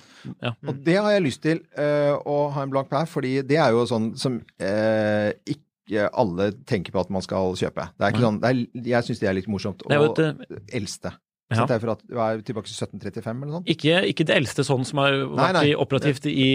ja. 0.49 0.53
Og 0.67 0.83
det 0.85 0.99
har 0.99 1.15
jeg 1.15 1.25
lyst 1.29 1.43
til 1.47 1.63
uh, 1.79 2.19
å 2.27 2.39
ha 2.57 2.67
en 2.67 2.75
blank 2.75 2.91
pær, 2.91 3.07
fordi 3.11 3.39
det 3.47 3.61
er 3.63 3.73
jo 3.77 3.87
sånn 3.89 4.11
som 4.19 4.41
uh, 4.43 5.31
ikke 5.47 6.09
alle 6.13 6.51
tenker 6.69 6.93
på 6.93 7.01
at 7.01 7.13
man 7.15 7.25
skal 7.25 7.55
kjøpe. 7.57 7.87
Det 7.97 8.05
er 8.05 8.13
ikke 8.13 8.27
sånn, 8.27 8.43
det 8.43 8.51
er, 8.51 8.59
jeg 8.93 9.07
syns 9.07 9.23
det 9.23 9.31
er 9.31 9.39
litt 9.39 9.49
morsomt. 9.49 9.87
Det 9.89 9.97
Og 10.03 10.19
et, 10.21 10.21
eh, 10.51 10.59
eldste. 10.81 11.15
Ja. 11.49 11.63
Så 11.63 11.65
det 11.65 11.77
er 11.79 11.81
for 11.81 11.95
at 11.95 12.03
du 12.05 12.19
er 12.21 12.41
tilbake 12.45 12.69
til 12.69 12.77
1735 12.77 13.29
eller 13.31 13.49
noe 13.49 13.59
sånt. 13.63 13.71
Ikke, 13.73 14.01
ikke 14.11 14.27
det 14.29 14.35
eldste 14.37 14.65
sånn 14.69 14.85
som 14.85 15.01
har 15.01 15.15
vært 15.33 15.57
nei. 15.57 15.63
i 15.71 15.77
operativt 15.81 16.27
i, 16.29 16.51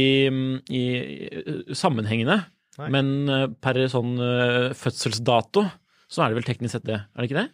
i, 0.69 0.83
sammenhengende, 1.73 2.43
Nei. 2.77 2.89
men 2.93 3.13
eh, 3.29 3.47
per 3.57 3.79
sånn 3.89 4.13
eh, 4.21 4.67
fødselsdato 4.77 5.65
så 6.13 6.21
er 6.21 6.29
det 6.29 6.37
vel 6.37 6.45
teknisk 6.45 6.75
sett 6.75 6.85
det, 6.85 6.99
er 7.09 7.23
det 7.23 7.29
ikke 7.31 7.39
det? 7.39 7.47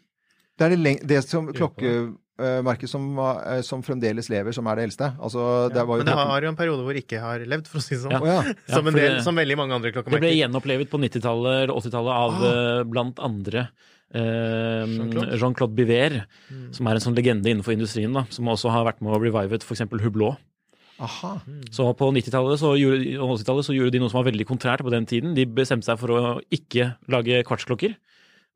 Det 0.60 0.66
er 0.68 0.74
det, 0.74 0.80
leng 0.84 0.98
det 1.08 1.20
som 1.24 1.48
klokkemerket 1.56 2.92
som, 2.92 3.06
eh, 3.24 3.62
som 3.64 3.84
fremdeles 3.88 4.28
lever, 4.34 4.52
som 4.56 4.68
er 4.68 4.82
det 4.82 4.90
eldste. 4.90 5.14
Altså, 5.16 5.46
det 5.72 5.86
var 5.88 6.02
jo 6.02 6.04
Men 6.04 6.10
det 6.12 6.18
har 6.20 6.44
jo 6.44 6.50
en 6.52 6.60
periode 6.60 6.84
hvor 6.84 6.98
det 6.98 7.06
ikke 7.06 7.22
har 7.24 7.46
levd, 7.48 7.70
for 7.72 7.80
å 7.80 7.86
si 7.86 7.96
det 7.96 8.02
sånn. 8.04 8.18
Ja. 8.18 8.20
Oh, 8.20 8.28
ja. 8.28 8.42
Ja, 8.68 8.74
som, 8.74 8.92
en 8.92 9.00
del, 9.00 9.16
som 9.24 9.40
veldig 9.40 9.56
mange 9.62 9.80
andre 9.80 9.94
klokkemerker. 9.96 10.20
Det 10.20 10.28
ble 10.28 10.42
gjenopplevet 10.42 10.92
på 10.92 11.00
90-tallet 11.08 11.62
eller 11.64 11.80
80-tallet 11.80 12.20
av 12.20 12.44
Ah. 12.50 12.84
blant 12.84 13.24
andre 13.24 13.70
Jean-Claude. 14.14 15.38
Jean-Claude 15.40 15.76
Biver, 15.76 16.26
Mm. 16.52 16.74
som 16.74 16.88
er 16.88 16.92
en 16.98 17.00
sånn 17.04 17.16
legende 17.16 17.46
innenfor 17.50 17.74
industrien, 17.76 18.14
da, 18.14 18.24
som 18.30 18.46
også 18.46 18.72
har 18.72 18.86
vært 18.86 19.02
med 19.02 19.14
å 19.14 19.20
revivet 19.22 19.62
f.eks. 19.64 19.82
Hublot. 20.02 20.38
Aha. 21.00 21.40
Så 21.72 21.96
på 21.96 22.10
90-tallet 22.12 22.60
så 22.60 22.74
gjorde- 22.76 23.20
og 23.22 23.38
80-tallet 23.40 23.64
så 23.66 23.74
gjorde 23.76 23.92
de 23.92 24.00
noe 24.00 24.10
som 24.10 24.22
var 24.24 24.32
veldig 24.32 24.46
kontrært 24.46 24.82
på 24.84 24.92
den 24.92 25.06
tiden. 25.06 25.34
De 25.34 25.46
bestemte 25.46 25.86
seg 25.86 25.98
for 25.98 26.10
å 26.10 26.42
ikke 26.52 26.96
lage 27.08 27.44
kvartsklokker, 27.48 27.96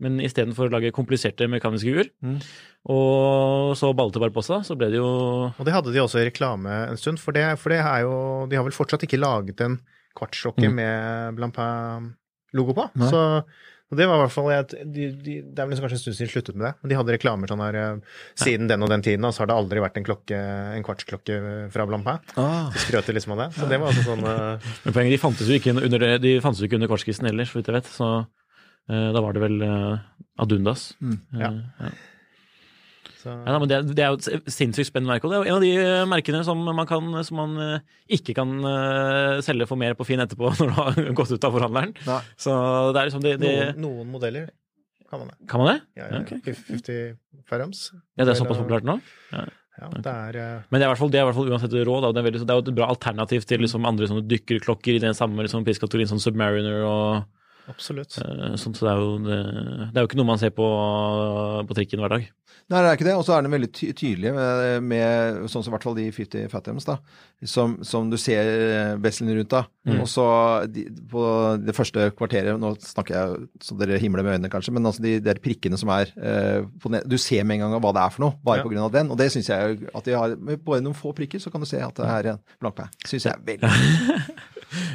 men 0.02 0.18
istedenfor 0.20 0.68
å 0.68 0.72
lage 0.74 0.92
kompliserte 0.92 1.48
mekaniske 1.48 1.88
ur. 1.96 2.10
Mm. 2.22 2.42
Og 2.90 3.78
så 3.80 3.94
ballet 3.96 4.12
det 4.12 4.20
bare 4.20 4.36
på 4.36 4.44
seg, 4.44 4.66
så 4.68 4.76
ble 4.76 4.90
det 4.92 5.00
jo 5.00 5.54
Og 5.58 5.64
det 5.64 5.72
hadde 5.74 5.94
de 5.94 6.00
også 6.04 6.20
i 6.20 6.30
reklame 6.30 6.90
en 6.90 6.98
stund, 6.98 7.18
for 7.18 7.32
det, 7.32 7.58
for 7.60 7.70
det 7.70 7.80
er 7.80 8.02
jo 8.02 8.46
De 8.50 8.58
har 8.58 8.64
vel 8.66 8.74
fortsatt 8.76 9.04
ikke 9.08 9.22
laget 9.22 9.62
en 9.62 9.80
kvartsklokke 10.18 10.68
Mm. 10.68 10.76
med 10.76 11.36
Blampin-logo 11.38 12.74
på. 12.76 12.90
Nei. 12.96 13.08
Så 13.10 13.46
og 13.94 14.00
det 14.00 14.08
var 14.10 14.18
i 14.18 14.24
hvert 14.24 14.34
fall 14.34 14.50
et, 14.56 14.74
de, 14.84 15.08
de, 15.14 15.36
Det 15.46 15.62
er 15.62 15.70
vel 15.70 15.82
kanskje 15.84 16.00
en 16.00 16.02
stund 16.02 16.18
siden 16.18 16.30
de 16.30 16.34
sluttet 16.34 16.58
med 16.58 16.66
det, 16.68 16.74
men 16.82 16.92
de 16.92 16.98
hadde 17.00 17.16
reklamer 17.16 17.52
sånn 17.52 17.64
her 17.64 17.78
eh, 17.80 18.20
Siden 18.44 18.70
den 18.72 18.86
og 18.86 18.92
den 18.92 19.06
tiden, 19.06 19.28
og 19.28 19.36
så 19.36 19.44
har 19.44 19.52
det 19.52 19.58
aldri 19.58 19.84
vært 19.84 20.00
en 20.02 20.08
klokke, 20.08 20.40
en 20.78 20.86
kvartsklokke 20.86 21.40
fra 21.74 21.86
Blampin. 21.90 22.24
Ah. 22.40 22.72
De 22.74 22.82
skrøt 22.82 23.12
liksom 23.14 23.36
av 23.36 23.44
det. 23.44 23.50
Så 23.58 23.70
det 23.70 23.80
var 23.82 23.92
altså 23.92 24.06
sånn 24.08 24.26
uh... 24.26 24.72
Men 24.86 24.96
poenget, 24.96 25.16
de 25.16 25.22
fantes 25.22 25.50
jo 25.50 25.60
ikke 25.60 25.76
under, 25.78 26.08
de 26.24 26.34
fantes 26.44 26.64
jo 26.64 26.70
ikke 26.70 26.80
under 26.80 26.92
kvartskisten 26.92 27.30
heller, 27.30 27.48
så 27.50 27.60
vidt 27.60 27.70
jeg 27.70 27.78
vet. 27.78 27.92
Så 27.94 28.10
uh, 28.24 29.10
da 29.16 29.24
var 29.24 29.38
det 29.38 29.44
vel 29.44 29.62
uh, 29.62 30.02
Adundas. 30.42 30.92
Mm, 31.04 31.20
ja. 31.40 31.52
Eh, 31.52 31.86
ja. 31.88 31.94
Ja, 33.26 33.58
men 33.60 33.70
det, 33.72 33.80
det 33.96 34.04
er 34.04 34.14
jo 34.14 34.20
et 34.20 34.50
sinnssykt 34.52 34.90
spennende 34.90 35.14
merke, 35.14 35.28
og 35.28 35.34
det 35.34 35.38
er 35.38 35.44
jo 35.44 35.52
en 35.52 35.60
av 35.60 35.64
de 35.66 35.72
eh, 35.80 36.08
merkene 36.10 36.42
som 36.48 36.60
man, 36.64 36.84
kan, 36.90 37.08
som 37.28 37.40
man 37.40 37.56
eh, 37.64 37.86
ikke 38.20 38.36
kan 38.38 38.52
eh, 38.70 39.40
selge 39.46 39.68
for 39.70 39.80
mer 39.80 39.96
på 40.00 40.08
Finn 40.08 40.24
etterpå 40.24 40.52
når 40.60 40.74
du 40.74 40.76
har 40.80 41.00
gått 41.20 41.34
ut 41.36 41.48
av 41.48 41.56
forhandleren. 41.56 41.96
Nei. 42.08 42.20
Så 42.40 42.54
det 42.92 43.02
er 43.02 43.10
liksom 43.10 43.26
de, 43.26 43.38
de... 43.40 43.56
noen, 43.56 43.82
noen 43.88 44.14
modeller 44.18 44.52
kan 45.14 45.22
man 45.22 45.30
det. 45.30 45.48
Kan 45.50 45.62
man 45.62 45.68
det? 45.70 45.80
Ja, 45.94 46.08
ja, 46.10 46.22
okay. 46.24 46.56
50 46.58 47.44
farams. 47.46 47.92
Ja, 48.18 48.26
det 48.26 48.34
er 48.34 48.40
såpass 48.40 48.58
populært 48.58 48.88
nå? 48.88 48.96
Ja, 49.30 49.90
det 49.94 50.10
er 50.10 50.38
Men 50.70 50.82
det 50.82 50.86
er 50.86 50.88
i 50.88 50.90
hvert 50.90 51.02
fall, 51.02 51.12
det 51.14 51.20
er 51.20 51.26
i 51.26 51.28
hvert 51.28 51.38
fall 51.38 51.52
uansett 51.54 51.74
råd. 51.74 52.08
Det, 52.08 52.22
er 52.22 52.28
veldig, 52.28 52.42
det 52.42 52.54
er 52.54 52.60
jo 52.60 52.64
et 52.66 52.76
bra 52.80 52.88
alternativ 52.94 53.46
til 53.50 53.62
liksom 53.62 53.86
andre 53.90 54.10
sånne 54.10 54.26
dykkerklokker 54.30 54.98
i 54.98 55.04
den 55.04 55.18
samme 55.18 55.46
liksom, 55.46 55.66
priskategorien, 55.68 56.10
sånn 56.10 56.22
Submariner 56.24 56.82
og 56.88 57.70
absolutt. 57.70 58.18
sånt. 58.18 58.78
Så 58.80 58.88
det 58.88 58.92
er, 58.92 59.02
jo, 59.02 59.16
det, 59.26 59.40
det 59.94 60.02
er 60.02 60.06
jo 60.06 60.10
ikke 60.10 60.20
noe 60.22 60.30
man 60.30 60.42
ser 60.42 60.54
på, 60.58 60.68
på 61.70 61.78
trikken 61.78 62.02
hver 62.02 62.18
dag. 62.18 62.28
Nei, 62.72 62.80
det 62.80 62.88
er 62.90 62.96
ikke 62.98 63.06
det. 63.10 63.16
Og 63.20 63.26
så 63.28 63.36
er 63.36 63.44
den 63.46 63.54
veldig 63.54 63.70
ty 63.76 63.90
tydelig 63.98 64.32
med, 64.34 64.84
med 64.88 65.42
sånn 65.52 65.66
som 65.66 65.72
i 65.72 65.76
hvert 65.76 65.86
fall 65.88 65.98
de 65.98 66.06
50 66.16 66.48
Fathoms, 66.52 66.86
da, 66.88 66.96
som, 67.50 67.76
som 67.86 68.08
du 68.10 68.16
ser 68.22 68.96
vesselen 69.04 69.36
rundt 69.38 69.52
da. 69.52 69.66
Mm. 69.90 69.98
Og 70.04 70.08
så 70.10 70.26
de, 70.72 70.86
på 71.12 71.24
det 71.60 71.76
første 71.76 72.08
kvarteret, 72.18 72.56
nå 72.62 72.74
snakker 72.80 73.18
jeg 73.18 73.50
så 73.68 73.78
dere 73.80 74.00
himler 74.02 74.24
med 74.26 74.38
øynene 74.38 74.52
kanskje, 74.54 74.74
men 74.78 74.88
altså 74.90 75.04
de 75.04 75.18
der 75.24 75.42
prikkene 75.44 75.78
som 75.80 75.92
er 75.94 76.14
eh, 76.16 76.64
på 76.82 76.94
ned, 76.94 77.06
Du 77.10 77.18
ser 77.20 77.44
med 77.44 77.60
en 77.60 77.68
gang 77.68 77.84
hva 77.84 77.94
det 77.96 78.06
er 78.06 78.16
for 78.16 78.28
noe, 78.28 78.38
bare 78.44 78.64
Ja. 78.64 78.86
av 78.88 78.96
den. 78.96 79.12
Og 79.12 79.20
det 79.20 79.30
syns 79.34 79.50
jeg 79.52 79.76
jo 79.84 79.92
at 79.94 80.08
de 80.08 80.18
har 80.18 80.38
med 80.40 80.64
Bare 80.64 80.82
noen 80.82 80.96
få 80.96 81.12
prikker, 81.14 81.42
så 81.44 81.52
kan 81.52 81.62
du 81.62 81.68
se 81.68 81.82
at 81.84 81.96
det 82.00 82.08
er 82.08 82.32
en 82.34 82.42
blankpæ. 82.64 82.88
Syns 83.06 83.28
jeg 83.28 83.34
er 83.36 83.44
veldig 83.44 83.70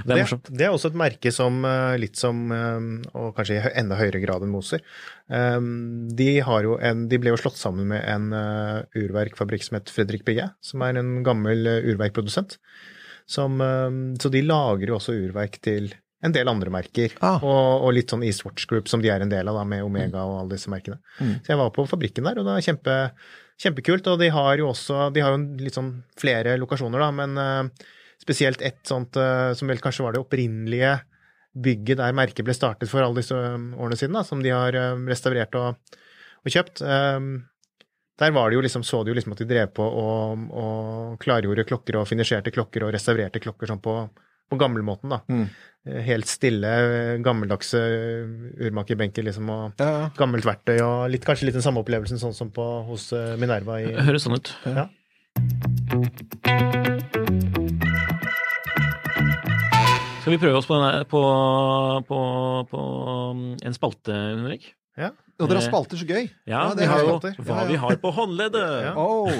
Det 0.08 0.16
er 0.16 0.24
Det, 0.24 0.56
det 0.58 0.66
er 0.66 0.72
også 0.74 0.90
et 0.90 0.98
merke 0.98 1.30
som 1.34 1.60
eh, 1.68 1.96
litt 2.00 2.18
som, 2.18 2.40
eh, 2.54 2.88
og 3.14 3.34
kanskje 3.36 3.58
i 3.60 3.72
enda 3.78 3.98
høyere 3.98 4.22
grad 4.24 4.42
enn 4.42 4.50
Moser, 4.50 4.80
eh, 4.82 5.17
de, 5.28 6.28
har 6.40 6.64
jo 6.64 6.78
en, 6.80 7.06
de 7.08 7.18
ble 7.20 7.34
jo 7.34 7.40
slått 7.40 7.58
sammen 7.60 7.90
med 7.90 8.04
en 8.08 8.30
eh, 8.32 8.78
urverkfabrikk 8.96 9.66
som 9.66 9.76
het 9.76 9.90
Fredrik 9.92 10.24
Bigge, 10.24 10.46
som 10.64 10.84
er 10.86 10.96
en 11.00 11.18
gammel 11.26 11.66
eh, 11.68 11.88
urverkprodusent. 11.92 12.56
Som, 13.28 13.60
eh, 13.60 13.90
så 14.22 14.30
de 14.32 14.40
lager 14.46 14.88
jo 14.88 14.96
også 14.96 15.16
urverk 15.18 15.60
til 15.64 15.90
en 16.24 16.32
del 16.34 16.48
andre 16.50 16.72
merker, 16.74 17.12
Ah. 17.22 17.36
og, 17.44 17.84
og 17.86 17.92
litt 17.94 18.10
sånn 18.10 18.24
Eastwatch 18.26 18.66
Group 18.66 18.88
som 18.90 19.04
de 19.04 19.12
er 19.12 19.22
en 19.22 19.30
del 19.30 19.46
av, 19.46 19.60
da, 19.60 19.66
med 19.68 19.84
Omega 19.86 20.24
og 20.24 20.40
alle 20.40 20.56
disse 20.56 20.72
merkene. 20.72 20.96
Mm. 21.20 21.36
Så 21.44 21.52
jeg 21.52 21.60
var 21.60 21.70
på 21.76 21.84
fabrikken 21.86 22.26
der, 22.26 22.40
og 22.40 22.48
det 22.48 22.56
er 22.56 22.66
kjempe, 22.66 22.96
kjempekult. 23.62 24.08
Og 24.10 24.18
de 24.24 24.32
har 24.34 24.58
jo 24.58 24.72
også 24.72 25.12
de 25.14 25.22
har 25.22 25.36
jo 25.36 25.44
litt 25.60 25.78
sånn 25.78 25.92
flere 26.18 26.56
lokasjoner, 26.58 27.04
da, 27.04 27.12
men 27.14 27.38
eh, 27.38 27.86
spesielt 28.18 28.64
ett 28.66 28.80
sånt 28.82 29.14
som 29.14 29.70
vel 29.70 29.78
kanskje 29.78 30.02
var 30.02 30.16
det 30.16 30.24
opprinnelige 30.24 30.96
bygget 31.54 32.00
der 32.00 32.16
merket 32.16 32.46
ble 32.46 32.54
startet 32.56 32.90
for 32.90 33.04
alle 33.04 33.20
disse 33.20 33.36
um, 33.36 33.70
årene 33.78 33.98
siden, 33.98 34.18
da, 34.18 34.24
som 34.26 34.42
de 34.44 34.52
har 34.54 34.76
um, 34.92 35.06
restaurert 35.10 35.54
og, 35.58 35.98
og 36.44 36.52
kjøpt. 36.52 36.82
Um, 36.84 37.32
der 38.18 38.34
var 38.34 38.50
det 38.50 38.58
jo 38.58 38.62
liksom, 38.66 38.82
så 38.82 39.04
du 39.04 39.12
jo 39.12 39.16
liksom 39.18 39.34
at 39.36 39.42
de 39.44 39.48
drev 39.48 39.70
på 39.76 39.84
og, 39.84 40.46
og 40.50 41.18
klargjorde 41.22 41.66
klokker 41.68 42.00
og 42.00 42.08
finisjerte 42.10 42.50
klokker 42.54 42.86
og 42.86 42.94
restaurerte 42.94 43.42
klokker 43.42 43.70
sånn 43.70 43.82
på, 43.82 43.94
på 44.50 44.58
gamlemåten. 44.58 45.14
da. 45.14 45.20
Mm. 45.30 45.46
Eh, 45.88 46.00
Helt 46.08 46.30
stille, 46.30 46.72
gammeldagse 47.24 47.78
uh, 47.78 48.26
urmakerbenker 48.66 49.26
liksom, 49.28 49.50
og 49.54 49.82
ja, 49.82 49.90
ja. 50.02 50.10
gammelt 50.18 50.48
verktøy, 50.48 50.78
og 50.82 51.08
litt, 51.14 51.26
kanskje 51.26 51.48
litt 51.48 51.58
den 51.58 51.66
samme 51.66 51.84
opplevelsen 51.84 52.20
sånn 52.20 52.36
som 52.36 52.52
på, 52.54 52.66
hos 52.90 53.10
eh, 53.16 53.36
Minerva 53.40 53.80
i 53.84 53.94
Høres 53.94 54.26
sånn 54.26 54.38
ut. 54.38 54.54
Ja. 54.66 54.88
Skal 60.28 60.36
vi 60.36 60.44
prøve 60.44 60.58
oss 60.60 60.66
på, 60.68 60.76
denne, 60.76 61.04
på, 61.08 61.20
på, 62.04 62.16
på 62.68 62.80
um, 63.32 63.38
en 63.64 63.72
spalte, 63.76 64.12
Henrik? 64.12 64.66
Ja. 65.00 65.08
Og 65.38 65.46
dere 65.48 65.62
har 65.62 65.64
spalter, 65.70 65.96
så 65.96 66.04
gøy. 66.04 66.26
Ja, 66.44 66.66
Ja, 66.66 66.74
det 66.76 66.82
vi 66.82 66.88
har 66.90 67.00
jo 67.00 67.14
hva 67.14 67.30
Ja, 67.30 67.46
ja. 67.46 67.62
vi 67.70 67.78
har 67.80 67.96
på 68.02 68.10
håndleddet. 68.12 68.66
Ja. 68.88 68.92
Oh. 68.98 69.30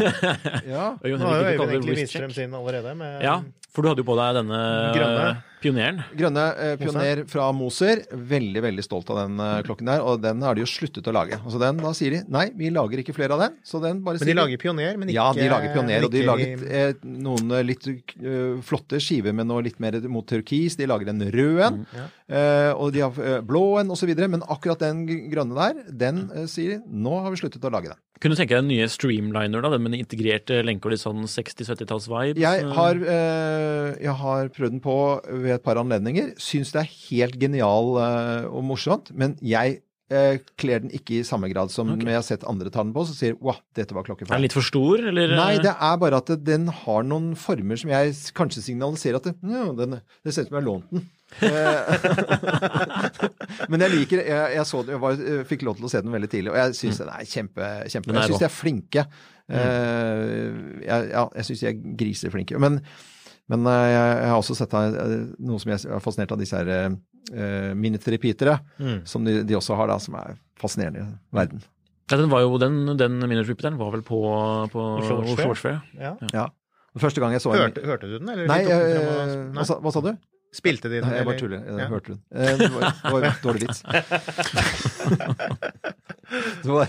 ja. 0.64 0.87
Nå 0.96 1.18
har 1.27 1.42
jo 1.42 1.51
Øyvind 1.51 1.74
egentlig 1.74 1.96
vist 1.98 2.16
frem 2.16 2.33
sin 2.33 2.55
allerede. 2.57 2.94
Med, 2.96 3.20
Ja, 3.20 3.35
for 3.74 3.85
du 3.85 3.90
hadde 3.90 4.01
jo 4.01 4.09
på 4.09 4.16
deg 4.16 4.38
denne 4.38 4.62
Grønne. 4.96 5.29
Pioneren. 5.62 6.01
Grønne 6.18 6.44
eh, 6.57 6.75
pioner 6.81 7.23
fra 7.31 7.49
Moser. 7.57 8.03
Veldig 8.12 8.62
veldig 8.64 8.85
stolt 8.87 9.11
av 9.12 9.21
den 9.23 9.40
eh, 9.42 9.59
klokken 9.66 9.90
der. 9.90 10.05
Og 10.07 10.21
den 10.23 10.42
har 10.47 10.57
de 10.59 10.64
jo 10.64 10.68
sluttet 10.71 11.07
å 11.11 11.14
lage. 11.14 11.38
Altså 11.42 11.61
den, 11.62 11.81
Da 11.83 11.92
sier 11.97 12.16
de 12.16 12.23
nei, 12.33 12.47
vi 12.59 12.71
lager 12.75 13.03
ikke 13.03 13.14
flere 13.16 13.37
av 13.37 13.44
den. 13.47 13.59
Så 13.66 13.81
den 13.83 14.03
bare 14.07 14.21
Men 14.23 14.31
de 14.33 14.37
lager 14.38 14.62
Pioner, 14.62 14.97
men 15.01 15.11
ikke 15.12 15.18
Ja, 15.18 15.29
de 15.37 15.49
lager 15.51 15.75
pioner. 15.75 16.07
Og 16.09 16.14
de 16.14 16.25
laget 16.27 16.64
eh, 16.68 16.92
noen 17.03 17.55
eh, 17.59 17.64
litt 17.66 17.88
uh, 17.88 18.59
flotte 18.64 19.01
skiver 19.03 19.35
med 19.37 19.49
noe 19.51 19.64
litt 19.66 19.79
mer 19.83 19.99
mot 20.11 20.27
turkis. 20.29 20.79
De 20.79 20.88
lager 20.88 21.11
en 21.12 21.23
rød 21.35 21.62
en. 21.68 21.81
Ja. 21.97 22.07
eh, 22.29 22.73
og 22.75 22.92
de 22.94 23.03
har 23.05 23.23
eh, 23.25 23.40
blå 23.44 23.64
en 23.83 23.90
osv. 23.94 24.12
Men 24.29 24.44
akkurat 24.49 24.83
den 24.83 25.05
grønne 25.33 25.57
der, 25.59 25.83
den 26.07 26.25
eh, 26.35 26.47
sier 26.51 26.77
de 26.77 27.03
nå 27.05 27.18
har 27.25 27.33
vi 27.35 27.40
sluttet 27.40 27.64
å 27.64 27.73
lage 27.73 27.92
den. 27.92 28.01
Kunne 28.18 28.35
du 28.35 28.40
tenke 28.40 28.57
deg 28.57 28.64
den 28.64 28.70
nye 28.72 28.87
Streamliner, 28.90 29.62
da, 29.62 29.70
den 29.74 29.85
med 29.85 29.98
integrerte 29.98 30.61
lenker 30.66 30.90
og 30.90 30.94
litt 30.94 31.02
sånn 31.02 31.26
60-70-talls-vibes? 31.31 32.40
Jeg 32.42 32.70
har, 32.74 33.02
eh, 33.14 33.90
jeg 34.02 34.14
har 34.22 34.48
prøvd 34.54 34.74
den 34.74 34.83
på 34.85 34.96
ved 35.28 35.52
et 35.59 35.66
par 35.66 35.78
anledninger. 35.78 36.33
Syns 36.42 36.74
det 36.74 36.83
er 36.83 36.96
helt 37.11 37.38
genial 37.38 37.92
eh, 38.02 38.48
og 38.50 38.64
morsomt. 38.66 39.12
Men 39.14 39.37
jeg 39.44 39.81
eh, 40.11 40.40
kler 40.59 40.83
den 40.83 40.94
ikke 40.98 41.20
i 41.20 41.26
samme 41.26 41.50
grad 41.52 41.70
som 41.74 41.92
okay. 41.94 42.11
jeg 42.11 42.18
har 42.18 42.26
sett 42.26 42.46
andre 42.50 42.72
ta 42.74 42.83
den 42.83 42.94
på, 42.96 43.07
så 43.07 43.14
sier 43.14 43.38
wow, 43.38 43.61
dette 43.78 43.94
var 43.94 44.07
klokkefeil. 44.09 44.35
Er 44.35 44.42
den 44.42 44.48
litt 44.48 44.57
for 44.57 44.66
stor, 44.66 45.04
eller? 45.12 45.37
Nei, 45.38 45.52
det 45.62 45.74
er 45.74 46.00
bare 46.02 46.18
at 46.22 46.35
den 46.42 46.66
har 46.83 47.07
noen 47.07 47.33
former 47.38 47.78
som 47.78 47.94
jeg 47.94 48.16
kanskje 48.38 48.66
signaliserer 48.66 49.20
at 49.22 49.31
det, 49.31 49.37
ja, 49.46 49.68
den, 49.78 50.00
det 50.26 50.35
ser 50.35 50.48
ut 50.48 50.50
som 50.50 50.59
jeg 50.59 50.62
har 50.62 50.68
lånt 50.72 50.90
den. 50.94 51.07
Eh, 51.38 52.09
Men 53.71 53.83
jeg 53.85 53.93
liker 53.93 54.23
Jeg, 54.25 54.55
jeg, 54.57 54.64
så, 54.69 54.81
det- 54.87 54.95
jeg 54.97 55.01
var, 55.03 55.19
jeg 55.21 55.45
fikk 55.51 55.62
lov 55.69 55.77
til 55.79 55.87
å 55.88 55.91
se 55.93 56.01
den 56.05 56.14
veldig 56.14 56.31
tidlig, 56.33 56.53
og 56.55 56.59
jeg 56.61 56.77
syns 56.79 57.01
den 57.03 57.11
er 57.12 57.29
kjempe, 57.29 57.69
kjempe 57.93 58.11
er 58.14 58.19
Jeg 58.23 58.31
syns 58.33 58.43
de 58.43 58.49
er 58.49 58.55
flinke. 58.55 59.05
Eh, 59.49 60.35
jeg, 60.87 61.09
ja, 61.12 61.23
jeg 61.38 61.49
syns 61.49 61.62
de 61.62 61.71
er 61.71 61.79
griseflinke. 62.01 62.61
Men, 62.62 62.81
men 63.53 63.69
eh, 63.71 63.87
jeg, 63.93 64.11
jeg 64.25 64.31
har 64.33 64.41
også 64.43 64.57
sett 64.59 64.77
eh, 64.81 65.17
noe 65.51 65.62
som 65.62 65.73
jeg 65.75 65.85
er 65.88 66.05
fascinert 66.05 66.35
av, 66.35 66.41
disse 66.43 66.59
her 66.59 66.69
uh, 66.97 67.73
minute-repeatere, 67.77 68.59
Mm. 68.81 69.01
som 69.09 69.25
de, 69.29 69.41
de 69.49 69.57
også 69.59 69.77
har, 69.79 69.91
da, 69.93 69.99
som 70.03 70.17
er 70.21 70.37
fascinerende 70.61 71.05
i 71.05 71.37
verden. 71.38 71.61
Ja, 72.09 72.17
den 72.17 72.31
var 72.33 72.41
jo, 72.41 72.57
den, 72.61 72.87
den 72.97 73.19
Minute 73.21 73.45
Repeateren 73.51 73.77
var 73.77 73.91
vel 73.93 74.01
på, 74.07 74.17
på 74.73 74.85
Oslo 75.03 75.19
Watch 75.51 75.61
Fair. 75.61 75.83
Ja. 76.01 76.14
Ja. 76.33 76.47
Første 76.99 77.21
gang 77.21 77.35
jeg 77.37 77.43
så 77.45 77.53
en 77.53 77.61
Hørte, 77.67 77.83
hørte 77.85 78.09
du 78.09 78.14
den, 78.17 78.31
eller? 78.33 78.49
Nei, 78.49 78.62
den 78.64 78.97
eh, 78.97 79.35
hva, 79.55 79.67
sa, 79.69 79.77
hva 79.85 79.93
sa 79.93 80.01
du? 80.07 80.14
Spilte 80.53 80.89
de 80.89 81.01
den? 81.03 81.05
Nei, 81.11 81.19
jeg 81.21 81.27
bare 81.29 81.39
tuller. 81.39 81.61
Jeg 81.67 81.79
Ja. 81.79 81.87
hørte 81.93 82.15
den. 82.15 82.21
Eh, 82.33 82.57
Det 82.57 82.69
var, 82.73 82.81
det 83.03 83.13
var 83.13 83.23
en 83.29 83.35
dårlig 83.47 83.61
vits. 83.69 83.83
Var, 86.69 86.89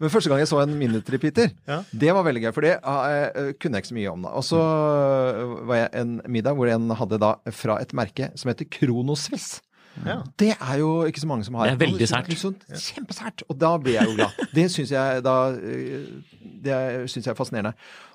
men 0.00 0.10
første 0.12 0.28
gang 0.30 0.40
jeg 0.42 0.48
så 0.50 0.58
en 0.62 0.74
minute 0.78 1.12
repeater, 1.14 1.50
Ja. 1.68 1.78
det 1.92 2.12
var 2.16 2.24
veldig 2.26 2.42
gøy. 2.46 2.52
For 2.56 2.60
det 2.66 2.72
eh, 2.80 3.52
kunne 3.60 3.76
jeg 3.78 3.84
ikke 3.84 3.92
så 3.92 3.98
mye 3.98 4.12
om. 4.12 4.22
da. 4.26 4.32
Og 4.40 4.44
så 4.44 4.60
eh, 4.60 5.54
var 5.68 5.76
jeg 5.82 5.90
en 6.00 6.16
middag 6.28 6.56
hvor 6.58 6.68
en 6.72 6.90
hadde 6.96 7.18
da 7.22 7.34
fra 7.52 7.78
et 7.84 7.92
merke 7.96 8.30
som 8.40 8.50
heter 8.52 8.68
Kronosviss. 8.68 9.60
Ja. 10.02 10.16
Det 10.40 10.50
er 10.54 10.78
jo 10.80 10.90
ikke 11.08 11.22
så 11.22 11.28
mange 11.30 11.46
som 11.46 11.54
har. 11.58 11.70
Det 11.70 11.76
er 11.76 11.82
veldig 11.84 12.08
sært. 12.10 12.32
Sånn, 12.38 12.56
kjempesært. 12.68 13.44
Og 13.48 13.58
da 13.60 13.70
ble 13.80 13.94
jeg 13.94 14.10
jo 14.10 14.16
glad. 14.18 14.42
Det 14.56 14.66
syns 14.72 14.92
jeg, 14.94 15.22
da, 15.24 15.36
eh, 15.54 16.42
det 16.64 16.76
synes 17.12 17.28
jeg 17.28 17.32
er 17.32 17.38
fascinerende. 17.38 17.74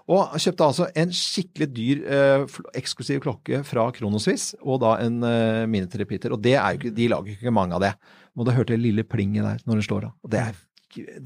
Og 0.10 0.38
kjøpte 0.42 0.66
altså 0.66 0.88
en 0.98 1.12
skikkelig 1.14 1.68
dyr, 1.76 2.00
eh, 2.10 2.60
eksklusiv 2.80 3.22
klokke 3.24 3.62
fra 3.68 3.86
Kronosvis, 3.96 4.52
og 4.64 4.82
da 4.84 4.96
en 5.04 5.20
uh, 5.22 5.68
minute. 5.70 6.02
Og 6.32 6.40
det 6.42 6.56
er 6.58 6.74
jo 6.74 6.80
ikke, 6.80 6.96
de 6.98 7.10
lager 7.14 7.36
ikke 7.36 7.54
mange 7.54 7.78
av 7.78 7.86
det. 7.86 7.94
Og 8.36 8.48
da 8.48 8.56
hørte 8.56 8.74
jeg 8.74 8.84
lille 8.84 9.06
plinget 9.06 9.46
der 9.46 9.62
når 9.68 9.80
den 9.80 9.86
slår 9.86 10.10
av. 10.10 10.16
Og 10.26 10.34
det 10.34 10.42
er, 10.42 10.64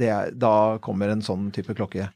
det 0.01 0.09
er, 0.11 0.33
da 0.35 0.55
kommer 0.83 1.13
en 1.13 1.23
sånn 1.23 1.47
type 1.55 1.75
klokke 1.77 2.09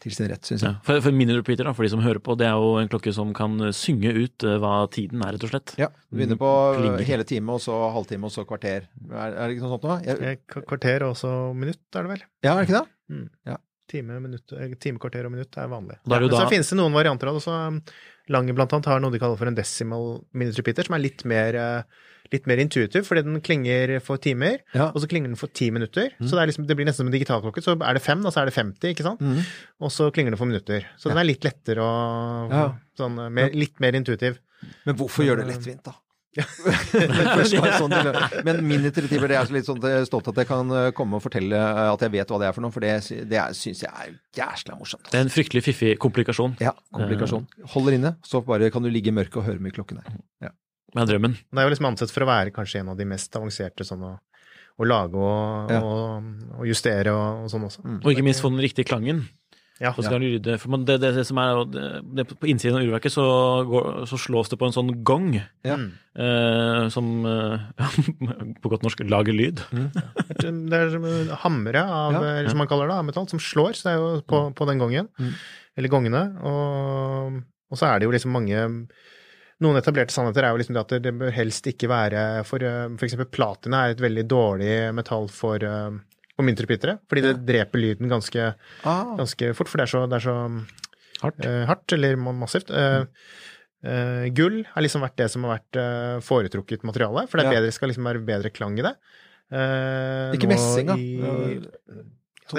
til 0.00 0.14
sin 0.16 0.28
rett, 0.30 0.42
syns 0.48 0.62
jeg. 0.64 0.72
Ja. 0.74 0.80
For, 0.86 1.00
for 1.04 1.12
Minute 1.16 1.38
Repeater, 1.42 1.66
da, 1.68 1.72
for 1.76 1.84
de 1.84 1.90
som 1.92 2.00
hører 2.04 2.20
på, 2.24 2.36
det 2.40 2.46
er 2.48 2.56
jo 2.56 2.74
en 2.80 2.88
klokke 2.92 3.12
som 3.16 3.32
kan 3.36 3.56
synge 3.76 4.12
ut 4.16 4.46
eh, 4.48 4.56
hva 4.62 4.74
tiden 4.92 5.20
er, 5.26 5.34
rett 5.36 5.44
og 5.44 5.52
slett. 5.52 5.74
Ja. 5.80 5.90
Du 6.08 6.16
begynner 6.20 6.38
på 6.40 6.50
eh, 6.74 6.78
Klinger. 6.80 7.06
hele 7.10 7.26
time, 7.28 7.56
og 7.56 7.60
så 7.64 7.76
halvtime, 7.96 8.28
og 8.30 8.32
så 8.34 8.46
kvarter. 8.48 8.86
Er, 9.10 9.34
er 9.34 9.42
det 9.44 9.56
ikke 9.58 9.66
noe 9.66 9.74
sånt 9.76 9.88
noe? 9.88 9.98
Jeg, 10.06 10.16
Eh, 10.20 10.62
Kvarter 10.68 11.04
og 11.08 11.16
så 11.20 11.32
minutt, 11.56 11.82
er 11.94 12.06
det 12.08 12.14
vel? 12.14 12.24
ja, 12.46 12.54
er 12.54 12.62
det 12.64 12.70
ikke 12.70 12.80
det? 12.80 13.58
Time, 13.90 14.20
minutt, 14.22 14.52
time, 14.78 15.00
kvarter 15.02 15.26
og 15.26 15.32
minutt 15.34 15.56
er 15.58 15.66
vanlig. 15.66 15.96
Da 16.06 16.16
er 16.20 16.22
men 16.22 16.30
så 16.30 16.44
finnes 16.52 16.68
det 16.70 16.76
noen 16.78 16.94
varianter 16.94 17.26
av 17.32 17.40
det. 17.40 17.46
Um, 17.50 17.80
Lange 18.30 18.54
blant 18.54 18.70
annet 18.76 18.86
har 18.86 19.00
noe 19.02 19.10
de 19.10 19.18
kaller 19.18 19.34
for 19.40 19.50
en 19.50 19.56
decimal 19.58 20.04
minute 20.38 20.60
repeater, 20.60 20.86
som 20.86 20.94
er 20.94 21.02
litt 21.02 21.24
mer, 21.26 21.56
eh, 21.58 22.04
litt 22.32 22.46
mer 22.46 22.60
intuitiv, 22.62 23.04
fordi 23.08 23.24
den 23.26 23.40
klinger 23.44 23.96
for 24.04 24.16
timer, 24.22 24.60
Ja. 24.74 24.90
og 24.94 25.00
så 25.02 25.08
klinger 25.10 25.28
den 25.32 25.36
for 25.40 25.48
ti 25.48 25.70
minutter. 25.70 26.10
Så 26.20 26.36
det, 26.36 26.42
er 26.42 26.50
liksom, 26.52 26.66
det 26.68 26.76
blir 26.78 26.86
nesten 26.86 27.04
som 27.04 27.10
en 27.10 27.16
digitalklokke. 27.16 27.62
Så 27.64 27.74
er 27.80 27.94
det 27.98 28.02
fem, 28.02 28.22
da 28.22 28.30
så 28.30 28.42
er 28.42 28.50
det 28.50 28.54
50, 28.54 28.92
ikke 28.94 29.06
sant? 29.06 29.20
Mm. 29.20 29.40
Og 29.80 29.90
så 29.94 30.10
klinger 30.14 30.30
den 30.34 30.38
for 30.40 30.46
minutter. 30.50 30.86
Så 30.96 31.10
den 31.10 31.18
er 31.18 31.24
litt 31.26 31.42
lettere 31.44 31.82
og 31.82 32.50
Ja. 32.54 32.68
sånn, 32.98 33.18
eh, 33.18 33.28
mer, 33.28 33.50
litt 33.50 33.80
mer 33.80 33.92
intuitiv. 33.92 34.38
Men 34.86 34.96
hvorfor 34.96 35.24
gjøre 35.24 35.44
det 35.44 35.56
lettvint, 35.56 35.82
da? 35.82 35.94
Først 36.38 37.56
sånn 37.80 37.90
Men 38.46 38.60
retriever, 38.84 39.26
det 39.32 39.36
er 39.36 39.48
så 39.48 39.54
litt 39.56 39.66
sånn 39.66 39.80
er 39.82 40.04
stolt 40.06 40.28
at 40.30 40.36
jeg 40.38 40.46
kan 40.46 40.70
eh, 40.70 40.90
komme 40.94 41.18
og 41.18 41.24
fortelle 41.24 41.58
eh, 41.58 41.90
at 41.90 42.04
jeg 42.06 42.12
vet 42.14 42.30
hva 42.30 42.38
det 42.38 42.46
er 42.46 42.54
for 42.54 42.62
noe, 42.62 42.70
for 42.70 42.84
det, 42.84 42.92
det 43.26 43.42
syns 43.58 43.82
jeg 43.82 43.90
er 43.90 44.14
jæsla 44.38 44.78
morsomt. 44.78 45.10
Det 45.10 45.18
er 45.18 45.26
en 45.26 45.32
fryktelig 45.34 45.64
fiffig 45.66 45.96
komplikasjon. 45.98 46.54
Ja, 46.62 46.70
komplikasjon. 46.94 47.48
Holder 47.74 47.98
inne, 47.98 48.14
så 48.22 48.44
bare 48.46 48.70
kan 48.70 48.86
du 48.86 48.90
ligge 48.94 49.10
i 49.10 49.16
mørket 49.16 49.40
og 49.42 49.48
høre 49.48 49.58
med 49.58 49.74
klokken 49.74 49.98
klokken 49.98 50.04
er. 50.06 50.54
Det 50.90 51.02
er 51.04 51.10
drømmen. 51.12 51.36
Det 51.50 51.58
er 51.62 51.68
jo 51.68 51.72
liksom 51.74 51.86
ansett 51.92 52.10
for 52.14 52.26
å 52.26 52.30
være 52.30 52.50
kanskje 52.54 52.80
en 52.82 52.88
av 52.94 52.96
de 52.98 53.06
mest 53.06 53.36
avanserte 53.38 53.84
sånn 53.86 54.02
å, 54.08 54.14
å 54.80 54.86
lage 54.88 55.14
og, 55.20 55.70
Ja. 55.70 55.82
og, 55.82 56.30
og 56.58 56.64
justere 56.66 57.12
og, 57.14 57.44
og 57.44 57.52
sånn 57.52 57.66
også. 57.68 57.84
Mm. 57.86 58.00
Og 58.02 58.10
ikke 58.14 58.24
minst 58.26 58.42
få 58.42 58.50
den 58.50 58.62
riktige 58.64 58.88
klangen. 58.90 59.28
Ja, 59.80 59.94
Så 59.96 60.02
skal 60.04 60.20
ja. 60.20 60.28
lyde, 60.34 60.58
for 60.60 60.68
man, 60.74 60.82
det, 60.84 60.98
det, 61.00 61.14
det 61.16 61.22
som 61.24 61.38
er, 61.40 61.62
det, 61.72 61.84
det, 62.18 62.24
På 62.36 62.44
innsiden 62.52 62.76
av 62.76 62.82
urverket 62.84 63.14
så, 63.14 63.22
går, 63.64 63.86
så 64.10 64.18
slås 64.20 64.50
det 64.52 64.58
på 64.60 64.66
en 64.68 64.74
sånn 64.76 64.90
gong 65.08 65.30
Ja. 65.64 65.78
Mm. 65.78 65.86
eh, 66.20 66.82
som 66.92 67.06
eh, 67.24 67.86
på 68.60 68.68
godt 68.74 68.84
norsk 68.84 69.00
lager 69.08 69.32
lyd. 69.32 69.62
Det 69.72 70.76
er 70.76 70.92
som 70.92 71.06
hamre 71.46 71.80
av, 71.86 72.18
Ja. 72.18 72.44
som 72.52 72.60
man 72.60 72.68
kaller 72.68 72.90
det, 72.92 72.98
av 72.98 73.06
metall, 73.08 73.30
som 73.32 73.40
slår, 73.40 73.72
så 73.78 73.88
det 73.88 73.94
er 73.94 74.02
jo 74.02 74.10
på, 74.28 74.42
på 74.58 74.68
den 74.68 74.82
gongen. 74.84 75.08
Mm. 75.16 75.32
eller 75.80 75.88
gongene. 75.96 76.22
Og, 76.44 77.40
og 77.72 77.80
så 77.80 77.88
er 77.88 78.00
det 78.02 78.10
jo 78.10 78.12
liksom 78.18 78.36
mange 78.36 78.60
Noen 79.60 79.76
etablerte 79.76 80.14
sannheter 80.14 80.46
er 80.46 80.54
jo 80.54 80.60
liksom 80.62 80.76
det 80.76 80.82
at 80.86 80.94
det 81.04 81.12
bør 81.20 81.32
helst 81.36 81.66
ikke 81.68 81.88
være 81.90 82.20
For 82.48 82.62
f.eks. 82.64 83.02
eksempel 83.10 83.28
platina 83.28 83.82
er 83.86 83.90
et 83.96 84.00
veldig 84.00 84.24
dårlig 84.30 84.72
metall 84.96 85.28
for, 85.28 85.56
eh, 85.60 85.98
for 86.34 86.46
myntrepeatere. 86.48 86.98
Fordi 87.10 87.22
det 87.26 87.34
dreper 87.48 87.82
lyden 87.82 88.08
ganske, 88.08 88.54
Ah, 88.88 89.16
ganske 89.20 89.50
fort, 89.58 89.68
for 89.68 89.76
det 89.82 89.84
er 89.88 89.92
så, 89.92 90.06
det 90.08 90.16
er 90.20 90.24
så 90.24 90.36
Hardt. 91.20 91.44
eh, 91.44 91.66
hardt 91.68 91.92
eller 91.92 92.16
massivt. 92.16 92.70
Eh, 92.72 93.04
eh, 93.84 94.28
gull 94.32 94.62
har 94.72 94.82
liksom 94.82 95.02
vært 95.04 95.16
det 95.20 95.30
som 95.30 95.44
har 95.44 95.58
vært 95.58 95.76
eh, 95.76 96.20
foretrukket 96.24 96.82
materiale, 96.88 97.26
for 97.28 97.36
det 97.36 97.46
er 97.46 97.58
bedre, 97.60 97.72
skal 97.76 97.88
liksom 97.92 98.08
være 98.08 98.24
bedre 98.24 98.50
klang 98.56 98.78
i 98.80 98.82
det. 98.88 98.94
Eh, 99.52 100.32
Ikke 100.38 100.48
messing, 100.48 100.86
da? 100.86 100.94
i- 100.96 101.60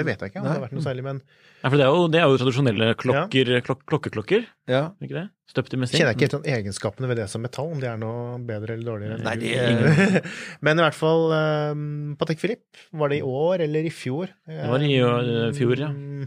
det 0.00 0.06
vet 0.08 0.22
jeg 0.24 0.32
ikke 0.32 0.40
om 0.40 0.46
det 0.46 0.54
har 0.54 0.62
vært 0.64 0.76
noe 0.76 0.84
særlig, 0.84 1.04
men 1.06 1.20
Nei, 1.62 1.70
for 1.70 1.78
det 1.78 1.84
er 1.84 1.94
jo, 1.94 2.06
det 2.10 2.18
er 2.18 2.26
jo 2.26 2.38
tradisjonelle 2.40 2.86
klokker, 2.98 3.50
klok 3.66 3.82
klokkeklokker, 3.86 4.46
ja. 4.70 4.82
ikke 5.04 5.14
det? 5.14 5.24
Støpt 5.52 5.74
i 5.76 5.78
messing. 5.78 6.00
kjenner 6.00 6.14
jeg 6.14 6.18
ikke 6.18 6.26
helt 6.26 6.36
sånn 6.38 6.48
egenskapene 6.54 7.10
ved 7.10 7.20
det 7.20 7.26
som 7.30 7.42
metall, 7.44 7.70
om 7.74 7.82
det 7.82 7.90
er 7.90 8.00
noe 8.00 8.38
bedre 8.48 8.74
eller 8.74 8.88
dårligere. 8.88 9.18
Nei, 9.26 9.34
det 9.42 9.52
Eh, 9.62 10.18
Men 10.64 10.80
i 10.80 10.84
hvert 10.86 10.96
fall 10.96 11.26
um, 11.74 11.82
Patek 12.18 12.40
Philippe, 12.40 12.86
var 12.96 13.12
det 13.12 13.20
i 13.20 13.26
år 13.26 13.66
eller 13.66 13.86
i 13.86 13.92
fjor? 13.94 14.32
Det 14.48 14.70
var 14.70 14.86
i 14.86 14.94
øh, 14.98 15.52
fjor, 15.56 15.76
ja. 15.84 15.90
Mm, 15.92 16.26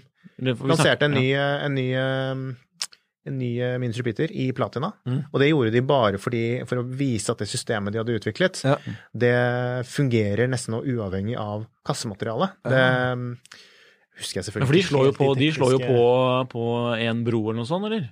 Lanserte 0.68 1.08
en 1.08 1.16
ny, 1.16 1.26
ja. 1.32 1.48
en 1.66 1.76
ny, 1.78 1.88
um, 1.98 2.48
en 3.26 3.38
ny 3.42 3.52
uh, 3.62 3.76
Minus 3.82 3.98
Jupiter 4.00 4.32
i 4.32 4.50
platina. 4.56 4.92
Mm. 5.08 5.22
Og 5.32 5.40
det 5.42 5.50
gjorde 5.52 5.74
de 5.74 5.84
bare 5.86 6.20
fordi, 6.22 6.44
for 6.70 6.82
å 6.82 6.88
vise 6.88 7.34
at 7.34 7.42
det 7.42 7.50
systemet 7.50 7.94
de 7.96 8.02
hadde 8.02 8.18
utviklet, 8.20 8.62
Ja. 8.66 8.76
det 9.14 9.36
fungerer 9.90 10.50
nesten 10.52 10.78
uavhengig 10.82 11.38
av 11.40 11.66
kassematerialet. 11.86 12.58
Det 12.66 12.84
um, 13.14 13.32
husker 14.20 14.40
jeg 14.40 14.44
Ja, 14.44 14.50
selvfølgelig 14.50 14.70
for 14.70 14.78
de 14.78 14.86
slår 14.90 15.10
jo 15.10 15.16
på, 15.18 15.32
slår 15.58 15.74
jo 15.78 15.82
på, 15.84 16.06
på 16.54 16.68
en 17.08 17.26
bro 17.28 17.42
eller 17.50 17.62
noe 17.64 17.70
sånt, 17.70 17.90
eller? 17.90 18.08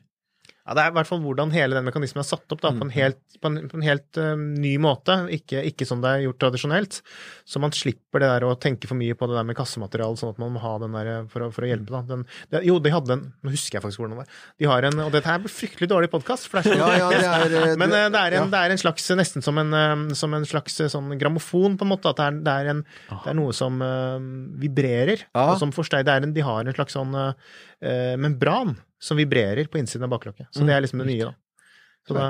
Ja, 0.63 0.73
Det 0.77 0.83
er 0.85 0.91
i 0.93 0.95
hvert 0.95 1.09
fall 1.09 1.19
hvordan 1.19 1.51
hele 1.51 1.75
den 1.75 1.83
mekanismen 1.83 2.21
er 2.21 2.27
satt 2.27 2.53
opp 2.55 2.61
da, 2.63 2.69
på 2.71 2.85
en 2.85 2.91
helt, 2.95 3.19
på 3.43 3.49
en, 3.51 3.65
på 3.67 3.75
en 3.75 3.83
helt 3.83 4.15
uh, 4.15 4.31
ny 4.39 4.77
måte, 4.79 5.17
ikke, 5.35 5.59
ikke 5.67 5.83
som 5.89 5.99
det 5.99 6.07
er 6.07 6.21
gjort 6.23 6.39
tradisjonelt. 6.39 7.01
Så 7.43 7.59
man 7.59 7.73
slipper 7.75 8.23
det 8.23 8.29
der 8.31 8.45
å 8.47 8.53
tenke 8.55 8.87
for 8.87 8.95
mye 8.95 9.17
på 9.19 9.27
det 9.27 9.35
der 9.35 9.43
med 9.49 9.57
kassemateriale, 9.59 10.15
sånn 10.21 10.31
at 10.31 10.39
man 10.39 10.53
må 10.55 10.61
ha 10.63 10.71
den 10.79 10.95
der 10.95 11.09
eh, 11.11 11.25
for 11.27 11.43
å, 11.43 11.49
for 11.51 11.67
å 11.67 11.67
hjelpe. 11.67 11.91
da. 11.91 11.99
Den, 12.13 12.23
det, 12.53 12.61
jo, 12.69 12.77
de 12.79 12.93
hadde 12.93 13.17
en 13.17 13.25
Nå 13.43 13.51
husker 13.51 13.75
jeg 13.75 13.83
faktisk 13.83 13.99
hvordan 13.99 14.15
det 14.15 14.21
var. 14.21 14.37
De 14.63 14.69
har 14.71 14.87
en, 14.87 15.01
Og 15.03 15.11
dette 15.11 15.27
her 15.27 15.41
blir 15.43 15.51
fryktelig 15.51 15.89
dårlig 15.91 16.09
podkast, 16.13 16.47
for 16.47 16.61
det 16.63 16.71
er 16.71 16.79
så 16.79 16.79
Ja, 16.79 16.95
ja, 17.01 17.09
det 17.11 17.27
er, 17.27 17.57
eh, 17.73 17.75
Men 17.81 17.91
uh, 17.91 18.05
det 18.13 18.21
er, 18.21 18.37
ja. 18.37 18.45
en, 18.45 18.53
det 18.55 18.61
er 18.63 18.75
en 18.77 18.81
slags 18.85 19.09
nesten 19.19 19.43
som 19.43 19.59
en, 19.59 19.75
uh, 19.75 20.15
som 20.15 20.31
en 20.39 20.47
slags 20.47 20.79
sånn 20.95 21.11
grammofon, 21.19 21.75
på 21.75 21.83
en 21.83 21.91
måte. 21.91 22.15
At 22.15 22.21
det 22.21 22.29
er, 22.29 22.39
det 22.47 22.55
er, 22.63 22.71
en, 22.77 22.85
det 23.11 23.33
er 23.33 23.39
noe 23.41 23.51
som 23.57 23.83
vibrerer, 24.63 25.27
Ja. 25.33 25.49
og 25.51 25.59
som 25.59 25.75
forsterker 25.75 26.07
det 26.07 26.15
er 26.15 26.27
en, 26.29 26.33
De 26.39 26.47
har 26.47 26.63
en 26.63 26.75
slags 26.79 26.95
sånn 26.95 27.13
membran 28.19 28.75
som 29.03 29.19
vibrerer 29.19 29.67
på 29.67 29.81
innsiden 29.81 30.05
av 30.07 30.13
baklokket. 30.15 30.47
Så 30.55 30.63
det 30.63 30.75
er 30.75 30.85
liksom 30.85 31.01
det 31.03 31.09
nye, 31.09 31.31
da. 31.31 31.33
Så 32.07 32.15
da, 32.15 32.25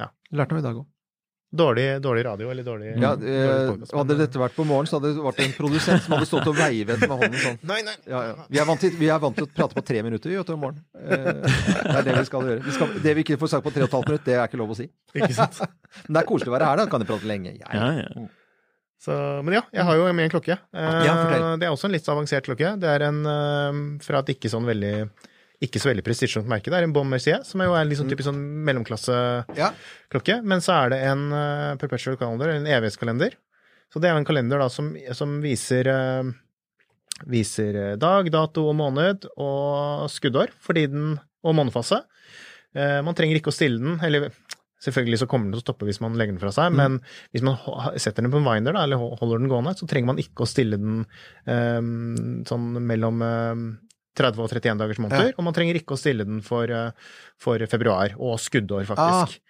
ja. 0.00 0.10
Lærte 0.36 0.56
noe 0.56 0.62
i 0.62 0.66
dag 0.66 0.82
òg. 0.82 0.90
Dårlig, 1.54 2.02
dårlig 2.02 2.24
radio, 2.26 2.48
eller 2.50 2.64
dårlig, 2.66 2.86
Ja, 2.98 3.12
dårlig 3.14 3.34
eh, 3.34 3.68
podcast, 3.68 3.92
men, 3.92 3.98
hadde 4.00 4.14
dette 4.18 4.40
vært 4.42 4.56
på 4.56 4.64
morgenen, 4.66 4.88
så 4.90 4.98
hadde 4.98 5.12
det 5.14 5.22
vært 5.22 5.42
en 5.44 5.52
produsent 5.54 6.02
som 6.02 6.16
hadde 6.16 6.26
stått 6.26 6.48
og 6.50 6.56
veivet 6.58 7.04
med 7.04 7.12
hånden 7.12 7.36
sånn. 7.38 7.60
Nei, 7.70 7.76
nei. 7.86 7.94
Ja, 8.10 8.22
ja. 8.26 8.46
Vi, 8.48 8.58
er 8.58 8.66
vant 8.66 8.82
til, 8.82 8.96
vi 8.98 9.10
er 9.14 9.20
vant 9.22 9.38
til 9.38 9.46
å 9.46 9.50
prate 9.54 9.78
på 9.78 9.84
tre 9.86 10.02
minutter 10.02 10.32
vi, 10.32 10.40
om 10.42 10.64
morgenen. 10.64 10.82
Eh, 10.98 11.28
det 11.46 11.94
er 12.00 12.08
det 12.08 12.16
vi 12.18 12.24
skal 12.26 12.48
gjøre. 12.50 12.64
Vi 12.64 12.74
skal, 12.74 12.96
det 13.06 13.14
vi 13.14 13.26
ikke 13.28 13.38
får 13.44 13.52
sagt 13.54 13.68
på 13.68 13.74
tre 13.76 13.84
og 13.84 13.86
et 13.86 13.94
halvt 14.00 14.10
minutt, 14.10 14.24
det 14.26 14.34
er 14.34 14.48
ikke 14.50 14.60
lov 14.64 14.74
å 14.74 14.78
si. 14.80 14.88
Ikke 15.14 15.30
sant? 15.36 15.60
Men 16.08 16.16
det 16.18 16.24
er 16.24 16.28
koselig 16.32 16.50
å 16.50 16.56
være 16.56 16.72
her, 16.72 16.82
da. 16.82 16.88
Kan 16.90 17.04
de 17.04 17.10
prate 17.12 17.30
lenge. 17.30 17.54
Jeg, 17.54 17.70
Ja, 17.70 17.92
ja. 18.02 18.26
Så, 19.04 19.12
men 19.44 19.58
ja, 19.58 19.62
jeg 19.74 19.84
har 19.84 19.98
jo 19.98 20.06
med 20.16 20.24
en 20.28 20.32
klokke. 20.32 20.56
Eh, 20.72 20.98
Ja, 21.04 21.14
det 21.60 21.66
er 21.66 21.72
også 21.74 21.90
en 21.90 21.94
litt 21.96 22.08
avansert 22.08 22.46
klokke. 22.48 22.74
Det 22.80 22.88
er 22.88 23.04
en 23.10 23.18
eh, 23.28 23.80
fra 24.04 24.22
et 24.24 24.32
ikke 24.36 24.48
sånn 24.52 24.64
veldig 24.68 24.94
ikke 25.64 25.80
så 25.80 25.88
veldig 25.88 26.02
prestisjetungt 26.04 26.48
merke. 26.50 26.68
Det 26.72 26.76
er 26.76 26.84
en 26.84 26.92
Bon 26.92 27.08
Mercier, 27.08 27.40
som 27.46 27.62
jo 27.62 27.72
er 27.72 27.84
en 27.84 27.88
liksom 27.88 28.08
typisk 28.10 28.26
sånn 28.28 28.40
mellomklasseklokke. 28.66 30.34
Ja. 30.36 30.40
Men 30.44 30.60
så 30.64 30.74
er 30.76 30.92
det 30.92 30.98
en 31.08 31.26
eh, 31.32 31.74
perpetual 31.80 32.18
calendar, 32.20 32.52
en 32.52 32.66
evighetskalender. 32.68 33.36
Så 33.92 34.02
det 34.02 34.10
er 34.10 34.18
en 34.18 34.26
kalender 34.26 34.60
da 34.60 34.66
som, 34.72 34.90
som 35.16 35.38
viser 35.44 35.88
eh, 35.88 36.32
viser 37.30 37.78
eh, 37.78 37.94
dag, 38.00 38.28
dato 38.34 38.66
og 38.70 38.76
måned 38.76 39.28
og 39.38 40.08
skuddår 40.12 40.52
fordi 40.64 40.88
den, 40.90 41.14
og 41.46 41.56
månefase. 41.56 42.00
Eh, 42.74 42.98
man 43.06 43.14
trenger 43.16 43.38
ikke 43.38 43.52
å 43.52 43.54
stille 43.54 43.78
den, 43.80 44.00
eller 44.04 44.32
selvfølgelig 44.84 45.22
så 45.22 45.28
kommer 45.30 45.48
den 45.48 45.56
til 45.56 45.62
å 45.62 45.64
stoppe 45.64 45.88
hvis 45.88 46.00
man 46.04 46.16
legger 46.18 46.36
den 46.36 46.42
fra 46.42 46.52
seg, 46.54 46.74
men 46.76 47.00
hvis 47.34 47.44
man 47.46 47.58
setter 48.00 48.24
den 48.24 48.32
på 48.32 48.40
en 48.40 48.48
winder, 48.48 48.76
da, 48.76 48.84
eller 48.84 49.00
holder 49.00 49.40
den 49.40 49.50
gående, 49.52 49.74
så 49.78 49.88
trenger 49.90 50.12
man 50.12 50.22
ikke 50.22 50.44
å 50.44 50.50
stille 50.50 50.80
den 50.80 51.02
um, 51.48 52.42
sånn 52.48 52.68
mellom 52.84 53.24
um, 53.24 53.66
30 54.18 54.44
og 54.44 54.52
31 54.52 54.82
dagers 54.82 55.00
måneder, 55.02 55.32
og 55.34 55.46
man 55.46 55.56
trenger 55.56 55.80
ikke 55.80 55.96
å 55.96 56.00
stille 56.00 56.26
den 56.28 56.42
for, 56.46 56.70
eh, 56.70 57.14
for 57.40 57.62
februar 57.70 58.14
og 58.14 58.36
skuddår, 58.38 58.84
faktisk. 58.86 59.40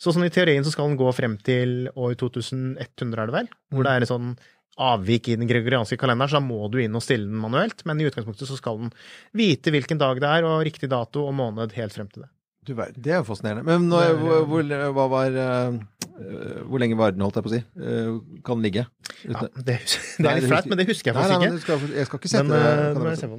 Så 0.00 0.14
sånn 0.16 0.24
i 0.26 0.32
teorien 0.32 0.64
så 0.64 0.72
skal 0.72 0.88
den 0.88 0.98
gå 0.98 1.10
frem 1.14 1.36
til 1.44 1.90
år 1.92 2.16
2100, 2.18 3.20
er 3.20 3.28
det 3.28 3.36
vel? 3.36 3.52
Hvor 3.70 3.86
det 3.86 3.92
er 3.92 4.06
en 4.06 4.10
sånn 4.10 4.32
avvik 4.80 5.28
i 5.28 5.36
den 5.36 5.48
gregorianske 5.50 5.98
kalenderen, 6.00 6.30
så 6.32 6.38
da 6.38 6.46
må 6.46 6.64
du 6.72 6.78
inn 6.80 6.96
og 6.96 7.04
stille 7.04 7.28
den 7.28 7.40
manuelt. 7.40 7.84
Men 7.88 8.00
i 8.00 8.06
utgangspunktet 8.08 8.48
så 8.48 8.56
skal 8.56 8.80
den 8.80 8.92
vite 9.36 9.70
hvilken 9.74 10.00
dag 10.00 10.20
det 10.22 10.30
er, 10.30 10.46
og 10.48 10.64
riktig 10.66 10.88
dato 10.90 11.26
og 11.28 11.36
måned 11.36 11.76
helt 11.76 11.96
frem 11.96 12.08
til 12.08 12.24
det. 12.24 12.30
Du 12.66 12.74
det 12.76 13.08
er 13.08 13.22
jo 13.22 13.24
fascinerende. 13.24 13.64
Men 13.64 13.86
nå, 13.88 13.98
hvor, 14.20 14.42
hvor, 14.50 14.66
hva 14.96 15.06
var 15.08 15.36
eh, 15.42 15.78
eh, 16.20 16.58
Hvor 16.68 16.82
lenge 16.82 16.98
var 17.00 17.14
den, 17.14 17.22
holdt 17.24 17.38
jeg 17.40 17.46
på 17.46 17.50
å 17.50 17.54
si? 17.54 17.60
Eh, 17.80 18.10
kan 18.44 18.60
den 18.60 18.66
ligge? 18.68 18.84
Ja, 19.24 19.46
det, 19.56 19.78
det 20.20 20.26
er 20.28 20.36
litt 20.38 20.50
flaut, 20.50 20.68
men 20.68 20.80
det 20.80 20.86
husker 20.90 21.10
jeg 21.10 21.16
Nei, 21.16 21.24
nei, 21.30 21.38
faktisk 21.40 21.48
ikke. 21.48 21.56
du 21.56 21.64
skal, 21.64 21.96
jeg 21.96 22.10
skal 22.10 22.20
ikke 22.20 22.32
sette 22.34 22.44
Men 22.44 22.52
det 22.52 22.68
eh, 22.68 22.92
kan 22.98 23.08
jeg 23.08 23.22
se. 23.22 23.30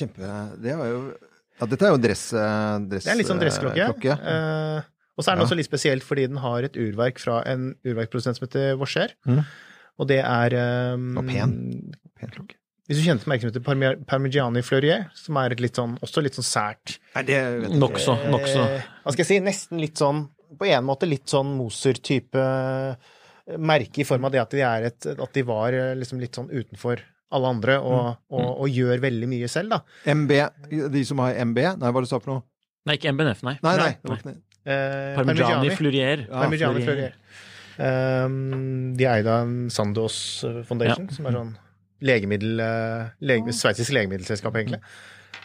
Kjempe 0.00 0.32
Det 0.64 0.74
var 0.80 0.90
jo 0.90 0.98
Ja, 1.60 1.68
dette 1.70 1.86
er 1.86 1.94
jo 1.94 2.00
en 2.00 2.04
dress... 2.08 2.24
eh, 2.34 2.74
dress 2.90 3.06
Det 3.06 3.14
er 3.14 3.20
litt 3.22 3.30
sånn 3.30 3.40
dressklokke. 3.44 3.86
eh, 3.86 3.94
klokke. 3.94 4.18
Eh, 4.34 4.90
og 5.16 5.24
så 5.24 5.30
er 5.30 5.38
den 5.38 5.44
Ja. 5.44 5.46
også 5.46 5.56
litt 5.62 5.70
spesielt 5.70 6.04
fordi 6.04 6.26
den 6.28 6.42
har 6.42 6.66
et 6.66 6.74
urverk 6.76 7.22
fra 7.22 7.38
en 7.48 7.70
urverkprodusent 7.86 8.36
som 8.36 8.44
heter 8.48 8.74
Vaucher. 8.76 9.14
Mm. 9.24 9.40
Og 9.96 10.10
det 10.10 10.18
er 10.20 10.56
um, 10.92 11.06
Og 11.22 11.30
pen. 11.30 11.54
Pen 12.18 12.34
klokke. 12.34 12.58
Hvis 12.86 13.00
du 13.00 13.04
kjente 13.06 13.26
merket 13.26 13.48
som 13.48 13.50
heter 13.50 14.04
Parmigiani 14.06 14.62
Fleurier, 14.62 15.08
som 15.18 15.36
er 15.42 15.54
et 15.56 15.60
litt 15.64 15.74
sånn, 15.78 15.96
også 16.06 16.22
litt 16.22 16.36
sånn 16.38 16.46
sært 16.46 16.98
Nei, 17.16 17.22
det 17.26 17.40
Nokså, 17.74 18.14
nokså. 18.30 18.62
Eh, 18.76 18.84
Hva 19.02 19.12
skal 19.14 19.24
jeg 19.24 19.30
si? 19.32 19.38
Nesten 19.42 19.80
litt 19.82 19.98
sånn 19.98 20.20
På 20.58 20.68
en 20.70 20.86
måte 20.86 21.08
litt 21.10 21.26
sånn 21.32 21.50
Moser-type 21.58 22.38
eh, 22.38 22.94
merke 23.58 24.02
i 24.02 24.06
form 24.06 24.24
av 24.28 24.32
det 24.34 24.40
at 24.42 24.54
de, 24.54 24.62
er 24.66 24.86
et, 24.92 25.06
at 25.12 25.34
de 25.34 25.42
var 25.46 25.74
eh, 25.74 25.92
liksom 25.98 26.18
litt 26.22 26.34
sånn 26.38 26.48
utenfor 26.50 27.02
alle 27.34 27.50
andre 27.50 27.76
og, 27.82 28.04
Mm. 28.30 28.38
og, 28.38 28.48
og 28.62 28.68
gjør 28.70 29.00
veldig 29.02 29.26
mye 29.30 29.48
selv, 29.50 29.74
da. 29.74 29.80
MB, 30.14 30.32
de 30.94 31.02
som 31.06 31.18
har 31.24 31.34
MB 31.42 31.58
Nei, 31.82 31.90
hva 31.90 31.98
det 32.00 32.06
du 32.06 32.10
sa 32.12 32.20
for 32.22 32.30
noe? 32.36 32.42
Nei, 32.86 32.94
ikke 33.00 33.10
MBNF, 33.16 33.42
nei. 33.46 33.56
Nei, 33.66 33.74
nei. 33.82 33.92
Nei. 34.06 34.18
nei. 34.30 34.34
Eh, 34.66 35.14
Parmigiani 35.18 35.70
Fleurier. 35.74 36.22
Ja, 36.28 36.44
Parmigiani 36.44 36.82
Fleurier. 36.86 37.14
Fleurier. 37.18 38.24
Um, 38.26 38.94
de 38.96 39.04
er 39.04 39.18
eid 39.20 39.26
av 39.28 39.42
en 39.44 39.66
Sandoz 39.74 40.16
Foundation, 40.68 41.10
som 41.12 41.26
er 41.28 41.34
sånn 41.36 41.50
legemiddel, 42.02 42.58
eh, 42.60 43.12
lege, 43.22 43.52
sveitsisk 43.56 43.92
legemiddelselskap, 43.96 44.54
egentlig. 44.56 44.80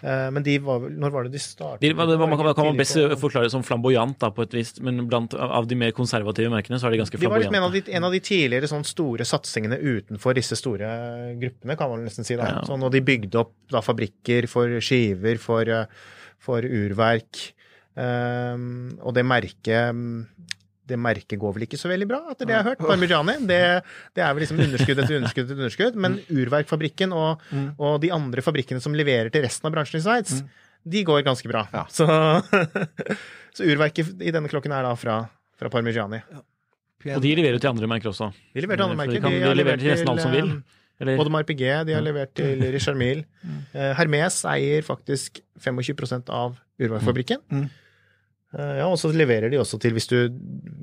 Eh, 0.02 0.30
men 0.34 0.42
de 0.42 0.56
var 0.66 0.80
vel 0.82 0.96
Når 0.98 1.12
var 1.14 1.24
det 1.28 1.32
de 1.36 1.40
startet? 1.40 1.82
De, 1.84 1.94
man 1.94 2.08
kan, 2.38 2.54
kan 2.58 2.66
man 2.66 2.78
best 2.80 2.96
forklare 2.96 3.14
på- 3.16 3.20
forklare 3.22 3.52
som 3.54 3.62
flamboyant, 3.64 4.18
da, 4.20 4.32
på 4.34 4.42
et 4.48 4.54
vis, 4.58 4.72
men 4.82 5.06
blant 5.08 5.34
av 5.38 5.68
de 5.70 5.76
mer 5.78 5.92
konservative 5.92 6.50
merkene 6.50 6.80
så 6.82 6.88
er 6.88 6.96
de 6.96 7.02
ganske 7.04 7.20
De 7.22 7.28
var 7.30 7.38
liksom 7.40 7.56
en 7.60 7.64
av 7.68 7.72
de, 7.76 7.84
en 7.94 8.04
av 8.04 8.12
de 8.12 8.20
tidligere 8.20 8.68
sånn 8.72 8.84
store 8.84 9.24
satsingene 9.30 9.78
utenfor 9.78 10.34
disse 10.34 10.58
store 10.58 10.90
gruppene, 11.38 11.78
kan 11.78 11.90
man 11.94 12.04
nesten 12.08 12.26
si. 12.26 12.36
da. 12.36 12.50
Ja. 12.50 12.64
Sånn, 12.66 12.82
og 12.84 12.92
de 12.92 13.02
bygde 13.06 13.36
opp 13.44 13.54
da, 13.70 13.82
fabrikker 13.86 14.48
for 14.50 14.80
skiver, 14.82 15.38
for, 15.38 15.70
eh, 15.70 15.86
for 16.42 16.62
urverk. 16.66 17.52
Um, 17.94 18.98
og 19.04 19.14
det 19.14 19.26
merket 19.28 19.94
det 20.92 21.00
merket 21.00 21.40
går 21.42 21.56
vel 21.58 21.66
ikke 21.68 21.80
så 21.80 21.90
veldig 21.92 22.08
bra, 22.12 22.20
etter 22.34 22.50
det 22.50 22.54
jeg 22.56 22.62
har 22.64 22.70
hørt. 22.74 22.84
Parmigiani. 22.84 23.38
Det, 23.50 23.60
det 24.18 24.24
er 24.26 24.34
vel 24.36 24.44
liksom 24.46 24.60
underskudd 24.68 25.00
etter 25.04 25.18
underskudd 25.22 25.46
etter 25.48 25.62
underskudd. 25.64 26.00
Men 26.06 26.20
Urverkfabrikken 26.30 27.16
og, 27.18 27.48
og 27.80 27.98
de 28.04 28.12
andre 28.16 28.44
fabrikkene 28.46 28.84
som 28.84 28.96
leverer 28.98 29.32
til 29.34 29.46
resten 29.48 29.70
av 29.72 29.76
bransjen 29.76 30.02
i 30.02 30.06
Sveits, 30.06 30.42
de 30.82 31.04
går 31.06 31.24
ganske 31.28 31.50
bra. 31.52 31.66
Ja. 31.74 31.84
Så, 31.94 32.08
så 33.56 33.68
urverket 33.70 34.16
i 34.22 34.32
denne 34.34 34.50
klokken 34.52 34.74
er 34.76 34.86
da 34.88 34.94
fra, 35.00 35.20
fra 35.60 35.70
Parmigiani. 35.74 36.22
Og 37.16 37.22
de 37.24 37.32
leverer 37.38 37.58
til 37.62 37.72
andre 37.72 37.90
merker 37.90 38.12
også. 38.12 38.30
De 38.54 38.62
leverer 38.62 38.82
til 38.84 38.88
andre 38.92 39.00
merker. 39.00 39.18
de 39.18 39.22
kan- 39.26 39.34
de 39.40 39.42
har 39.48 39.58
leverer 39.58 39.82
til 39.82 39.92
nesten 39.96 40.12
alle 40.14 40.22
som 40.22 40.32
vil. 40.36 40.52
eh, 40.58 40.78
Eller, 41.02 41.18
Både 41.18 41.44
Piguet, 41.50 41.88
de 41.88 41.94
har 41.98 42.02
levert 42.06 42.34
til 42.38 42.62
Richard 42.72 42.96
Mille. 42.98 43.24
Eh, 43.74 43.94
Hermes 43.98 44.44
eier 44.46 44.84
faktisk 44.86 45.40
25% 45.58 46.30
av 46.30 46.60
urverkfabrikken. 46.80 47.40
Mm. 47.50 47.70
Eh, 48.58 48.78
Ja, 48.82 48.88
og 48.92 48.98
så 49.00 49.12
leverer 49.16 49.50
de 49.50 49.58
også 49.62 49.80
til 49.80 49.94
hvis 49.96 50.08
du, 50.12 50.18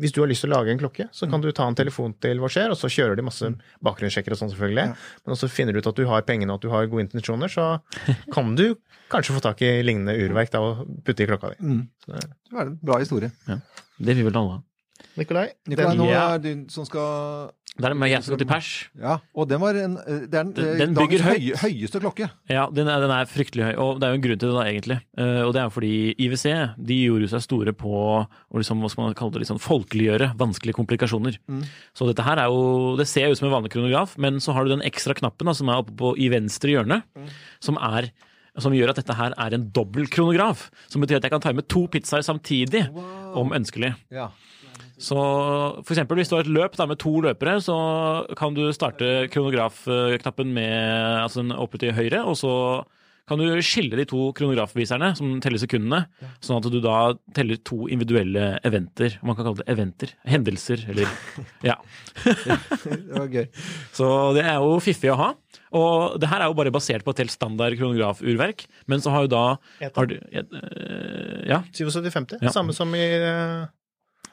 hvis 0.00 0.12
du 0.16 0.22
har 0.22 0.28
lyst 0.30 0.40
til 0.44 0.50
å 0.50 0.56
lage 0.56 0.70
en 0.72 0.78
klokke, 0.80 1.08
så 1.12 1.28
kan 1.28 1.40
du 1.44 1.50
ta 1.52 1.66
en 1.68 1.74
telefon 1.76 2.14
til 2.20 2.38
hva 2.40 2.48
skjer, 2.48 2.70
og 2.72 2.78
så 2.80 2.88
kjører 2.88 3.16
de 3.16 3.22
masse 3.26 3.50
bakgrunnssjekker 3.84 4.32
og 4.32 4.38
sånn, 4.40 4.52
selvfølgelig. 4.54 4.86
Ja. 4.88 4.94
Men 5.26 5.36
så 5.36 5.50
finner 5.52 5.72
du 5.76 5.80
ut 5.82 5.86
at 5.90 5.96
du 6.00 6.06
har 6.08 6.22
pengene 6.22 6.50
og 6.54 6.62
at 6.62 6.62
du 6.64 6.70
har 6.72 6.86
gode 6.88 7.04
intensjoner, 7.08 7.48
så 7.52 7.80
kan 8.34 8.54
du 8.56 8.74
kanskje 9.12 9.36
få 9.36 9.40
tak 9.44 9.60
i 9.64 9.82
lignende 9.84 10.16
urverk 10.16 10.50
da, 10.52 10.60
og 10.64 10.86
putte 11.04 11.24
i 11.24 11.28
klokka 11.28 11.52
di. 11.54 11.60
Mm. 11.64 11.82
Så 12.04 12.12
det- 12.16 12.28
Det 12.48 12.56
var 12.56 12.66
en 12.66 12.78
bra 12.82 12.98
historie. 12.98 13.30
det 14.00 14.16
vil 14.16 14.24
vel 14.24 14.36
alle 14.36 14.50
ha. 14.56 14.62
Nikolai. 15.18 15.48
Nikolai, 15.68 15.90
Den- 15.94 15.98
nå 15.98 16.10
Ja. 16.10 16.34
er 16.34 16.38
du 16.38 16.64
som 16.70 16.84
skal 16.86 17.50
Det 17.78 17.84
er 17.84 17.94
med 17.94 18.10
jeg 18.10 18.22
som 18.24 18.32
skal 18.34 18.38
til 18.38 18.46
pers. 18.48 18.68
Ja, 18.98 19.18
og 19.36 19.46
den 19.48 19.60
var 19.60 19.76
en 19.76 19.96
eh, 19.98 20.26
Det 20.26 20.34
er 20.34 20.40
en, 20.40 20.52
Den- 20.52 20.64
eh, 20.68 20.78
den 20.78 20.94
dagens 20.94 21.20
høy, 21.22 21.52
høyeste 21.62 22.00
klokke. 22.00 22.30
Ja, 22.50 22.66
den 22.70 22.88
er, 22.88 22.98
den 23.00 23.10
er 23.10 23.24
fryktelig 23.30 23.64
høy, 23.68 23.74
og 23.78 24.00
det 24.00 24.06
er 24.08 24.10
jo 24.10 24.18
en 24.18 24.22
grunn 24.24 24.38
til 24.38 24.48
det 24.48 24.56
da, 24.56 24.64
egentlig. 24.66 24.98
Eh, 25.18 25.42
og 25.46 25.52
det 25.54 25.60
er 25.60 25.66
jo 25.68 25.74
fordi 25.76 26.14
IWC 26.18 26.74
de 26.84 26.96
gjorde 27.06 27.28
seg 27.30 27.42
store 27.44 27.72
på 27.72 27.92
å 27.92 28.56
liksom, 28.56 28.80
hva 28.82 28.90
skal 28.90 29.04
man 29.04 29.14
kalle 29.14 29.32
det, 29.32 29.42
liksom, 29.44 29.60
folkeliggjøre 29.62 30.32
vanskelige 30.36 30.74
komplikasjoner. 30.74 31.38
Mm. 31.48 31.62
Så 31.94 32.06
dette 32.08 32.24
her 32.24 32.36
er 32.38 32.48
jo 32.48 32.96
Det 32.96 33.06
ser 33.06 33.28
ut 33.30 33.38
som 33.38 33.46
en 33.52 33.62
vanlig 33.62 33.70
kronograf, 33.70 34.16
men 34.18 34.40
så 34.40 34.52
har 34.54 34.64
du 34.64 34.70
den 34.74 34.82
ekstra 34.82 35.14
knappen 35.14 35.46
da, 35.46 35.52
som 35.52 35.68
er 35.68 35.78
oppe 35.82 35.94
på, 35.94 36.16
i 36.18 36.28
venstre 36.28 36.70
hjørne, 36.74 37.02
som 37.60 37.76
er 37.76 38.10
som 38.58 38.72
gjør 38.74 38.88
at 38.90 38.96
dette 38.96 39.14
her 39.14 39.32
er 39.38 39.54
en 39.54 39.68
dobbeltkronograf. 39.70 40.68
Som 40.90 41.00
betyr 41.00 41.16
at 41.20 41.22
jeg 41.22 41.30
kan 41.30 41.40
ta 41.40 41.52
med 41.52 41.68
to 41.68 41.86
pizzaer 41.86 42.24
samtidig, 42.26 42.88
om 43.38 43.52
ønskelig. 43.54 43.94
Ja. 44.10 44.30
Så 44.98 45.18
eksempel 45.86 46.18
hvis 46.18 46.30
du 46.30 46.36
har 46.36 46.46
et 46.46 46.52
løp 46.52 46.76
da, 46.78 46.86
med 46.90 46.98
to 47.00 47.14
løpere, 47.22 47.58
så 47.62 47.78
kan 48.38 48.56
du 48.56 48.66
starte 48.74 49.28
kronografknappen 49.32 50.54
med 50.54 51.22
altså 51.22 51.44
den 51.44 51.54
oppe 51.54 51.80
til 51.82 51.94
høyre, 51.94 52.24
og 52.26 52.38
så 52.38 52.54
kan 53.28 53.40
du 53.40 53.60
skille 53.64 53.98
de 53.98 54.06
to 54.08 54.30
kronografviserne 54.36 55.10
som 55.18 55.34
teller 55.44 55.60
sekundene, 55.60 56.06
sånn 56.44 56.62
at 56.62 56.68
du 56.72 56.78
da 56.80 57.12
teller 57.36 57.60
to 57.60 57.84
individuelle 57.92 58.54
eventer. 58.66 59.18
Man 59.20 59.36
kan 59.36 59.44
kalle 59.50 59.60
det 59.60 59.68
eventer. 59.74 60.14
Hendelser, 60.28 60.86
eller 60.88 61.10
Ja. 61.68 61.76
Det 62.24 63.12
var 63.12 63.28
gøy. 63.28 63.44
Så 63.96 64.08
det 64.38 64.46
er 64.48 64.56
jo 64.56 64.78
fiffig 64.82 65.12
å 65.12 65.18
ha. 65.20 65.30
Og 65.76 66.16
det 66.22 66.30
her 66.30 66.40
er 66.40 66.48
jo 66.48 66.56
bare 66.56 66.72
basert 66.72 67.04
på 67.04 67.12
et 67.12 67.20
helt 67.20 67.34
standard 67.34 67.76
kronografurverk, 67.76 68.64
men 68.88 69.04
så 69.04 69.12
har 69.12 69.26
jo 69.26 69.32
da 69.34 69.44
har 69.84 70.08
du, 70.08 70.16
eh, 70.32 71.42
Ja, 71.48 71.60
7750. 71.68 72.40
Ja. 72.40 72.54
Samme 72.54 72.72
som 72.76 72.94
i 72.96 73.04
uh, 73.20 73.68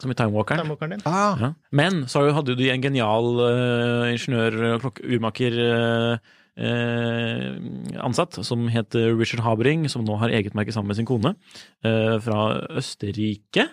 som 0.01 0.11
i 0.11 0.17
Timewalkeren. 0.17 0.63
timewalkeren 0.63 0.95
din. 0.95 1.05
Ah, 1.05 1.37
Ja. 1.39 1.53
Men 1.71 2.05
så 2.11 2.25
hadde 2.33 2.55
du 2.55 2.65
en 2.69 2.81
genial 2.81 3.29
uh, 3.39 4.11
ingeniør, 4.11 4.79
og 4.79 4.99
urmaker 5.03 5.59
uh, 5.59 6.17
eh, 6.55 7.55
ansatt, 7.99 8.39
som 8.45 8.67
het 8.71 8.95
Richard 8.95 9.43
Habering, 9.43 9.89
som 9.91 10.05
nå 10.05 10.15
har 10.21 10.29
eget 10.29 10.55
merke 10.55 10.71
sammen 10.71 10.87
med 10.87 10.99
sin 10.99 11.07
kone, 11.07 11.35
eh, 11.83 12.19
fra 12.23 12.67
Østerrike. 12.79 13.69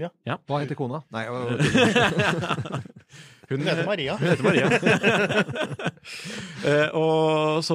Ja, 0.00 0.38
hva 0.48 0.62
heter 0.62 0.74
kona? 0.74 1.02
Nei, 1.12 1.26
øh, 1.28 1.52
Hun 3.52 3.60
Hun 3.60 3.68
heter 3.68 3.84
Maria. 3.86 4.16
Hun 4.16 4.28
heter 4.30 4.46
Maria. 4.46 4.66
Eh, 6.62 6.94
og 6.94 7.58
så 7.66 7.74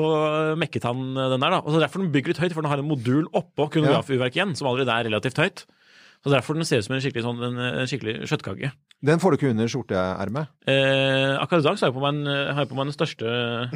mekket 0.56 0.86
han 0.88 1.00
den 1.16 1.42
der, 1.44 1.52
da. 1.52 1.58
Og 1.60 1.74
så 1.74 1.80
Derfor 1.84 2.00
den 2.00 2.12
bygger 2.12 2.32
litt 2.32 2.40
høyt, 2.40 2.54
for 2.56 2.64
den 2.64 2.72
har 2.72 2.80
en 2.80 2.88
modul 2.88 3.26
oppå 3.36 3.68
kronografurverket 3.74 4.40
igjen, 4.40 4.54
som 4.56 4.70
allerede 4.70 4.94
er 4.96 5.10
relativt 5.10 5.42
høyt. 5.44 5.64
Så 6.26 6.32
Derfor 6.34 6.58
den 6.58 6.66
ser 6.68 6.82
ut 6.82 6.88
som 6.88 6.96
en 6.98 7.02
skikkelig, 7.04 7.24
sånn, 7.24 7.42
en, 7.46 7.60
en 7.84 7.90
skikkelig 7.90 8.16
skjøttkake. 8.28 8.72
Den 9.06 9.22
får 9.22 9.32
du 9.32 9.38
ikke 9.38 9.52
under 9.54 9.70
skjorteermet. 9.72 10.50
Eh, 10.68 11.36
akkurat 11.38 11.62
i 11.62 11.68
dag 11.68 11.78
så 11.78 11.86
har 11.86 11.92
jeg 11.92 11.98
på 12.00 12.04
meg, 12.04 12.18
en, 12.18 12.32
har 12.56 12.64
jeg 12.64 12.72
på 12.72 12.80
meg 12.80 12.90
den 12.90 12.96
største 12.98 13.28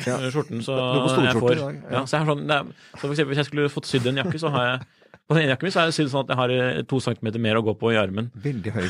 Ja. 0.07 0.15
eh, 0.17 0.31
skjorten 0.33 0.65
så 0.65 0.79
jeg 1.21 1.37
får. 1.37 1.55
dag, 1.61 1.77
ja. 1.85 1.93
Ja. 1.93 2.01
så, 2.05 2.17
jeg 2.17 2.25
har 2.25 2.31
sånn, 2.33 2.43
er, 2.49 2.73
så 2.95 3.03
for 3.03 3.13
eksempel, 3.13 3.31
hvis 3.35 3.43
jeg 3.43 3.49
skulle 3.51 3.69
fått 3.71 3.91
sydd 3.91 4.09
en 4.11 4.19
jakke, 4.23 4.41
så 4.41 4.51
har 4.55 4.67
jeg 4.71 4.89
på 5.31 5.37
den 5.37 5.45
ene 5.45 5.53
jakken 5.53 5.69
min 5.69 5.73
så 5.75 5.83
er 5.83 5.91
det 5.91 5.95
sydd 5.95 6.09
sånn 6.11 6.25
at 6.25 6.33
jeg 6.33 6.39
har 6.41 6.51
eh, 6.57 6.81
to 6.89 6.99
centimeter 7.03 7.39
mer 7.39 7.59
å 7.61 7.63
gå 7.63 7.77
på 7.79 7.93
i 7.93 7.99
armen. 8.01 8.31
Veldig 8.35 8.73
høy. 8.75 8.87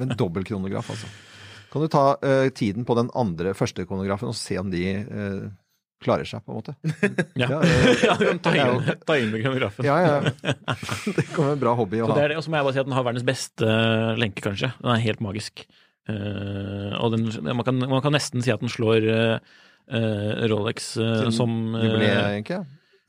Men 0.00 0.12
dobbel 0.18 0.44
kronograf, 0.44 0.90
altså. 0.92 1.08
Kan 1.72 1.84
du 1.84 1.88
ta 1.92 2.02
uh, 2.20 2.48
tiden 2.56 2.84
på 2.88 2.94
den 2.96 3.08
andre 3.16 3.54
første 3.56 3.84
kronografen 3.88 4.30
og 4.30 4.36
se 4.38 4.58
om 4.60 4.68
de 4.72 4.82
eh, 4.96 5.40
klarer 6.02 6.28
seg, 6.28 6.42
på 6.44 6.52
en 6.52 6.58
måte? 6.60 6.74
Ja, 7.40 7.48
Ja, 7.48 7.60
ja, 8.04 8.16
kan 8.20 8.40
ta 8.44 8.52
det 8.52 8.64
inn, 8.66 9.00
ta 9.08 9.16
inn 9.20 9.30
med 9.32 9.42
kronografen. 9.44 9.86
Ja, 9.88 9.96
ja. 10.04 10.16
Det 11.06 11.24
kan 11.32 11.46
være 11.48 11.56
en 11.56 11.62
bra 11.62 11.74
hobby 11.78 12.02
å 12.02 12.06
Så 12.08 12.12
ha. 12.12 12.18
det 12.18 12.24
er 12.26 12.34
det, 12.34 12.38
og 12.40 12.44
så 12.46 12.52
må 12.52 12.60
jeg 12.60 12.68
bare 12.68 12.76
si 12.76 12.82
at 12.82 12.88
den 12.90 12.96
har 12.98 13.06
verdens 13.08 13.26
beste 13.26 13.70
lenke, 14.20 14.44
kanskje. 14.44 14.72
Den 14.82 14.92
er 14.92 15.02
helt 15.06 15.22
magisk. 15.24 15.64
Uh, 16.06 16.92
og 17.02 17.16
den, 17.16 17.24
man, 17.48 17.64
kan, 17.66 17.80
man 17.82 18.02
kan 18.04 18.14
nesten 18.14 18.44
si 18.44 18.52
at 18.54 18.60
den 18.62 18.70
slår 18.70 19.06
eh, 19.10 19.54
eh, 19.90 20.44
Rolex 20.52 20.92
uh, 21.02 21.26
som 21.34 21.56
uh, 21.74 21.82
Jubileet? 21.82 22.52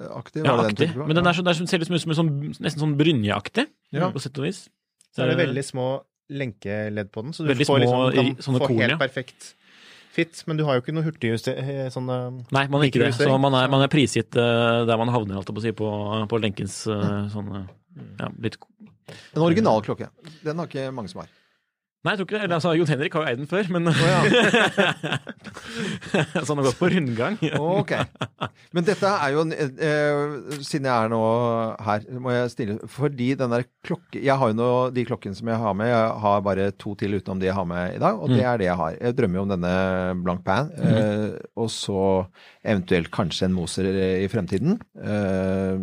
Aktiv? 0.07 0.41
Ja, 0.45 0.55
var 0.55 0.65
den 0.65 0.71
aktig. 0.73 0.89
Men 0.97 1.13
den, 1.19 1.27
er 1.29 1.37
så, 1.37 1.45
det 1.45 1.53
er 1.53 1.59
så- 1.59 1.67
ser 1.69 1.81
litt 1.83 1.91
ut 1.91 2.01
som 2.01 2.13
en 2.15 2.19
sånn, 2.23 2.33
nesten 2.57 2.81
sånn 2.81 2.97
brynjeaktig, 2.97 3.67
Ja. 3.93 4.09
på 4.13 4.21
sett 4.21 4.37
og 4.41 4.47
vis. 4.47 4.63
Så 5.13 5.25
er 5.25 5.33
det 5.33 5.39
veldig 5.43 5.63
små 5.65 5.87
lenkeledd 6.29 7.09
på 7.13 7.23
den, 7.23 7.33
så 7.33 7.45
du 7.47 7.53
får 7.55 7.65
små 7.65 8.01
liksom, 8.11 8.33
kan 8.41 8.57
få 8.59 8.67
korn, 8.67 8.81
ja. 8.81 8.89
helt 8.91 9.01
perfekt 9.01 9.53
fit. 10.17 10.43
Men 10.49 10.59
du 10.59 10.65
har 10.67 10.77
jo 10.77 10.83
ikke 10.83 10.95
noe 10.97 11.05
hurtigjuster... 11.05 11.61
eh, 11.61 11.87
Sånn, 11.93 12.09
Nei, 12.09 12.65
man 12.67 12.81
er 12.81 12.89
ikke 12.89 13.03
det. 13.05 13.13
Så 13.17 13.29
man 13.41 13.55
er, 13.57 13.69
man 13.71 13.85
er 13.85 13.91
prisgitt 13.93 14.37
eh, 14.37 14.81
der 14.89 14.99
man 14.99 15.13
havner, 15.13 15.39
holdt 15.39 15.51
jeg 15.53 15.57
på 15.57 15.63
å 15.63 15.67
si, 15.67 15.75
på, 15.77 15.91
på 16.33 16.41
lenkens 16.43 16.81
uh, 16.91 17.27
sånn 17.33 17.53
ja, 17.57 18.29
litt 18.43 18.59
En 19.37 19.45
original 19.45 19.81
klokke. 19.85 20.09
Den 20.43 20.59
har 20.59 20.69
ikke 20.69 20.89
mange 20.95 21.13
som 21.13 21.23
har. 21.23 21.31
Nei, 22.05 22.13
jeg 22.13 22.19
tror 22.19 22.27
ikke 22.27 22.39
det. 22.39 22.55
Altså, 22.55 22.71
Jon 22.77 22.89
Henrik 22.91 23.15
har 23.17 23.23
jo 23.23 23.29
eid 23.31 23.39
den 23.41 23.49
før, 23.49 23.69
men 23.73 23.89
Så 26.37 26.53
han 26.53 26.59
har 26.59 26.67
gått 26.67 26.79
på 26.79 26.89
rundgang. 26.93 27.37
Ok. 27.57 27.91
Men 28.75 28.85
dette 28.87 29.09
er 29.09 29.33
jo 29.33 29.41
eh, 29.51 30.59
Siden 30.61 30.87
jeg 30.87 30.93
er 30.93 31.09
nå 31.11 31.21
her, 31.87 32.05
må 32.21 32.33
jeg 32.35 32.51
stille 32.53 32.75
Fordi 32.91 33.29
den 33.39 33.51
der 33.53 33.65
klokke 33.85 34.21
Jeg 34.21 34.37
har 34.39 34.51
jo 34.51 34.57
nå 34.57 34.69
de 34.95 35.05
klokkene 35.07 35.37
som 35.37 35.49
jeg 35.51 35.59
har 35.63 35.73
med. 35.77 35.89
Jeg 35.91 36.13
har 36.23 36.45
bare 36.45 36.69
to 36.77 36.93
til 36.99 37.17
utenom 37.17 37.41
de 37.41 37.49
jeg 37.49 37.57
har 37.57 37.67
med 37.69 37.97
i 37.97 38.01
dag, 38.03 38.19
og 38.19 38.31
det 38.31 38.43
er 38.43 38.61
det 38.61 38.69
jeg 38.69 38.79
har. 38.79 38.91
Jeg 38.99 39.17
drømmer 39.17 39.39
jo 39.39 39.45
om 39.47 39.53
denne 39.55 39.73
Blank 40.23 40.41
Pan, 40.47 40.69
eh, 40.77 41.29
og 41.57 41.69
så 41.73 42.01
eventuelt 42.61 43.09
kanskje 43.13 43.47
en 43.47 43.55
Moser 43.57 43.87
i 43.89 44.27
fremtiden. 44.31 44.77
Eh, 45.01 45.75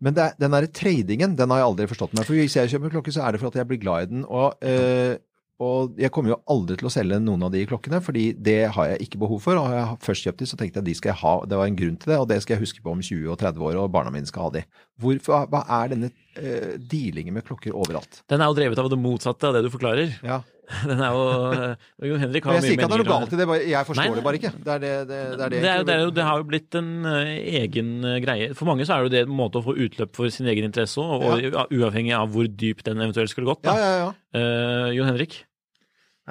men 0.00 0.16
det 0.16 0.26
er, 0.26 0.36
den 0.40 0.54
der 0.56 0.68
tradingen, 0.72 1.34
den 1.36 1.52
har 1.52 1.60
jeg 1.60 1.70
aldri 1.70 1.88
forstått 1.90 2.14
meg. 2.16 2.28
For 2.28 2.38
hvis 2.38 2.56
jeg 2.56 2.72
kjøper 2.72 2.94
klokke, 2.94 3.12
så 3.12 3.26
er 3.26 3.34
det 3.34 3.42
for 3.42 3.52
at 3.52 3.58
jeg 3.60 3.68
blir 3.68 3.80
glad 3.82 4.06
i 4.06 4.10
den. 4.14 4.22
Og, 4.24 4.56
eh, 4.64 5.18
og 5.60 5.98
jeg 6.00 6.08
kommer 6.14 6.32
jo 6.32 6.38
aldri 6.48 6.78
til 6.80 6.88
å 6.88 6.92
selge 6.92 7.18
noen 7.20 7.42
av 7.44 7.52
de 7.52 7.60
klokkene, 7.68 8.00
fordi 8.00 8.30
det 8.32 8.70
har 8.72 8.94
jeg 8.94 9.04
ikke 9.04 9.20
behov 9.20 9.42
for. 9.44 9.60
Og 9.60 9.68
har 9.68 9.76
jeg 9.76 9.98
først 10.06 10.24
kjøpt 10.24 10.40
de, 10.40 10.48
så 10.48 10.56
tenkte 10.56 10.80
jeg 10.80 10.86
at 10.86 10.88
de 10.88 10.94
skal 10.96 11.12
jeg 11.12 11.20
ha. 11.20 11.34
Det 11.52 11.58
var 11.60 11.68
en 11.68 11.76
grunn 11.82 11.98
til 12.00 12.14
det, 12.14 12.20
og 12.22 12.30
det 12.30 12.40
skal 12.40 12.56
jeg 12.56 12.64
huske 12.64 12.84
på 12.84 12.94
om 12.96 13.02
20 13.04 13.28
og 13.28 13.36
30 13.42 13.66
år, 13.68 13.80
og 13.82 13.92
barna 13.92 14.14
mine 14.14 14.30
skal 14.30 14.48
ha 14.48 14.54
de. 14.56 14.64
Hvorfor, 15.04 15.44
hva 15.52 15.60
er 15.82 15.92
denne 15.92 16.10
eh, 16.40 16.78
dealingen 16.80 17.36
med 17.36 17.44
klokker 17.44 17.76
overalt? 17.76 18.22
Den 18.32 18.40
er 18.40 18.48
jo 18.48 18.56
drevet 18.56 18.80
av 18.80 18.88
det 18.88 19.00
motsatte 19.04 19.50
av 19.50 19.58
det 19.58 19.66
du 19.68 19.70
forklarer. 19.74 20.16
Ja. 20.24 20.40
Den 20.90 21.00
er 21.02 21.14
jo 21.14 21.22
eh, 21.50 21.88
Jon 22.10 22.22
Henrik 22.22 22.46
har 22.46 22.56
Jeg 22.58 22.64
sier 22.64 22.76
ikke 22.76 22.86
at 22.86 22.92
det 22.92 22.98
er 22.98 23.02
noe 23.02 23.10
galt 23.10 23.34
i 23.34 23.38
det, 23.40 23.46
jeg 23.70 23.88
forstår 23.88 24.06
Nei, 24.06 24.16
det 24.18 24.24
bare 24.26 24.40
ikke. 24.40 24.52
Det 24.54 24.72
er 24.74 24.82
det 24.84 24.92
det, 25.08 25.08
det, 25.10 25.18
er 25.18 25.54
det, 25.54 25.60
Det, 25.64 25.70
er, 25.72 25.84
det, 25.88 25.96
er 25.96 26.04
jo, 26.04 26.12
det 26.16 26.26
har 26.28 26.40
jo 26.40 26.46
blitt 26.52 26.78
en 26.80 26.90
eh, 27.10 27.32
egen 27.62 27.90
eh, 28.06 28.18
greie. 28.24 28.50
For 28.58 28.70
mange 28.70 28.86
så 28.86 28.96
er 28.96 29.02
det 29.02 29.10
jo 29.10 29.14
det 29.16 29.22
en 29.26 29.36
måte 29.40 29.60
å 29.60 29.66
få 29.66 29.74
utløp 29.74 30.14
for 30.16 30.32
sin 30.32 30.50
egen 30.52 30.68
interesse 30.68 31.02
òg, 31.02 31.26
og 31.26 31.44
ja, 31.46 31.66
uavhengig 31.80 32.14
av 32.16 32.30
hvor 32.34 32.48
dypt 32.48 32.86
den 32.86 33.02
eventuelt 33.02 33.32
skulle 33.32 33.50
gått. 33.50 33.66
Ja, 33.66 33.74
Da. 33.74 33.80
ja, 33.80 33.98
ja. 34.04 34.10
uh, 34.38 34.88
Jon 34.94 35.10
Henrik? 35.10 35.40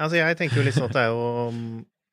Altså, 0.00 0.16
jeg 0.20 0.38
tenker 0.40 0.60
jo 0.62 0.72
sånn 0.72 0.88
at 0.88 0.96
det 0.96 1.02
er 1.02 1.10
jo 1.12 1.24
um, 1.50 1.60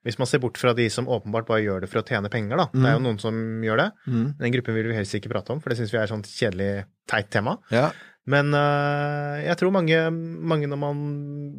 Hvis 0.07 0.17
man 0.19 0.27
ser 0.27 0.41
bort 0.43 0.59
fra 0.59 0.73
de 0.75 0.89
som 0.91 1.07
åpenbart 1.07 1.47
bare 1.47 1.63
gjør 1.63 1.83
det 1.83 1.89
for 1.91 2.01
å 2.01 2.05
tjene 2.07 2.31
penger, 2.31 2.59
da. 2.59 2.67
Det 2.73 2.89
er 2.89 2.97
jo 2.97 3.03
noen 3.03 3.17
som 3.21 3.39
gjør 3.63 3.81
det. 3.81 3.87
Mm. 4.07 4.27
Den 4.39 4.53
gruppen 4.55 4.77
vil 4.77 4.91
vi 4.91 4.95
helst 4.99 5.15
ikke 5.17 5.31
prate 5.31 5.55
om, 5.55 5.59
for 5.63 5.71
det 5.71 5.79
syns 5.79 5.91
vi 5.91 5.99
er 5.99 6.05
et 6.07 6.13
sånt 6.13 6.29
kjedelig, 6.31 6.69
teit 7.07 7.31
tema. 7.33 7.57
ja. 7.73 7.89
Men 8.27 8.51
uh, 8.51 9.39
jeg 9.39 9.55
tror 9.61 9.71
mange, 9.71 9.97
mange 10.11 10.67
når 10.67 10.79
man 10.81 10.97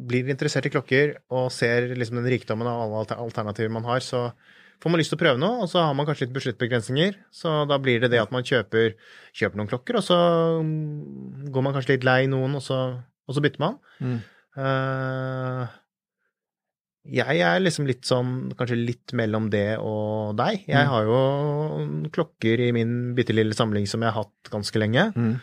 blir 0.09 0.29
interessert 0.29 0.67
i 0.69 0.71
klokker 0.73 1.15
og 1.33 1.47
ser 1.53 1.87
liksom 1.97 2.19
den 2.21 2.29
rikdommen 2.29 2.67
av 2.69 2.83
alle 2.85 3.17
alternativer 3.17 3.71
man 3.73 3.87
har, 3.89 4.03
så 4.05 4.27
får 4.79 4.93
man 4.93 5.01
lyst 5.01 5.11
til 5.11 5.17
å 5.17 5.23
prøve 5.23 5.41
noe, 5.41 5.63
og 5.65 5.67
så 5.71 5.81
har 5.87 5.95
man 5.97 6.05
kanskje 6.07 6.27
litt 6.27 6.35
budsjettbegrensninger. 6.37 7.17
Så 7.35 7.51
da 7.67 7.79
blir 7.81 7.99
det 7.99 8.11
det 8.13 8.21
at 8.21 8.31
man 8.31 8.45
kjøper, 8.47 8.93
kjøper 9.35 9.59
noen 9.59 9.71
klokker, 9.71 9.97
og 9.99 10.05
så 10.05 10.19
mm, 10.63 11.49
går 11.51 11.65
man 11.65 11.75
kanskje 11.75 11.97
litt 11.97 12.05
lei 12.07 12.21
noen, 12.31 12.55
og 12.55 12.63
så, 12.63 12.77
og 13.27 13.35
så 13.35 13.43
bytter 13.43 13.65
man. 13.65 13.75
Mm. 13.99 14.19
Uh, 14.59 15.65
jeg 17.09 17.41
er 17.41 17.61
liksom 17.63 17.87
litt 17.89 18.05
sånn 18.05 18.51
kanskje 18.59 18.77
litt 18.77 19.13
mellom 19.17 19.47
det 19.49 19.79
og 19.81 20.35
deg. 20.37 20.65
Jeg 20.69 20.85
Mm. 20.85 20.89
har 20.93 21.03
jo 21.09 22.09
klokker 22.13 22.61
i 22.67 22.71
min 22.75 23.15
bitte 23.17 23.33
lille 23.33 23.55
samling 23.57 23.87
som 23.89 24.03
jeg 24.05 24.11
har 24.13 24.23
hatt 24.27 24.51
ganske 24.53 24.77
lenge. 24.79 25.09
Mm. 25.17 25.39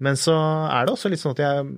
Men 0.00 0.18
så 0.20 0.34
er 0.70 0.86
det 0.86 0.92
også 0.94 1.10
litt 1.10 1.20
sånn 1.22 1.34
at 1.34 1.40
jeg, 1.42 1.70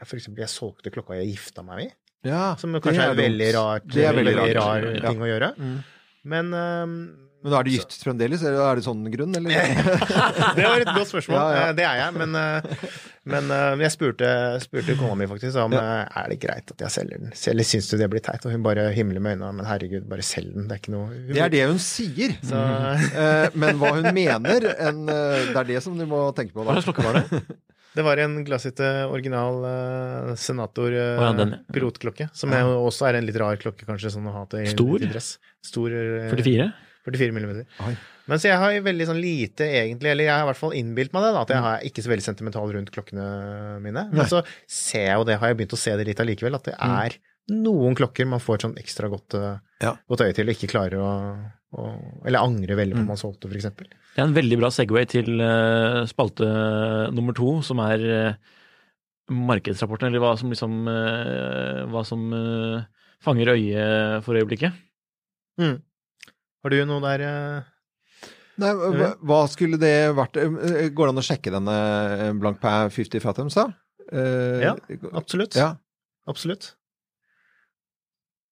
jeg 0.00 0.06
for 0.10 0.18
eksempel, 0.20 0.44
jeg 0.44 0.52
solgte 0.52 0.92
klokka 0.94 1.16
jeg 1.18 1.32
gifta 1.32 1.64
meg 1.66 1.86
i. 1.86 1.88
ja. 2.28 2.54
Som 2.60 2.76
kanskje 2.76 3.02
er, 3.08 3.14
er, 3.14 3.18
veldig 3.18 3.48
rart, 3.56 3.88
Det 3.90 4.04
er 4.06 4.14
veldig 4.14 4.36
veldig 4.36 4.54
rart. 4.60 4.84
rar 4.84 4.94
Ja. 5.00 5.08
ting 5.10 5.24
å 5.24 5.30
gjøre. 5.30 5.48
Mm. 5.58 5.74
Men 6.30 6.54
um, 6.54 6.94
Men 7.42 7.54
er 7.56 7.64
du 7.64 7.70
gift 7.72 7.96
fremdeles, 8.04 8.42
eller 8.44 8.60
er 8.68 8.76
det 8.76 8.84
sånn 8.84 9.00
grunn, 9.10 9.32
eller? 9.38 9.50
det 10.58 10.66
var 10.66 10.82
et 10.84 10.90
godt 10.92 11.08
spørsmål. 11.08 11.38
Ja, 11.38 11.46
ja. 11.56 11.62
Eh, 11.70 11.74
Det 11.78 11.86
er 11.88 11.96
jeg, 12.02 12.14
men, 12.20 12.34
eh, 12.36 12.60
men 13.32 13.48
uh, 13.54 13.78
jeg 13.80 13.92
spurte, 13.94 14.28
spurte 14.62 14.96
kona 14.98 15.16
mi 15.20 15.28
faktisk 15.30 15.56
om 15.62 15.72
Ja. 15.76 15.80
eh, 16.02 16.18
er 16.22 16.28
det 16.32 16.38
greit 16.42 16.70
at 16.74 16.84
jeg 16.84 16.94
selger 16.96 17.22
den. 17.22 17.32
Eller 17.52 17.68
syns 17.68 17.88
du 17.90 17.96
det 18.00 18.08
blir 18.12 18.22
teit? 18.26 18.44
Og 18.46 18.52
hun 18.54 18.62
bare 18.66 18.88
himler 18.96 19.22
med 19.22 19.38
øynene. 19.38 19.52
Men 19.60 19.68
herregud, 19.70 20.04
bare 20.10 20.26
selg 20.26 20.52
den. 20.54 20.68
Det 20.68 20.76
er 20.76 20.82
ikke 20.82 20.94
noe 20.94 21.08
hun, 21.08 21.32
Det 21.32 21.42
er 21.46 21.54
det 21.54 21.64
hun 21.70 21.80
sier. 21.82 22.36
Så, 22.42 22.60
Uh, 22.60 23.48
Men 23.62 23.78
hva 23.80 23.94
hun 23.96 24.10
mener, 24.14 24.66
en, 24.78 25.02
uh, 25.08 25.40
det 25.50 25.56
er 25.62 25.68
det 25.74 25.82
som 25.84 25.96
du 25.98 26.04
må 26.08 26.22
tenke 26.36 26.54
på 26.56 26.64
Hva 26.66 26.76
slags 26.78 26.90
klokke 26.90 27.06
var 27.06 27.20
det? 27.20 27.40
det 27.96 28.04
var 28.06 28.20
en 28.22 28.36
glassete 28.46 28.90
original 29.10 29.64
uh, 29.64 30.34
senator 30.38 30.92
uh, 30.94 31.24
ja, 31.24 31.32
den, 31.38 31.56
ja. 31.56 31.62
pilotklokke. 31.74 32.28
Som 32.36 32.54
er 32.54 32.68
også 32.70 33.08
er 33.08 33.18
en 33.18 33.26
litt 33.26 33.38
rar 33.40 33.58
klokke, 33.60 33.86
kanskje, 33.88 34.12
sånn 34.14 34.28
å 34.30 34.36
ha 34.36 34.44
til, 34.52 34.68
Stor? 34.74 34.98
til 35.02 35.10
dress. 35.14 35.32
Stor. 35.66 35.90
eh, 35.92 36.30
44? 36.30 36.70
44 37.08 37.34
millimeter. 37.34 37.66
Oi. 37.86 37.94
Mens 38.30 38.44
jeg 38.46 38.56
har 38.56 38.76
veldig 38.86 39.06
sånn 39.08 39.20
lite 39.20 39.66
egentlig, 39.66 40.12
eller 40.12 40.24
jeg 40.28 40.32
har 40.36 40.44
i 40.44 40.48
hvert 40.52 40.60
fall 40.60 40.74
innbilt 40.78 41.12
meg 41.12 41.24
det, 41.26 41.32
da, 41.34 41.40
at 41.42 41.48
Mm. 41.50 41.56
jeg 41.56 41.62
har 41.66 41.80
ikke 41.90 42.02
så 42.04 42.10
veldig 42.12 42.26
sentimental 42.28 42.72
rundt 42.76 42.92
klokkene 42.94 43.26
mine. 43.82 44.04
Men 44.14 44.26
så 44.30 44.44
ser 44.70 45.06
jeg 45.08 45.16
jo 45.18 45.24
det, 45.26 45.38
har 45.40 45.48
jeg 45.50 45.56
begynt 45.58 45.74
å 45.74 45.80
se 45.82 45.96
det 45.98 46.06
litt 46.06 46.20
allikevel, 46.22 46.54
at 46.54 46.64
det 46.70 46.76
Mm. 46.78 46.94
er 47.04 47.18
noen 47.50 47.96
klokker 47.98 48.28
man 48.30 48.38
får 48.38 48.54
et 48.54 48.60
sånn 48.62 48.78
ekstra 48.78 49.10
godt, 49.10 49.34
eh, 49.34 49.58
Ja. 49.82 49.96
godt 50.08 50.20
øye 50.22 50.34
til 50.34 50.48
og 50.48 50.54
ikke 50.54 50.70
klarer 50.70 50.98
å, 51.02 51.50
å 51.74 51.82
Eller 52.26 52.38
angrer 52.38 52.76
veldig 52.76 52.94
på 52.94 53.02
Mm. 53.02 53.02
om 53.02 53.06
man 53.08 53.16
solgte, 53.16 53.50
eksempel. 53.50 53.86
Det 54.14 54.18
er 54.18 54.22
en 54.28 54.34
veldig 54.34 54.58
bra 54.58 54.68
Segway 54.70 55.04
til 55.06 55.40
eh, 55.40 56.06
spalte 56.06 57.12
nummer 57.12 57.32
to, 57.34 57.60
som 57.62 57.78
er 57.80 57.98
eh, 58.30 58.34
markedsrapporten, 59.30 60.06
eller 60.08 60.18
hva 60.20 60.36
som 60.38 60.50
liksom 60.50 60.84
Hva 61.90 62.04
som 62.06 62.30
fanger 63.22 63.46
øyet 63.54 64.22
for 64.24 64.34
øyeblikket. 64.34 64.72
Har 65.58 66.70
du 66.70 66.84
noe 66.84 67.00
der 67.00 67.64
Nei, 68.60 68.70
hva, 68.76 69.10
hva 69.24 69.38
skulle 69.50 69.78
det 69.80 69.94
vært 70.16 70.36
Eh, 70.40 70.88
Går 70.92 71.08
det 71.08 71.14
an 71.14 71.22
å 71.22 71.26
sjekke 71.26 71.52
denne 71.54 71.76
eh, 72.16 72.32
Blank 72.40 72.60
Pæ 72.62 72.74
50 72.92 73.22
Fathoms, 73.24 73.56
da? 73.58 73.66
Eh, 74.12 74.60
Ja, 74.66 74.74
Absolutt. 75.16 75.56
Ja. 75.58 75.72
Absolutt. 76.30 76.74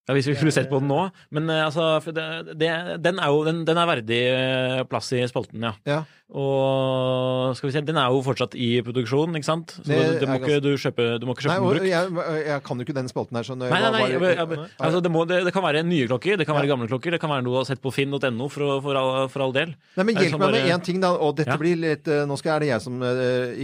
Ja, 0.09 0.15
Hvis 0.17 0.27
vi 0.31 0.35
skulle 0.39 0.55
sett 0.57 0.71
på 0.71 0.81
den 0.81 0.89
nå. 0.89 1.03
Men 1.37 1.51
eh, 1.53 1.67
altså, 1.67 2.01
det, 2.17 2.57
det, 2.57 2.71
den 3.05 3.19
er 3.21 3.29
jo 3.29 3.43
den, 3.45 3.65
den 3.69 3.77
er 3.77 3.91
verdig 3.91 4.23
eh, 4.33 4.85
plass 4.89 5.13
i 5.13 5.21
spalten, 5.29 5.61
ja. 5.69 5.75
Ja. 5.85 6.03
Og 6.29 7.55
skal 7.57 7.71
vi 7.71 7.73
se, 7.73 7.81
den 7.89 7.97
er 7.97 8.11
jo 8.13 8.19
fortsatt 8.25 8.53
i 8.59 8.69
produksjon, 8.85 9.33
ikke 9.39 9.49
sant? 9.49 9.73
Så 9.79 9.87
Det 9.89 10.19
du, 10.21 10.27
må 10.29 10.37
ikke 10.41 10.59
du 10.61 10.71
kjøpe, 10.81 11.07
du 11.21 11.25
må 11.29 11.33
ikke 11.33 11.47
kjøpe 11.47 11.55
nei, 11.55 11.61
den 11.61 11.69
brukt. 11.73 11.89
jeg, 11.89 12.43
jeg 12.49 12.65
kan 12.67 12.81
jo 12.83 12.85
ikke 12.85 12.97
den 12.99 13.09
spalten 13.09 13.39
her. 13.39 13.49
Nei, 13.63 13.69
nei, 13.73 13.91
nei, 13.95 14.03
jeg, 14.13 14.21
jeg, 14.37 14.67
altså 14.77 15.01
det, 15.05 15.13
må, 15.15 15.23
det, 15.31 15.53
kan 15.57 15.65
være 15.65 15.83
nye 15.89 16.09
klokker, 16.11 16.37
det 16.41 16.47
kan 16.49 16.59
være 16.59 16.69
gamle 16.69 16.89
klokker, 16.91 17.17
det 17.17 17.21
kan 17.23 17.33
være 17.33 17.47
noe 17.47 17.55
du 17.57 17.59
har 17.63 17.69
sett 17.71 17.81
på 17.85 17.93
finn.no 17.97 18.49
for, 18.53 18.75
for, 18.85 18.99
all, 19.01 19.13
for 19.33 19.47
all 19.47 19.55
del. 19.57 19.73
Nei, 19.97 20.05
men 20.11 20.21
Hjelp 20.21 20.35
sånn 20.37 20.45
meg 20.45 20.57
med 20.59 20.69
én 20.77 20.85
ting, 20.91 21.01
da. 21.05 21.15
Og 21.17 21.37
dette 21.41 21.55
Ja. 21.55 21.57
blir 21.61 21.81
litt 21.81 22.09
eh, 22.13 22.27
Nå 22.29 22.37
skal 22.37 22.59
er 22.59 22.65
det 22.67 22.69
jeg 22.75 22.85
som 22.85 23.01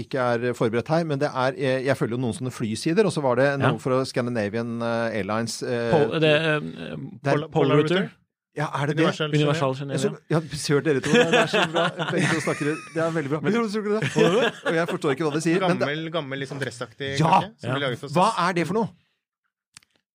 ikke 0.05 0.25
er 0.35 0.57
forberedt 0.57 0.89
her, 0.95 1.05
men 1.09 1.21
det 1.21 1.29
er 1.29 1.59
Jeg 1.85 1.97
følger 2.01 2.17
jo 2.17 2.23
noen 2.23 2.37
sånne 2.39 2.53
flysider, 2.55 3.05
og 3.05 3.13
så 3.13 3.21
var 3.25 3.37
det 3.43 3.51
noe 3.61 3.75
Ja. 3.77 3.83
fra 3.83 4.01
Scandinavian 4.09 4.79
Airlines 4.83 5.59
Pol, 5.93 6.17
det, 6.25 6.34
Det 6.35 7.33
er 7.33 7.39
Pol, 7.39 7.49
Polrouter. 7.55 8.11
Ja, 8.55 8.69
er 8.71 8.87
det 8.87 8.95
det? 8.97 9.03
Universal 9.03 9.33
Universal 9.35 9.73
Jeg 9.75 9.79
Geneva. 9.81 9.99
så, 9.99 10.11
ja, 10.31 10.41
Sør 10.63 10.83
dere 10.87 11.01
to. 11.03 11.11
Det 11.11 11.39
er 11.41 11.49
så 11.51 11.63
bra. 11.73 11.89
Begge 12.13 12.29
to 12.31 12.43
snakker 12.45 12.69
Det 12.95 13.01
er 13.03 13.15
veldig 13.17 13.31
bra. 13.33 13.41
Men, 13.43 13.57
og 13.59 14.75
jeg 14.79 14.87
forstår 14.93 15.17
ikke 15.17 15.27
hva 15.27 15.33
de 15.35 15.41
sier. 15.43 15.65
Men 15.65 15.81
det, 15.81 15.89
Gammel, 15.89 16.11
gammel 16.15 16.43
liksom 16.45 16.61
dressaktig 16.63 17.17
Ja! 17.19 17.41
klokke. 17.43 17.89
Ja. 17.99 18.11
hva 18.15 18.29
er 18.47 18.55
det 18.61 18.69
for 18.71 18.79
noe? 18.79 18.93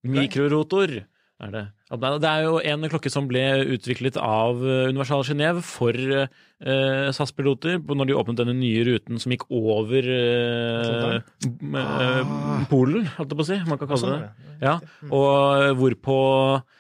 Mikrorotor 0.07 0.93
er 1.39 1.53
det. 1.53 1.63
Det 1.89 2.29
er 2.29 2.43
jo 2.45 2.57
en 2.59 2.87
klokke 2.91 3.11
som 3.11 3.27
ble 3.29 3.43
utviklet 3.75 4.17
av 4.21 4.59
eh, 4.61 4.89
Universal 4.91 5.23
Genéve 5.25 5.63
for 5.65 5.95
eh, 5.95 7.07
SAS-piloter 7.15 7.79
når 7.79 8.09
de 8.09 8.17
åpnet 8.19 8.41
denne 8.41 8.57
nye 8.57 8.83
ruten 8.87 9.21
som 9.21 9.33
gikk 9.33 9.47
over 9.47 10.09
eh, 10.15 11.15
eh. 11.15 12.33
Polen, 12.71 13.07
holdt 13.15 13.31
jeg 13.31 13.39
på 13.39 13.45
å 13.45 13.49
si. 13.49 13.59
Man 13.69 13.79
kan 13.79 13.91
kalle 13.93 14.03
Sånn 14.03 14.17
det 14.17 14.27
det. 14.27 14.51
Ja, 14.65 14.75
og 15.07 15.79
hvorpå 15.79 16.19
eh, 16.59 16.78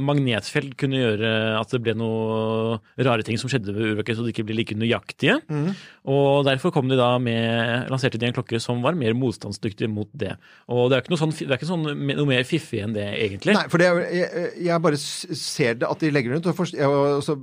magnetfelt 0.00 0.74
kunne 0.80 0.96
gjøre 1.00 1.30
at 1.60 1.72
det 1.74 1.80
ble 1.84 1.94
noe 1.98 2.78
rare 3.04 3.24
ting 3.26 3.36
som 3.40 3.50
skjedde 3.50 3.74
ved 3.76 3.92
urverket, 3.92 4.16
så 4.18 4.24
de 4.24 4.32
ikke 4.32 4.44
ble 4.48 4.56
like 4.60 4.76
nøyaktige. 4.78 5.38
Mm. 5.52 5.72
Og 6.08 6.44
derfor 6.48 6.72
kom 6.74 6.88
de 6.88 6.96
da 6.98 7.10
med, 7.20 7.88
lanserte 7.92 8.18
de 8.20 8.28
en 8.30 8.36
klokke 8.36 8.60
som 8.64 8.80
var 8.84 8.96
mer 8.98 9.12
motstandsdyktig 9.18 9.90
mot 9.92 10.08
det. 10.16 10.34
Og 10.72 10.88
det 10.88 10.96
er 10.98 11.04
ikke 11.04 11.12
noe, 11.14 11.20
sånn, 11.20 11.34
det 11.36 11.50
er 11.50 11.58
ikke 11.58 11.68
sånn, 11.68 11.84
noe 11.84 12.28
mer 12.30 12.46
fiffig 12.48 12.80
enn 12.84 12.94
det, 12.96 13.06
egentlig. 13.26 13.56
Nei, 13.58 13.66
for 13.72 13.82
det 13.82 13.90
er, 13.90 14.00
jeg, 14.16 14.52
jeg 14.70 14.84
bare 14.88 15.00
ser 15.02 15.78
det 15.82 15.90
at 15.90 16.00
de 16.06 16.12
legger 16.14 16.32
det 16.32 16.38
rundt, 16.40 16.50
og, 16.52 16.58
forst- 16.58 16.78
jeg, 16.78 16.88
og 16.88 17.20
så 17.26 17.36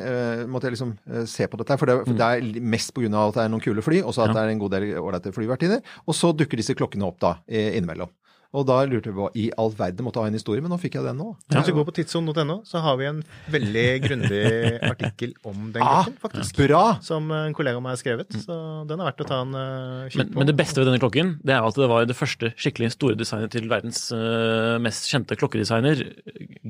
eh, 0.00 0.44
måtte 0.50 0.68
jeg 0.70 0.76
liksom 0.76 0.96
eh, 1.10 1.26
se 1.30 1.46
på 1.50 1.60
dette. 1.62 1.78
For 1.80 1.90
det, 1.90 1.98
for 2.08 2.18
det 2.18 2.30
er 2.30 2.64
mest 2.76 2.96
av 3.00 3.28
at 3.30 3.36
det 3.38 3.44
er 3.46 3.52
noen 3.54 3.62
kule 3.64 3.84
fly, 3.86 4.02
og 4.02 4.14
så 4.16 4.24
at 4.26 4.30
Mm. 4.30 4.34
Ja. 4.34 4.40
det 4.40 4.42
er 4.46 4.52
en 4.54 4.60
god 4.60 4.70
del 4.74 4.84
ålreite 5.00 5.32
flyvertinner. 5.34 5.80
Og 6.06 6.14
så 6.14 6.30
dukker 6.36 6.58
disse 6.60 6.74
klokkene 6.78 7.06
opp 7.06 7.18
da, 7.22 7.36
innimellom. 7.50 8.10
Og 8.50 8.64
da 8.66 8.80
lurte 8.82 9.12
vi 9.12 9.14
på 9.14 9.26
i 9.38 9.44
all 9.62 9.68
verden 9.78 10.02
måtte 10.02 10.18
ha 10.18 10.26
en 10.26 10.34
historie, 10.34 10.58
men 10.58 10.72
nå 10.72 10.78
fikk 10.82 10.96
jeg 10.98 11.04
den 11.06 11.20
nå. 11.22 11.28
Hvis 11.52 11.68
du 11.68 11.74
går 11.76 11.84
på 11.86 11.92
tidssonen.no, 12.00 12.56
så 12.66 12.80
har 12.82 12.96
vi 12.98 13.06
en 13.06 13.20
veldig 13.54 13.84
grundig 14.02 14.40
artikkel 14.88 15.36
om 15.46 15.68
den 15.70 15.84
Ah, 15.86 16.00
klokken, 16.02 16.16
faktisk. 16.24 16.58
bra! 16.58 16.80
Som 17.06 17.30
en 17.30 17.54
kollega 17.54 17.78
av 17.78 17.84
meg 17.84 17.94
har 17.94 18.00
skrevet. 18.00 18.34
Så 18.42 18.56
den 18.90 18.98
er 18.98 19.06
verdt 19.12 19.22
å 19.22 19.28
ta 19.30 19.38
en 19.44 19.54
uh, 19.54 20.08
kikk 20.10 20.18
Men, 20.24 20.32
på. 20.32 20.42
men 20.42 20.50
det 20.50 20.56
beste 20.58 20.82
ved 20.82 20.90
denne 20.90 20.98
klokken 21.04 21.30
det 21.46 21.54
er 21.54 21.68
at 21.68 21.78
det 21.78 21.88
var 21.94 22.08
det 22.10 22.18
første 22.18 22.50
skikkelig 22.58 22.90
store 22.96 23.20
designet 23.22 23.54
til 23.54 23.70
verdens 23.70 24.02
uh, 24.10 24.80
mest 24.82 25.06
kjente 25.12 25.38
klokkedesigner, 25.38 26.02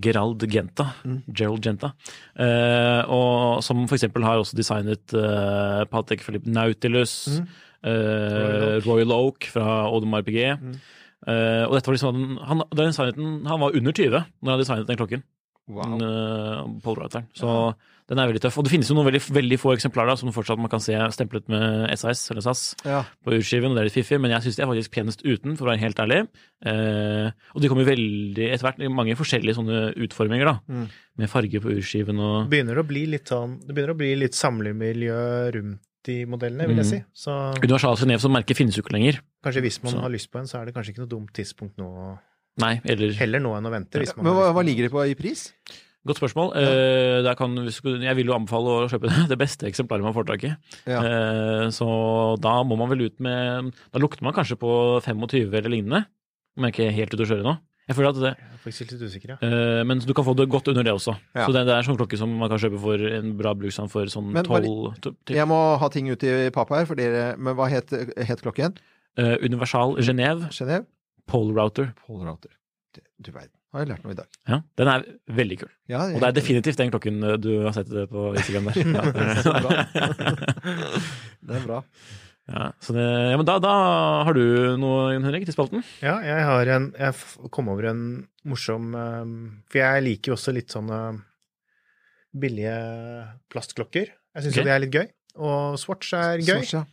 Gerald 0.05 0.45
Genta. 0.53 0.91
Gerald 1.33 1.65
Genta. 1.65 1.95
Uh, 2.37 3.09
og 3.09 3.65
som 3.65 3.87
for 3.89 3.97
eksempel 3.97 4.29
har 4.29 4.45
også 4.45 4.61
designet 4.61 5.17
uh, 5.17 5.89
Patek 5.89 6.21
Philippe 6.29 6.53
Nautilus, 6.53 7.17
eh, 7.81 8.81
Royal 8.85 9.13
Oak 9.17 9.47
fra 9.53 9.87
Audemars 9.89 10.25
Piguet. 10.27 10.61
Eh, 11.29 11.65
og 11.67 11.77
dette 11.77 11.91
var 11.91 11.99
liksom 11.99 12.39
han, 12.49 12.65
han, 12.73 13.45
han 13.51 13.61
var 13.61 13.77
under 13.77 13.93
20 13.93 14.25
når 14.41 14.55
han 14.55 14.63
designet 14.65 14.89
den 14.89 15.01
klokken. 15.01 15.27
Wow. 15.71 15.87
Den, 15.87 16.03
uh, 16.03 16.81
Polrouteren. 16.83 17.29
Så 17.37 17.47
den 18.11 18.19
er 18.19 18.27
veldig 18.27 18.41
tøff. 18.43 18.57
Og 18.59 18.67
det 18.67 18.73
finnes 18.73 18.89
jo 18.91 18.97
noen 18.97 19.07
veldig, 19.07 19.21
veldig 19.37 19.59
få 19.61 19.75
eksemplarer 19.77 20.11
da, 20.11 20.17
som 20.19 20.33
fortsatt 20.35 20.59
man 20.59 20.73
kan 20.73 20.83
se 20.83 20.97
stemplet 21.15 21.47
med 21.53 21.85
SAS 22.01 22.25
eller 22.33 22.43
SAS 22.43 22.63
Ja. 22.83 23.05
på 23.23 23.37
urskiven, 23.37 23.71
og 23.71 23.79
det 23.79 23.85
er 23.85 23.87
litt 23.87 23.99
fiffig, 24.01 24.19
men 24.19 24.35
jeg 24.35 24.49
syns 24.49 24.59
de 24.59 24.65
er 24.65 24.71
faktisk 24.73 24.95
penest 24.97 25.23
uten, 25.23 25.55
for 25.55 25.69
å 25.69 25.71
være 25.71 25.85
helt 25.85 26.03
ærlig. 26.03 26.25
Uh, 26.67 27.31
og 27.55 27.63
de 27.63 27.71
kommer 27.71 27.87
veldig 27.87 28.49
etter 28.49 28.67
hvert 28.67 28.83
mange 28.91 29.15
forskjellige 29.21 29.61
sånne 29.61 29.85
utforminger, 30.09 30.51
da. 30.51 30.57
Mm. 30.67 30.89
Med 31.21 31.31
farge 31.31 31.63
på 31.63 31.77
urskiven 31.77 32.19
og 32.25 32.51
begynner 32.51 32.81
å 32.81 32.87
bli 32.89 33.05
litt 33.15 33.31
sånn, 33.31 33.61
det 33.63 33.77
begynner 33.77 33.95
å 33.95 34.01
bli 34.01 34.11
litt 34.25 34.35
samlemiljø 34.39 35.23
rundt 35.55 35.87
de 36.07 36.25
modellene, 36.27 36.67
vil 36.67 36.77
jeg 36.77 36.87
Mm. 36.87 36.91
si. 36.91 37.05
Så 37.15 37.33
Universal 37.63 37.97
Genéve 37.97 38.21
som 38.21 38.33
merke 38.33 38.55
finnes 38.57 38.75
jo 38.77 38.83
ikke 38.83 38.93
lenger. 38.97 39.21
kanskje 39.45 39.63
hvis 39.63 39.83
man 39.83 39.93
Så- 39.93 40.01
har 40.01 40.11
lyst 40.11 40.31
på 40.31 40.39
en, 40.41 40.47
så 40.47 40.61
er 40.61 40.65
det 40.67 40.75
kanskje 40.75 40.91
ikke 40.95 41.05
noe 41.05 41.09
dumt 41.09 41.33
tidspunkt 41.33 41.77
nå. 41.77 42.19
Nei, 42.59 42.81
eller 42.85 43.13
Heller 43.15 43.39
nå 43.41 43.57
enn 43.57 43.67
å 43.67 43.71
vente. 43.71 43.99
Hvis 43.99 44.17
man 44.17 44.25
Men 44.27 44.35
hva, 44.35 44.53
hva 44.53 44.65
ligger 44.65 44.83
det 44.89 44.91
på 44.93 45.09
i 45.11 45.15
pris? 45.15 45.53
Godt 46.07 46.17
spørsmål. 46.19 46.57
Eh, 46.57 47.23
der 47.23 47.35
kan, 47.37 47.55
jeg 47.57 48.17
vil 48.17 48.27
jo 48.27 48.33
anbefale 48.33 48.65
å 48.85 48.89
kjøpe 48.89 49.09
det 49.29 49.39
beste 49.39 49.67
eksemplaret 49.69 50.03
man 50.03 50.15
får 50.15 50.27
tak 50.27 50.45
i. 50.45 50.57
Ja. 50.87 51.01
Eh, 51.05 51.67
så 51.69 52.41
da 52.41 52.63
må 52.65 52.77
man 52.79 52.89
vel 52.89 53.03
ut 53.07 53.21
med 53.21 53.75
Da 53.93 53.99
lukter 53.99 54.23
man 54.23 54.33
kanskje 54.33 54.57
på 54.57 55.01
25 55.03 55.53
eller 55.55 55.69
lignende. 55.71 56.07
Om 56.57 56.65
jeg 56.65 56.73
ikke 56.75 56.87
er 56.89 56.93
helt 56.97 57.13
ute 57.15 57.27
å 57.27 57.29
kjøre 57.29 57.45
nå. 57.45 57.59
Jeg 57.91 57.97
føler 57.99 58.13
at 58.15 58.19
det 58.23 58.31
Jeg 58.31 58.47
er 58.55 58.61
faktisk 58.63 58.93
litt 58.95 59.03
usikker, 59.03 59.33
ja. 59.35 59.39
Uh, 59.43 59.81
men 59.89 59.99
du 60.05 60.13
kan 60.15 60.27
få 60.27 60.35
det 60.39 60.47
godt 60.53 60.71
under 60.71 60.87
det 60.87 60.93
også. 60.95 61.17
Ja. 61.35 61.45
Så 61.49 61.55
det, 61.57 61.65
det 61.67 61.75
er 61.75 61.87
sånn 61.89 61.99
klokke 61.99 62.19
som 62.21 62.31
man 62.39 62.53
kan 62.53 62.61
kjøpe 62.63 62.79
for 62.83 63.03
en 63.11 63.33
bra 63.41 63.55
bruksstand 63.59 63.91
for 63.93 64.07
sånn 64.13 64.31
Men 64.37 64.47
12 64.47 65.01
to- 65.03 65.15
Jeg 65.35 65.49
må 65.51 65.59
ha 65.83 65.89
ting 65.93 66.11
ut 66.13 66.23
i 66.23 66.35
pappa 66.55 66.79
her, 66.81 66.87
for 66.87 67.01
dere 67.01 67.33
Men 67.41 67.59
hva 67.59 67.67
het, 67.73 67.91
het 67.91 68.45
klokken? 68.47 68.79
Uh, 69.19 69.35
Universal 69.43 69.99
Genève 70.07 70.53
Genéve? 70.55 70.87
Pole 71.31 71.55
Router. 71.57 71.91
Pole 72.07 72.25
Router. 72.31 72.55
Du 73.23 73.31
verden. 73.35 73.53
Har 73.71 73.85
jeg 73.85 73.91
lært 73.93 74.03
noe 74.03 74.15
i 74.15 74.19
dag. 74.19 74.27
Ja, 74.51 74.57
den 74.81 74.89
er 74.91 75.05
veldig 75.31 75.57
kul. 75.61 75.69
Ja, 75.93 76.01
Og 76.11 76.17
det 76.19 76.27
er 76.27 76.35
definitivt 76.41 76.81
den 76.81 76.91
klokken 76.91 77.21
eh, 77.23 77.37
du 77.39 77.51
har 77.63 77.75
sett 77.77 77.87
det 77.93 78.09
på 78.11 78.33
Instagram 78.35 78.67
der. 78.67 79.29
Så 79.45 79.53
bra. 79.63 79.85
Det 81.47 81.57
er 81.61 81.67
bra. 81.69 81.79
Ja, 82.51 82.67
så 82.83 82.95
det, 82.97 83.05
ja, 83.31 83.37
men 83.39 83.47
da, 83.47 83.57
da 83.63 83.73
har 84.27 84.35
du 84.37 84.43
noe, 84.81 85.13
Henrik, 85.15 85.45
til 85.49 85.55
spalten? 85.55 85.85
Ja, 86.03 86.17
jeg 86.25 86.43
har 86.49 86.71
en 86.77 86.89
Jeg 86.99 87.51
kom 87.55 87.69
over 87.71 87.87
en 87.93 88.01
morsom 88.49 88.91
um, 88.97 89.35
For 89.71 89.79
jeg 89.83 90.03
liker 90.07 90.33
jo 90.33 90.37
også 90.39 90.55
litt 90.57 90.75
sånne 90.75 90.99
billige 92.41 92.75
plastklokker. 93.51 94.11
Jeg 94.37 94.45
syns 94.45 94.55
Ok. 94.55 94.61
jo 94.61 94.67
det 94.69 94.75
er 94.75 94.83
litt 94.85 94.95
gøy. 94.95 95.07
Og 95.43 95.79
Swatch 95.83 96.13
er 96.15 96.43
gøy. 96.43 96.61
Swatch, 96.63 96.75
ja. 96.79 96.85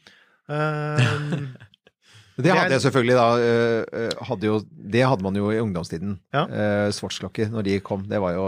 Um, 0.47 1.49
Det 2.37 2.53
hadde 2.53 2.75
jeg 2.77 2.81
selvfølgelig 2.85 3.15
da. 3.17 3.27
øh, 3.41 3.83
øh, 4.03 4.11
Hadde 4.29 4.45
jo, 4.45 4.59
det 4.93 5.03
hadde 5.09 5.23
man 5.25 5.35
jo 5.35 5.49
i 5.51 5.59
ungdomstiden. 5.59 6.19
Ja. 6.33 6.43
Uh, 6.45 6.91
Swatch-klokker, 6.93 7.49
når 7.49 7.65
de 7.65 7.79
kom. 7.79 8.03
Det 8.07 8.21
var 8.21 8.35
jo 8.37 8.45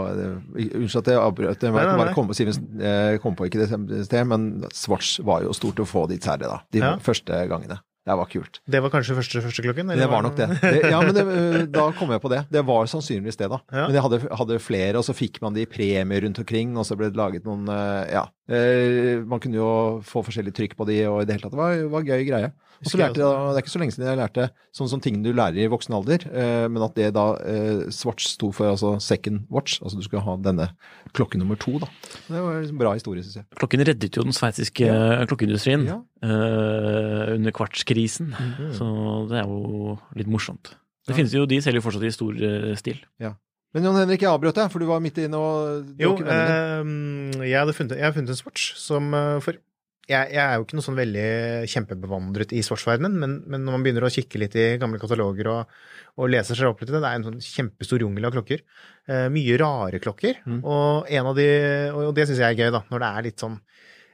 Unnskyld 0.54 1.02
at 1.02 1.12
jeg 1.12 1.18
avbrøt. 1.20 1.62
Jeg 1.66 1.72
nei, 1.74 1.84
bare 1.84 2.14
komme 2.14 2.14
kom, 2.14 2.30
på- 2.30 2.38
Simen 2.38 2.80
eh, 2.80 3.18
kom 3.22 3.34
på 3.36 3.48
ikke 3.50 3.64
det 3.66 4.04
sted, 4.06 4.24
men 4.30 4.64
Svarts 4.72 5.18
var 5.26 5.42
jo 5.42 5.52
stort 5.56 5.82
å 5.82 5.86
få 5.88 6.06
dit 6.10 6.22
særlig 6.22 6.46
da. 6.52 6.60
De 6.72 6.78
Ja. 6.84 6.96
første 7.02 7.32
gangene. 7.50 7.80
Det 8.06 8.14
var 8.16 8.26
kult. 8.32 8.60
det 8.66 8.80
var 8.82 8.90
kanskje 8.90 9.14
første, 9.14 9.42
førsteklokken? 9.44 9.90
Det 9.94 10.06
var 10.08 10.22
nok 10.24 10.34
det. 10.34 10.46
det 10.62 10.88
ja, 10.90 11.00
men 11.04 11.14
det, 11.14 11.70
da 11.70 11.90
kom 11.92 12.10
jeg 12.10 12.22
på 12.22 12.30
det. 12.32 12.40
Det 12.50 12.62
var 12.66 12.86
sannsynligvis 12.88 13.36
det, 13.36 13.50
da. 13.52 13.58
Ja. 13.70 13.84
Men 13.86 13.94
jeg 13.98 14.02
hadde, 14.06 14.20
hadde 14.40 14.56
flere, 14.58 14.96
og 14.98 15.04
så 15.04 15.12
fikk 15.14 15.36
man 15.44 15.52
de 15.54 15.62
i 15.66 15.68
premie 15.68 16.18
rundt 16.24 16.40
omkring, 16.40 16.72
og 16.80 16.86
så 16.88 16.96
ble 16.98 17.10
det 17.12 17.20
laget 17.20 17.44
noen 17.44 17.68
Ja. 18.10 18.24
Eh, 18.48 19.20
man 19.28 19.38
kunne 19.38 19.60
jo 19.60 20.00
få 20.02 20.24
forskjellig 20.26 20.54
trykk 20.56 20.74
på 20.80 20.86
de, 20.88 20.96
og 21.10 21.20
i 21.22 21.26
det 21.28 21.36
hele 21.36 21.44
tatt. 21.44 21.52
Det 21.54 21.60
var, 21.60 21.84
var 21.92 22.08
gøy 22.08 22.24
greie. 22.26 22.50
Og 22.80 22.88
så 22.88 22.96
lærte 22.96 23.20
jeg 23.20 23.28
Det 23.28 23.58
er 23.58 23.62
ikke 23.64 23.72
så 23.74 23.80
lenge 23.82 23.92
siden 23.94 24.08
jeg 24.08 24.18
lærte 24.20 24.46
sånn 24.76 24.88
som 24.88 25.02
ting 25.04 25.18
du 25.24 25.30
lærer 25.36 25.58
i 25.60 25.68
voksen 25.70 25.96
alder, 25.96 26.24
eh, 26.30 26.66
men 26.72 26.84
at 26.86 26.94
det 26.96 27.10
da 27.16 27.26
eh, 27.44 27.82
Swatch 27.92 28.30
sto 28.32 28.50
for 28.56 28.70
altså 28.72 28.94
second 29.04 29.44
watch. 29.52 29.80
Altså 29.82 30.00
du 30.00 30.06
skulle 30.06 30.24
ha 30.24 30.36
denne 30.40 30.70
klokke 31.16 31.40
nummer 31.40 31.60
to, 31.60 31.76
da. 31.82 31.90
Det 32.28 32.40
var 32.40 32.62
en 32.62 32.80
bra 32.80 32.94
historie, 32.96 33.24
syns 33.26 33.42
jeg. 33.42 33.48
Klokken 33.60 33.84
reddet 33.84 34.16
jo 34.16 34.24
den 34.24 34.36
sveitsiske 34.36 34.88
ja. 34.88 35.26
klokkeindustrien 35.28 35.84
Ja. 35.90 36.00
eh, 36.24 37.34
under 37.36 37.52
kvartskrisen. 37.56 38.32
Mhm. 38.32 38.72
Så 38.78 38.88
det 39.30 39.42
er 39.42 39.46
jo 39.50 39.98
litt 40.16 40.30
morsomt. 40.30 40.74
Det 41.08 41.16
finnes 41.16 41.32
jo, 41.34 41.46
De 41.48 41.60
selger 41.60 41.80
jo 41.80 41.86
fortsatt 41.88 42.04
i 42.06 42.14
stor 42.14 42.36
stil. 42.78 43.00
stil. 43.00 43.36
Men 43.70 43.86
Jon 43.86 43.98
Henrik, 44.00 44.24
jeg 44.24 44.30
avbrøt 44.30 44.56
deg, 44.58 44.70
for 44.72 44.82
du 44.82 44.88
var 44.88 45.02
midt 45.02 45.18
inne 45.22 45.38
og 45.38 45.90
Jo, 46.00 46.16
eh, 46.18 46.80
jeg, 47.46 47.54
hadde 47.54 47.74
funnet, 47.76 47.98
jeg 48.00 48.06
har 48.08 48.14
funnet 48.16 48.32
en 48.34 48.38
sports 48.38 48.64
som 48.82 49.12
eh, 49.14 49.36
For 49.44 49.60
jeg, 50.08 50.32
jeg 50.34 50.40
er 50.42 50.56
jo 50.56 50.64
ikke 50.64 50.76
noe 50.78 50.84
sånn 50.84 50.98
veldig 50.98 51.26
kjempebevandret 51.70 52.54
i 52.56 52.62
sportsverdenen, 52.66 53.16
men, 53.20 53.36
men 53.50 53.62
når 53.66 53.76
man 53.76 53.84
begynner 53.84 54.06
å 54.06 54.12
kikke 54.12 54.40
litt 54.42 54.56
i 54.58 54.66
gamle 54.80 54.98
kataloger 55.02 55.50
og, 55.52 55.74
og 56.18 56.32
leser 56.32 56.58
seg 56.58 56.70
opp 56.70 56.80
litt 56.82 56.90
i 56.90 56.94
det, 56.96 57.02
det 57.04 57.10
er 57.10 57.20
en 57.20 57.28
sånn 57.28 57.44
kjempestor 57.44 58.02
jungel 58.02 58.26
av 58.26 58.34
klokker. 58.34 58.64
Eh, 59.06 59.28
mye 59.32 59.58
rare 59.60 60.00
klokker. 60.02 60.40
Mm. 60.46 60.58
Og 60.64 61.12
en 61.14 61.30
av 61.30 61.38
de, 61.38 61.46
og 61.94 62.10
det 62.16 62.26
syns 62.26 62.42
jeg 62.42 62.48
er 62.48 62.58
gøy, 62.58 62.72
da, 62.74 62.82
når 62.90 63.04
det 63.04 63.10
er 63.10 63.28
litt 63.28 63.44
sånn 63.44 63.60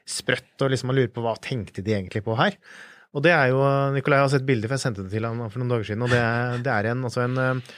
sprøtt 0.06 0.62
og 0.62 0.70
liksom 0.70 0.92
man 0.92 1.00
lurer 1.00 1.14
på 1.14 1.24
hva 1.24 1.34
tenkte 1.42 1.82
de 1.86 1.96
egentlig 1.96 2.22
på 2.26 2.36
her. 2.38 2.58
Og 3.16 3.24
det 3.24 3.32
er 3.32 3.50
jo 3.54 3.62
Nikolai 3.94 4.20
har 4.20 4.30
sett 4.30 4.44
bilder, 4.46 4.68
for 4.68 4.76
jeg 4.76 4.84
sendte 4.84 5.06
det 5.06 5.14
til 5.14 5.24
han 5.24 5.40
for 5.48 5.62
noen 5.62 5.72
dager 5.72 5.88
siden, 5.88 6.04
og 6.04 6.12
det, 6.12 6.20
det 6.66 6.72
er 6.74 6.90
en, 6.92 7.06
altså 7.08 7.24
en 7.24 7.40
eh, 7.40 7.76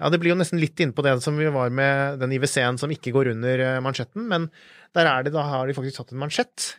ja, 0.00 0.08
det 0.10 0.18
blir 0.18 0.32
jo 0.32 0.40
nesten 0.40 0.60
litt 0.60 0.80
innpå 0.80 1.04
det 1.04 1.18
som 1.22 1.36
vi 1.38 1.46
var 1.52 1.70
med 1.76 2.18
den 2.22 2.32
IWC-en 2.34 2.80
som 2.80 2.90
ikke 2.92 3.12
går 3.14 3.34
under 3.36 3.62
eh, 3.66 3.80
mansjetten, 3.84 4.26
men 4.28 4.48
der 4.96 5.06
er 5.06 5.26
det, 5.26 5.34
da 5.36 5.44
har 5.46 5.68
de 5.68 5.76
faktisk 5.76 6.00
tatt 6.00 6.14
en 6.16 6.22
mansjett 6.24 6.72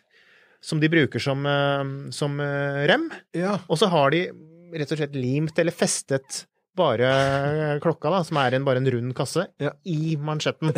som 0.62 0.80
de 0.80 0.90
bruker 0.94 1.20
som, 1.24 1.46
eh, 1.46 1.84
som 2.14 2.40
eh, 2.40 2.86
rem, 2.92 3.10
Ja. 3.38 3.58
og 3.68 3.78
så 3.82 3.90
har 3.90 4.12
de 4.14 4.28
rett 4.78 4.92
og 4.94 4.98
slett 5.02 5.16
limt 5.18 5.58
eller 5.60 5.72
festet 5.76 6.46
bare 6.78 7.80
klokka, 7.84 8.08
da, 8.14 8.22
som 8.24 8.38
er 8.40 8.56
en, 8.56 8.64
bare 8.64 8.80
en 8.80 8.88
rund 8.94 9.12
kasse, 9.18 9.44
Ja. 9.60 9.74
i 9.84 10.16
mansjetten. 10.16 10.72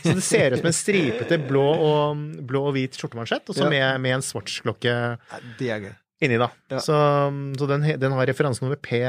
Så 0.00 0.14
det 0.16 0.22
ser 0.24 0.54
ut 0.54 0.62
som 0.62 0.70
en 0.70 0.76
stripete 0.76 1.36
blå 1.48 1.66
og, 1.74 2.22
blå 2.48 2.62
og 2.70 2.72
hvit 2.78 2.96
skjortemansjett, 2.96 3.44
og 3.52 3.58
så 3.58 3.66
Ja. 3.66 3.70
med, 3.74 4.00
med 4.00 4.14
en 4.16 4.24
gøy. 5.84 5.92
inni, 6.24 6.38
da. 6.40 6.48
Ja. 6.72 6.78
Så, 6.80 6.96
så 7.58 7.66
den, 7.68 7.82
den 8.00 8.12
har 8.16 8.24
referansenummer 8.30 8.80
P, 8.80 9.02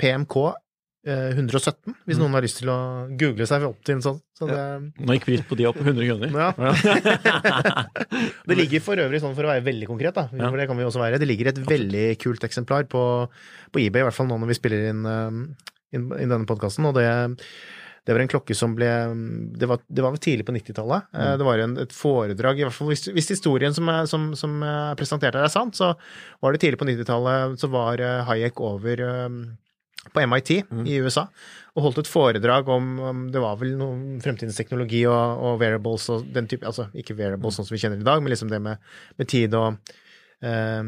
PMK 0.00 0.36
eh, 0.48 0.54
117, 1.06 1.94
hvis 2.04 2.18
Mm. 2.18 2.20
noen 2.20 2.34
har 2.36 2.42
lyst 2.44 2.58
til 2.60 2.68
å 2.68 2.78
google 3.16 3.46
seg 3.48 3.62
opp 3.64 3.78
til 3.84 3.94
en 3.96 4.02
sånn. 4.04 4.18
Så 4.36 4.46
det, 4.48 4.92
Nå 5.00 5.14
gikk 5.16 5.24
pris 5.24 5.40
på 5.48 5.56
de 5.56 5.66
opp 5.70 5.76
100 5.80 6.04
kroner. 6.04 6.28
Ja. 6.36 6.52
det 8.48 8.56
ligger 8.58 8.80
for 8.84 9.00
øvrig 9.00 9.20
sånn, 9.22 9.34
for 9.36 9.44
å 9.48 9.52
være 9.54 9.64
veldig 9.64 9.88
konkret, 9.88 10.14
da, 10.14 10.28
Ja. 10.32 10.50
for 10.50 10.56
det 10.60 10.68
kan 10.68 10.76
vi 10.76 10.84
også 10.84 11.00
være, 11.00 11.18
det 11.18 11.28
ligger 11.28 11.48
et 11.48 11.60
veldig 11.64 12.18
kult 12.20 12.44
eksemplar 12.44 12.84
på, 12.88 13.02
på 13.72 13.80
eBay, 13.80 14.00
i 14.02 14.06
hvert 14.08 14.16
fall 14.16 14.28
nå 14.28 14.38
når 14.40 14.52
vi 14.52 14.58
spiller 14.60 14.88
inn, 14.90 15.04
um, 15.06 15.42
inn, 15.92 16.10
inn 16.20 16.28
denne 16.32 16.46
podkasten, 16.48 16.84
og 16.86 16.94
det 16.94 17.08
det 18.08 18.14
var 18.16 18.22
en 18.24 18.30
klokke 18.32 18.54
som 18.56 18.72
ble 18.74 18.88
Det 19.60 19.66
var, 19.68 19.78
det 19.92 20.02
var 20.02 20.14
tidlig 20.16 20.46
på 20.48 20.54
90-tallet. 20.56 21.04
Mm. 21.12 21.20
Eh, 21.20 21.36
Det 21.36 21.44
var 21.46 21.58
en, 21.60 21.74
et 21.78 21.92
foredrag, 21.92 22.58
i 22.58 22.64
hvert 22.64 22.72
fall 22.74 22.88
hvis, 22.88 23.04
hvis 23.12 23.28
historien 23.36 23.74
som 23.76 23.86
er, 23.92 24.06
som, 24.08 24.30
som 24.34 24.62
er 24.64 24.96
presentert 24.96 25.36
her 25.36 25.44
er 25.44 25.52
sant, 25.52 25.76
så 25.76 25.92
var 26.42 26.52
det 26.56 26.62
tidlig 26.64 26.80
på 26.80 26.88
90-tallet 26.88 27.60
så 27.60 27.68
var 27.70 28.00
eh, 28.00 28.24
Hayek 28.24 28.58
over 28.64 29.02
eh, 29.04 29.28
på 30.14 30.22
MIT 30.24 30.50
Mm. 30.70 30.84
i 30.88 30.98
USA 31.04 31.26
og 31.76 31.82
holdt 31.84 31.98
et 32.02 32.08
foredrag 32.10 32.68
om, 32.72 32.86
om 33.00 33.18
Det 33.30 33.40
var 33.42 33.56
vel 33.60 33.76
noe 33.78 34.18
fremtidens 34.24 34.56
teknologi 34.56 35.04
og, 35.06 35.42
og 35.44 35.58
wearables 35.60 36.08
og 36.10 36.24
den 36.34 36.48
type 36.50 36.66
Altså 36.66 36.88
ikke 36.96 37.14
wearables 37.18 37.58
sånn 37.60 37.68
som 37.68 37.74
vi 37.76 37.82
kjenner 37.82 38.00
i 38.00 38.06
dag, 38.06 38.22
men 38.22 38.32
liksom 38.32 38.50
det 38.50 38.60
med, 38.64 38.80
med 39.20 39.28
tid 39.30 39.54
og 39.54 39.76
eh, 40.42 40.82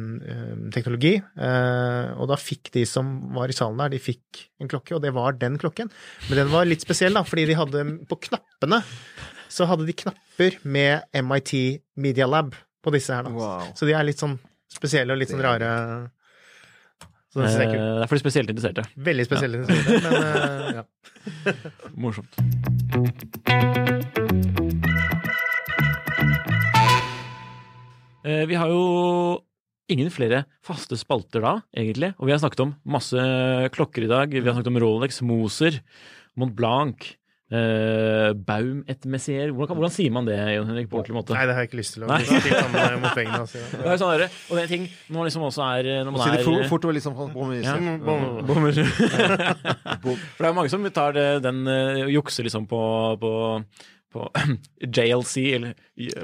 teknologi. 0.75 1.15
Eh, 1.21 2.09
og 2.17 2.31
da 2.33 2.39
fikk 2.41 2.73
de 2.75 2.87
som 2.89 3.13
var 3.37 3.53
i 3.53 3.57
salen 3.57 3.79
der, 3.83 3.93
de 3.95 4.01
fikk 4.03 4.47
en 4.63 4.71
klokke, 4.73 4.97
og 4.97 5.03
det 5.05 5.13
var 5.15 5.37
den 5.39 5.59
klokken. 5.61 5.93
Men 6.29 6.41
den 6.43 6.51
var 6.55 6.67
litt 6.69 6.83
spesiell, 6.85 7.15
da, 7.15 7.23
fordi 7.29 7.47
de 7.53 7.59
hadde 7.61 7.85
på 8.11 8.19
knappene 8.29 8.83
så 9.53 9.67
hadde 9.69 9.85
de 9.85 9.93
knapper 9.93 10.55
med 10.65 11.03
MIT 11.13 11.53
Media 12.01 12.25
Lab 12.27 12.55
på 12.83 12.93
disse 12.95 13.13
her, 13.13 13.27
da. 13.29 13.33
Wow. 13.37 13.67
Så 13.77 13.85
de 13.87 13.93
er 13.93 14.07
litt 14.09 14.23
sånn 14.23 14.39
spesielle 14.73 15.13
og 15.13 15.21
litt 15.21 15.29
sånn 15.31 15.45
rare. 15.45 15.69
Så 17.33 17.41
den 17.41 17.49
synes 17.49 17.63
jeg 17.63 17.69
er 17.69 17.73
kul. 17.73 17.81
Eh, 17.81 17.95
Det 17.97 18.03
er 18.05 18.11
for 18.11 18.17
de 18.19 18.25
spesielt 18.27 18.51
interesserte. 18.53 18.83
Veldig 19.09 19.25
spesielt 19.25 19.55
interesserte, 19.57 20.01
men 20.05 20.13
eh, 20.29 20.75
ja. 20.77 20.85
Morsomt. 21.97 23.43
Eh, 28.25 28.45
Vi 28.47 28.55
har 28.59 28.71
jo 28.71 28.83
ingen 29.93 30.11
flere 30.15 30.45
faste 30.65 30.97
spalter 31.01 31.43
da, 31.45 31.55
egentlig. 31.77 32.13
Og 32.19 32.29
vi 32.29 32.35
har 32.35 32.41
snakket 32.43 32.63
om 32.65 32.75
masse 32.87 33.19
klokker 33.75 34.07
i 34.07 34.11
dag. 34.11 34.31
Vi 34.33 34.45
har 34.47 34.55
snakket 34.57 34.73
om 34.73 34.81
Rolex, 34.83 35.21
Moser, 35.27 35.81
Mont 36.39 36.55
Blanc, 36.57 37.11
eh, 37.53 38.33
Baum 38.49 38.83
et 38.89 39.05
Messier. 39.07 39.51
Hvordan, 39.53 39.69
kan- 39.69 39.77
hvordan 39.81 39.93
sier 39.95 40.13
man 40.15 40.25
det, 40.29 40.39
Jon 40.57 40.67
Henrik, 40.71 40.89
på 40.91 40.99
ordentlig 41.01 41.17
måte? 41.19 41.35
Nei, 41.37 41.45
det 41.47 41.55
har 41.57 41.63
jeg 41.65 41.71
ikke 41.71 41.81
lyst 41.83 41.95
til 41.99 42.07
å 42.07 42.11
Nei. 42.11 42.21
eh. 42.23 43.37
Altså. 43.37 43.63
Det 43.73 43.85
er 43.85 43.93
jo 43.93 44.01
sånn 44.03 44.13
der, 44.17 44.25
og 44.51 44.57
det 44.57 44.63
er 44.65 44.71
ting 44.73 44.85
når 45.09 45.17
man 45.19 45.29
liksom 45.29 45.47
også 45.49 45.63
er 45.69 45.91
når 46.07 46.13
man 46.15 46.23
Si 46.23 46.31
det 46.33 46.41
er, 46.41 46.47
fort, 46.49 46.69
fort 46.73 46.85
og 46.89 46.95
liksom 46.97 47.13
Ja. 47.63 47.77
Bommer. 48.49 48.73
For 50.03 50.43
det 50.43 50.49
er 50.51 50.57
mange 50.57 50.73
som 50.73 50.87
tar 50.93 51.13
det, 51.17 51.27
den 51.45 51.63
uh, 51.69 52.07
jukser 52.11 52.47
liksom 52.49 52.67
på, 52.71 52.81
på, 53.23 53.33
på 54.13 54.27
JLC 54.97 55.37
eller, 55.59 55.75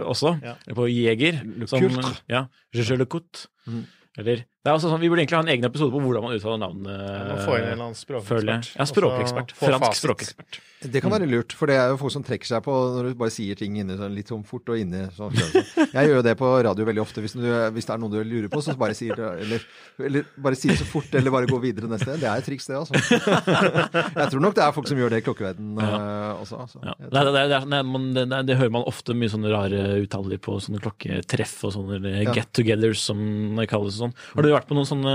også, 0.05 0.35
Ja. 0.45 0.57
eller 0.67 0.79
på 0.81 0.89
Jeger. 0.91 1.41
Som, 1.71 1.89
ja, 2.29 2.47
Je, 2.75 2.83
je 2.85 2.97
le 2.99 3.07
coute. 3.07 3.47
Mm. 3.69 3.85
Eller, 4.19 4.41
det 4.65 4.73
er 4.73 4.77
også 4.77 4.91
sånn, 4.91 5.01
Vi 5.01 5.09
burde 5.09 5.23
egentlig 5.23 5.39
ha 5.39 5.45
en 5.47 5.53
egen 5.55 5.65
episode 5.69 5.93
på 5.95 6.01
hvordan 6.03 6.25
man 6.27 6.35
uttaler 6.37 6.59
navnet. 6.61 6.97
Få 7.39 7.45
får 7.47 7.59
inn 7.59 7.67
en 7.67 7.73
eller 7.73 7.85
annen 7.89 7.99
språkekspert. 7.99 8.73
Ja, 8.77 8.85
språkekspert. 8.91 9.53
få 9.57 9.69
Fransk 9.71 9.85
fasit. 9.87 10.03
språkekspert. 10.05 10.65
Det 10.79 11.01
kan 11.03 11.11
være 11.11 11.27
lurt, 11.27 11.51
for 11.59 11.67
det 11.67 11.75
er 11.75 11.89
jo 11.91 11.97
folk 11.99 12.13
som 12.15 12.23
trekker 12.23 12.47
seg 12.47 12.61
på 12.63 12.71
når 12.95 13.09
du 13.09 13.15
bare 13.19 13.33
sier 13.35 13.57
ting 13.59 13.75
inni 13.81 13.97
sånn 13.99 14.13
litt 14.15 14.29
sånn 14.31 14.45
fort 14.47 14.69
og 14.71 14.79
inni 14.79 15.01
sånn. 15.17 15.35
sånn. 15.35 15.89
Jeg 15.91 16.07
gjør 16.07 16.21
jo 16.21 16.23
det 16.23 16.35
på 16.39 16.51
radio 16.69 16.85
veldig 16.87 17.03
ofte. 17.03 17.23
Hvis, 17.25 17.35
du, 17.35 17.49
hvis 17.75 17.89
det 17.89 17.95
er 17.97 17.99
noe 17.99 18.13
du 18.13 18.19
lurer 18.23 18.47
på, 18.53 18.61
så 18.63 18.77
bare 18.79 18.95
sier 18.95 19.17
det 19.19 19.27
eller, 19.43 19.65
eller 20.07 20.29
bare 20.39 20.55
si 20.59 20.71
det 20.71 20.77
så 20.79 20.87
fort, 20.87 21.11
eller 21.19 21.35
bare 21.35 21.51
gå 21.51 21.59
videre 21.65 21.91
neste. 21.91 22.15
Det 22.23 22.29
er 22.31 22.39
et 22.39 22.47
triks, 22.47 22.69
det, 22.71 22.79
altså. 22.79 22.95
Jeg 22.95 24.29
tror 24.31 24.45
nok 24.45 24.55
det 24.59 24.63
er 24.69 24.77
folk 24.77 24.87
som 24.91 25.01
gjør 25.03 25.17
det 25.17 25.19
i 25.23 25.27
klokkeverdenen 25.27 25.83
eh, 25.83 26.43
også. 26.45 26.61
Altså. 26.63 26.79
Ja. 26.87 26.95
Det, 27.01 27.25
det, 27.27 27.35
det, 27.35 27.61
det, 27.75 27.83
man, 27.91 28.07
det, 28.15 28.27
det, 28.31 28.41
det 28.53 28.59
hører 28.63 28.75
man 28.79 28.87
ofte 28.91 29.19
mye 29.19 29.33
sånne 29.35 29.51
rare 29.55 29.83
uttaler 30.05 30.39
på 30.47 30.61
sånne 30.63 30.83
klokketreff 30.85 31.57
og 31.67 31.75
sånne 31.75 32.15
Ja. 32.23 32.31
get-togethers, 32.39 33.03
som 33.11 33.19
det 33.59 33.67
kalles 33.75 33.99
sånn. 33.99 34.15
Har 34.37 34.47
du 34.47 34.48
vært 34.57 34.69
på 34.71 34.77
noen 34.79 34.89
sånne 34.89 35.15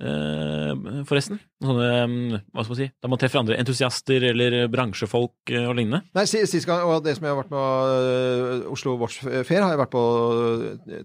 eh, 0.00 0.72
forresten? 1.08 1.40
Sånne, 1.62 1.88
mm, 2.08 2.36
hva 2.54 2.64
skal 2.64 2.74
man 2.74 2.80
si, 2.80 2.88
Da 3.02 3.10
man 3.12 3.20
treffer 3.20 3.40
andre 3.42 3.58
entusiaster 3.60 4.24
eller 4.32 4.60
bransjefolk 4.72 5.52
eh, 5.54 5.66
og 5.68 5.76
lignende? 5.78 6.02
Nei, 6.16 6.24
si- 6.30 6.44
sist 6.48 6.68
gang, 6.68 6.84
og 6.88 7.02
det 7.04 7.16
som 7.18 7.26
jeg 7.28 7.34
har 7.34 7.40
vært 7.42 7.52
med 7.54 7.96
øh, 7.96 8.70
Oslo 8.72 8.96
Watch 9.00 9.20
Fair, 9.22 9.62
har 9.64 9.74
jeg 9.74 9.82
vært 9.84 9.92
på 9.96 10.04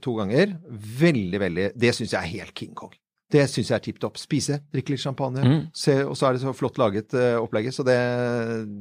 to 0.05 0.15
ganger. 0.19 0.55
Veldig, 1.01 1.41
veldig 1.47 1.71
Det 1.75 1.95
syns 1.97 2.13
jeg 2.15 2.21
er 2.21 2.33
helt 2.39 2.55
King 2.55 2.75
Kong. 2.77 2.93
Det 3.35 3.41
syns 3.49 3.71
jeg 3.71 3.75
er 3.75 3.81
tipp 3.81 3.97
topp. 3.99 4.19
Spise, 4.21 4.59
drikke 4.71 4.93
litt 4.93 5.01
champagne, 5.01 5.41
Mm. 5.43 5.61
se, 5.73 5.95
og 6.05 6.13
så 6.15 6.27
er 6.29 6.33
det 6.37 6.41
så 6.43 6.51
flott 6.55 6.77
laget 6.77 7.11
uh, 7.17 7.41
opplegget. 7.41 7.73
Så 7.73 7.83
det, 7.83 7.95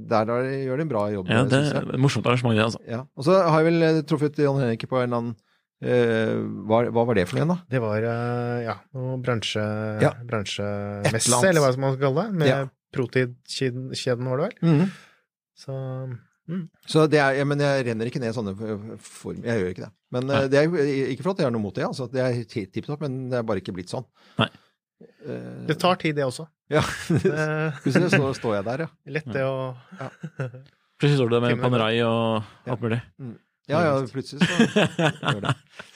der 0.07 0.29
er, 0.31 0.51
gjør 0.69 0.77
de 0.77 0.85
en 0.85 0.91
bra 0.93 1.05
jobb, 1.11 1.31
Ja, 1.33 1.41
det 1.49 1.61
er 1.73 1.97
morsomt 1.99 2.27
arrangement, 2.29 2.55
det, 2.59 2.67
altså. 2.69 2.83
Ja. 2.87 3.01
Og 3.17 3.25
så 3.25 3.39
har 3.41 3.63
jeg 3.65 3.71
vel 3.73 3.83
eh, 3.89 4.03
truffet 4.07 4.37
Jan 4.45 4.61
Henrik 4.61 4.85
på 4.91 5.01
en 5.01 5.17
annen 5.17 5.35
hva, 5.85 6.79
hva 6.91 7.05
var 7.09 7.15
det 7.19 7.27
for 7.29 7.37
noe 7.37 7.43
igjen, 7.45 7.53
da? 7.55 7.57
Det 7.75 7.81
var 7.85 8.05
eh, 8.11 8.59
ja, 8.67 8.77
noe 8.97 9.17
bransje, 9.23 9.65
Ja. 10.03 10.13
bransjemesse, 10.25 11.41
eller 11.49 11.61
hva 11.65 11.73
man 11.83 11.97
skal 11.97 12.07
kalle 12.09 12.25
det. 12.29 12.39
Med 12.43 12.49
Ja. 12.53 12.61
Protid-kjeden, 12.95 14.29
var 14.31 14.39
det 14.39 14.53
vel. 14.63 14.87
Så 15.59 15.75
Så 16.87 17.07
det 17.11 17.19
er, 17.19 17.39
ja, 17.41 17.45
men 17.49 17.59
jeg 17.59 17.87
renner 17.89 18.07
ikke 18.11 18.21
ned 18.21 18.35
sånne 18.37 18.53
form... 19.01 19.41
Jeg 19.43 19.61
gjør 19.63 19.71
ikke 19.73 19.85
det. 19.87 19.93
Men 20.15 20.29
øh, 20.31 20.35
Nei. 20.45 20.49
det 20.53 20.59
er 20.61 21.09
ikke 21.15 21.25
for 21.25 21.33
at 21.33 21.39
jeg 21.41 21.47
har 21.49 21.55
noe 21.57 21.63
mot 21.65 21.75
det, 21.75 21.87
altså. 21.89 22.07
Det 22.13 22.21
er 22.23 22.43
ti- 22.45 22.67
tipp 22.71 22.87
topp, 22.87 23.01
men 23.07 23.31
det 23.33 23.39
er 23.41 23.47
bare 23.49 23.63
ikke 23.63 23.73
blitt 23.75 23.91
sånn. 23.91 24.05
Nei. 24.39 24.49
Uh, 25.25 25.65
det 25.67 25.79
tar 25.81 25.97
tid, 26.01 26.15
det 26.17 26.25
også. 26.29 26.45
Ja. 26.71 26.83
Plutselig 27.83 28.13
så 28.13 28.29
står 28.37 28.55
jeg 28.61 28.65
der, 28.69 28.85
ja. 28.87 28.91
lett 29.17 29.27
det 29.33 29.43
å 29.49 29.57
Plutselig 31.01 31.17
står 31.19 31.33
du 31.33 31.35
der 31.35 31.43
med. 31.49 31.59
Panerai 31.65 31.97
og 32.07 32.45
Ja. 32.69 32.73
alt 32.77 32.85
mulig. 32.85 33.01
Ja, 33.71 33.81
ja, 33.87 33.93
plutselig 34.13 34.45
så 34.45 34.59
gjør 35.25 35.41
det. 35.47 35.55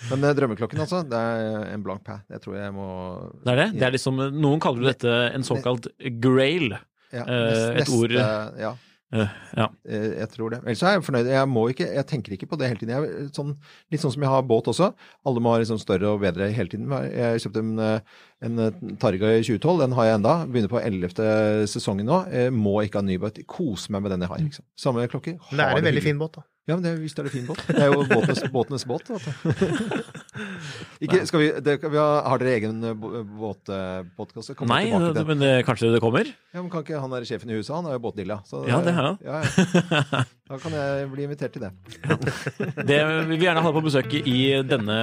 Men 0.08 0.24
eh, 0.24 0.34
drømmeklokken, 0.38 0.80
altså. 0.84 1.02
Det 1.04 1.18
er 1.20 1.66
en 1.74 1.82
blank 1.84 2.04
pæ. 2.06 2.20
Det 2.32 2.40
tror 2.44 2.56
jeg 2.56 2.72
må 2.72 2.86
Det 3.44 3.52
er 3.54 3.62
det. 3.64 3.68
det 3.78 3.86
er 3.90 3.96
liksom, 3.96 4.22
noen 4.40 4.60
kaller 4.64 4.86
jo 4.86 4.88
dette 4.92 5.16
en 5.36 5.44
såkalt 5.44 5.90
grail. 6.22 6.78
ja, 7.12 7.24
nest, 7.24 7.82
et 7.84 7.96
ord- 7.96 8.18
Ja, 8.18 8.74
Eh, 9.10 9.24
ja. 9.56 9.64
eh, 9.88 10.18
jeg 10.20 10.28
tror 10.34 10.50
det. 10.52 10.58
Ellers 10.66 10.82
er 10.84 10.90
jeg 10.98 11.02
fornøyd. 11.06 11.28
Jeg 11.32 11.48
må 11.48 11.62
ikke, 11.72 11.86
jeg 11.96 12.04
tenker 12.10 12.34
ikke 12.36 12.46
på 12.50 12.58
det 12.60 12.68
hele 12.68 12.76
tiden. 12.82 12.90
Jeg, 12.92 13.30
sånn, 13.32 13.54
litt 13.90 14.02
sånn 14.02 14.12
som 14.12 14.20
jeg 14.20 14.28
har 14.28 14.42
båt 14.44 14.68
også. 14.68 14.90
Alle 15.24 15.40
må 15.40 15.54
ha 15.54 15.62
liksom 15.62 15.78
større 15.80 16.10
og 16.12 16.20
bedre 16.20 16.50
hele 16.52 16.68
tiden. 16.68 16.92
Jeg 17.08 17.40
kjøpte 17.40 17.62
en, 17.62 17.70
eh, 17.80 18.00
en 18.44 18.58
eh, 18.66 18.70
Targa 19.00 19.30
i 19.32 19.40
2012. 19.48 19.78
Den 19.80 19.96
har 19.96 20.04
jeg 20.10 20.18
enda. 20.20 20.34
Begynner 20.44 20.68
på 20.68 20.82
11. 20.84 21.64
sesongen 21.72 22.04
nå. 22.04 22.18
Jeg 22.36 22.52
må 22.52 22.76
ikke 22.84 23.00
ha 23.00 23.06
ny 23.08 23.16
båt. 23.16 23.40
Kose 23.48 23.88
meg 23.96 24.02
med 24.04 24.12
den 24.12 24.26
jeg 24.26 24.28
har. 24.34 24.44
Liksom. 24.44 24.64
Samme 24.76 25.08
klokke 25.08 25.38
Men 25.40 25.56
det 25.56 25.64
er 25.70 25.78
en 25.80 25.88
veldig 25.88 26.02
fin 26.04 26.20
båt, 26.20 26.36
da. 26.36 26.42
Ja, 26.68 26.76
men 26.76 26.82
det, 26.84 26.90
visst 27.00 27.16
er 27.16 27.24
det 27.24 27.30
fin 27.32 27.46
båt. 27.48 27.62
Det 27.64 27.80
er 27.80 27.88
jo 27.88 28.02
båtenes, 28.04 28.42
båtenes 28.52 28.82
båt. 28.84 29.08
Ikke, 31.04 31.22
vi, 31.40 31.46
det, 31.64 31.78
vi 31.80 31.96
har, 31.96 32.26
har 32.28 32.42
dere 32.42 32.56
egen 32.58 32.82
eh, 32.84 32.92
båtpodkast? 32.92 34.52
Nei, 34.68 34.82
det, 35.16 35.22
men 35.30 35.40
det, 35.40 35.52
kanskje 35.64 35.88
det 35.94 36.02
kommer? 36.04 36.28
Ja, 36.52 36.60
men 36.60 36.68
kan 36.72 36.84
ikke 36.84 37.00
han 37.00 37.14
der 37.14 37.24
sjefen 37.28 37.48
i 37.48 37.56
huset, 37.56 37.72
han 37.72 37.88
er 37.88 37.96
jo 37.96 38.02
båtdilla. 38.04 38.42
Så, 38.48 38.66
Ja, 38.68 38.82
det 38.84 38.92
har 38.98 39.14
han. 39.14 39.16
Ja, 39.28 39.40
ja. 39.40 40.22
Da 40.48 40.56
kan 40.60 40.76
jeg 40.76 41.08
bli 41.12 41.24
invitert 41.24 41.56
til 41.56 41.64
det. 41.64 41.72
Det 42.88 43.00
vi 43.00 43.34
vil 43.34 43.46
gjerne 43.48 43.64
ha 43.64 43.68
deg 43.72 43.76
på 43.80 43.84
besøk 43.88 44.14
i 44.20 44.38
denne 44.68 44.98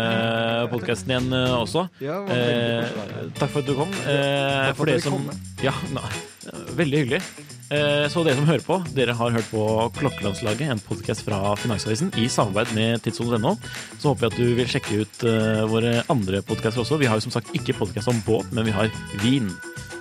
podkasten 0.72 1.16
igjen 1.16 1.34
eh, 1.34 1.58
også. 1.58 1.88
Ja, 2.04 2.22
Eh, 2.36 2.94
takk 3.40 3.52
for 3.54 3.62
at 3.62 3.68
du 3.70 3.74
kom. 3.78 3.92
Eh, 4.06 4.72
for 4.78 4.90
dere 4.90 5.02
som 5.02 5.18
kom. 5.18 5.30
Ja, 5.64 5.74
nei, 5.96 6.10
veldig 6.78 7.00
hyggelig. 7.04 7.22
Eh, 7.74 8.06
Så 8.12 8.24
dere 8.26 8.36
som 8.38 8.46
hører 8.46 8.62
på, 8.66 8.78
dere 8.94 9.16
har 9.18 9.32
hørt 9.34 9.48
på 9.50 9.64
Klokkelandslaget, 9.98 10.70
en 10.70 10.82
podkast 10.86 11.24
fra 11.26 11.56
Finansavisen 11.58 12.12
i 12.22 12.28
samarbeid 12.30 12.74
med 12.78 13.02
tidssonen.no. 13.06 13.56
Så 13.98 14.12
håper 14.12 14.28
jeg 14.28 14.34
at 14.34 14.38
du 14.38 14.56
vil 14.60 14.70
sjekke 14.70 15.00
ut 15.02 15.26
eh, 15.26 15.64
våre 15.72 15.96
andre 16.14 16.42
podkaster 16.46 16.84
også. 16.84 17.00
Vi 17.02 17.10
har 17.10 17.18
jo 17.18 17.26
som 17.28 17.34
sagt 17.34 17.54
ikke 17.58 17.78
podkast 17.80 18.12
om 18.12 18.22
båt, 18.28 18.52
men 18.54 18.68
vi 18.70 18.76
har 18.76 18.92
vin, 19.24 19.50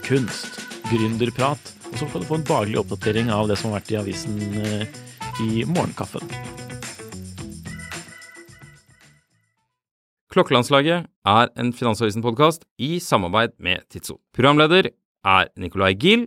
kunst, 0.05 0.61
gründerprat. 0.91 1.73
Og 1.93 1.97
så 2.01 2.11
kan 2.11 2.21
du 2.25 2.29
få 2.29 2.41
en 2.41 2.49
daglig 2.49 2.79
oppdatering 2.83 3.31
av 3.33 3.49
det 3.49 3.57
som 3.61 3.71
har 3.73 3.81
vært 3.81 3.95
i 3.95 4.01
avisen 4.03 4.37
eh, 4.61 4.85
i 5.45 5.65
morgenkaffen. 5.65 6.29
Klokkelandslaget 10.35 11.07
er 11.31 11.51
en 11.63 11.71
Finansavisen-podkast 11.73 12.65
i 12.83 12.97
samarbeid 13.03 13.55
med 13.63 13.85
Tidso. 13.93 14.19
Programleder 14.35 14.89
er 15.25 15.51
Nicolai 15.57 15.93
Giel 15.95 16.27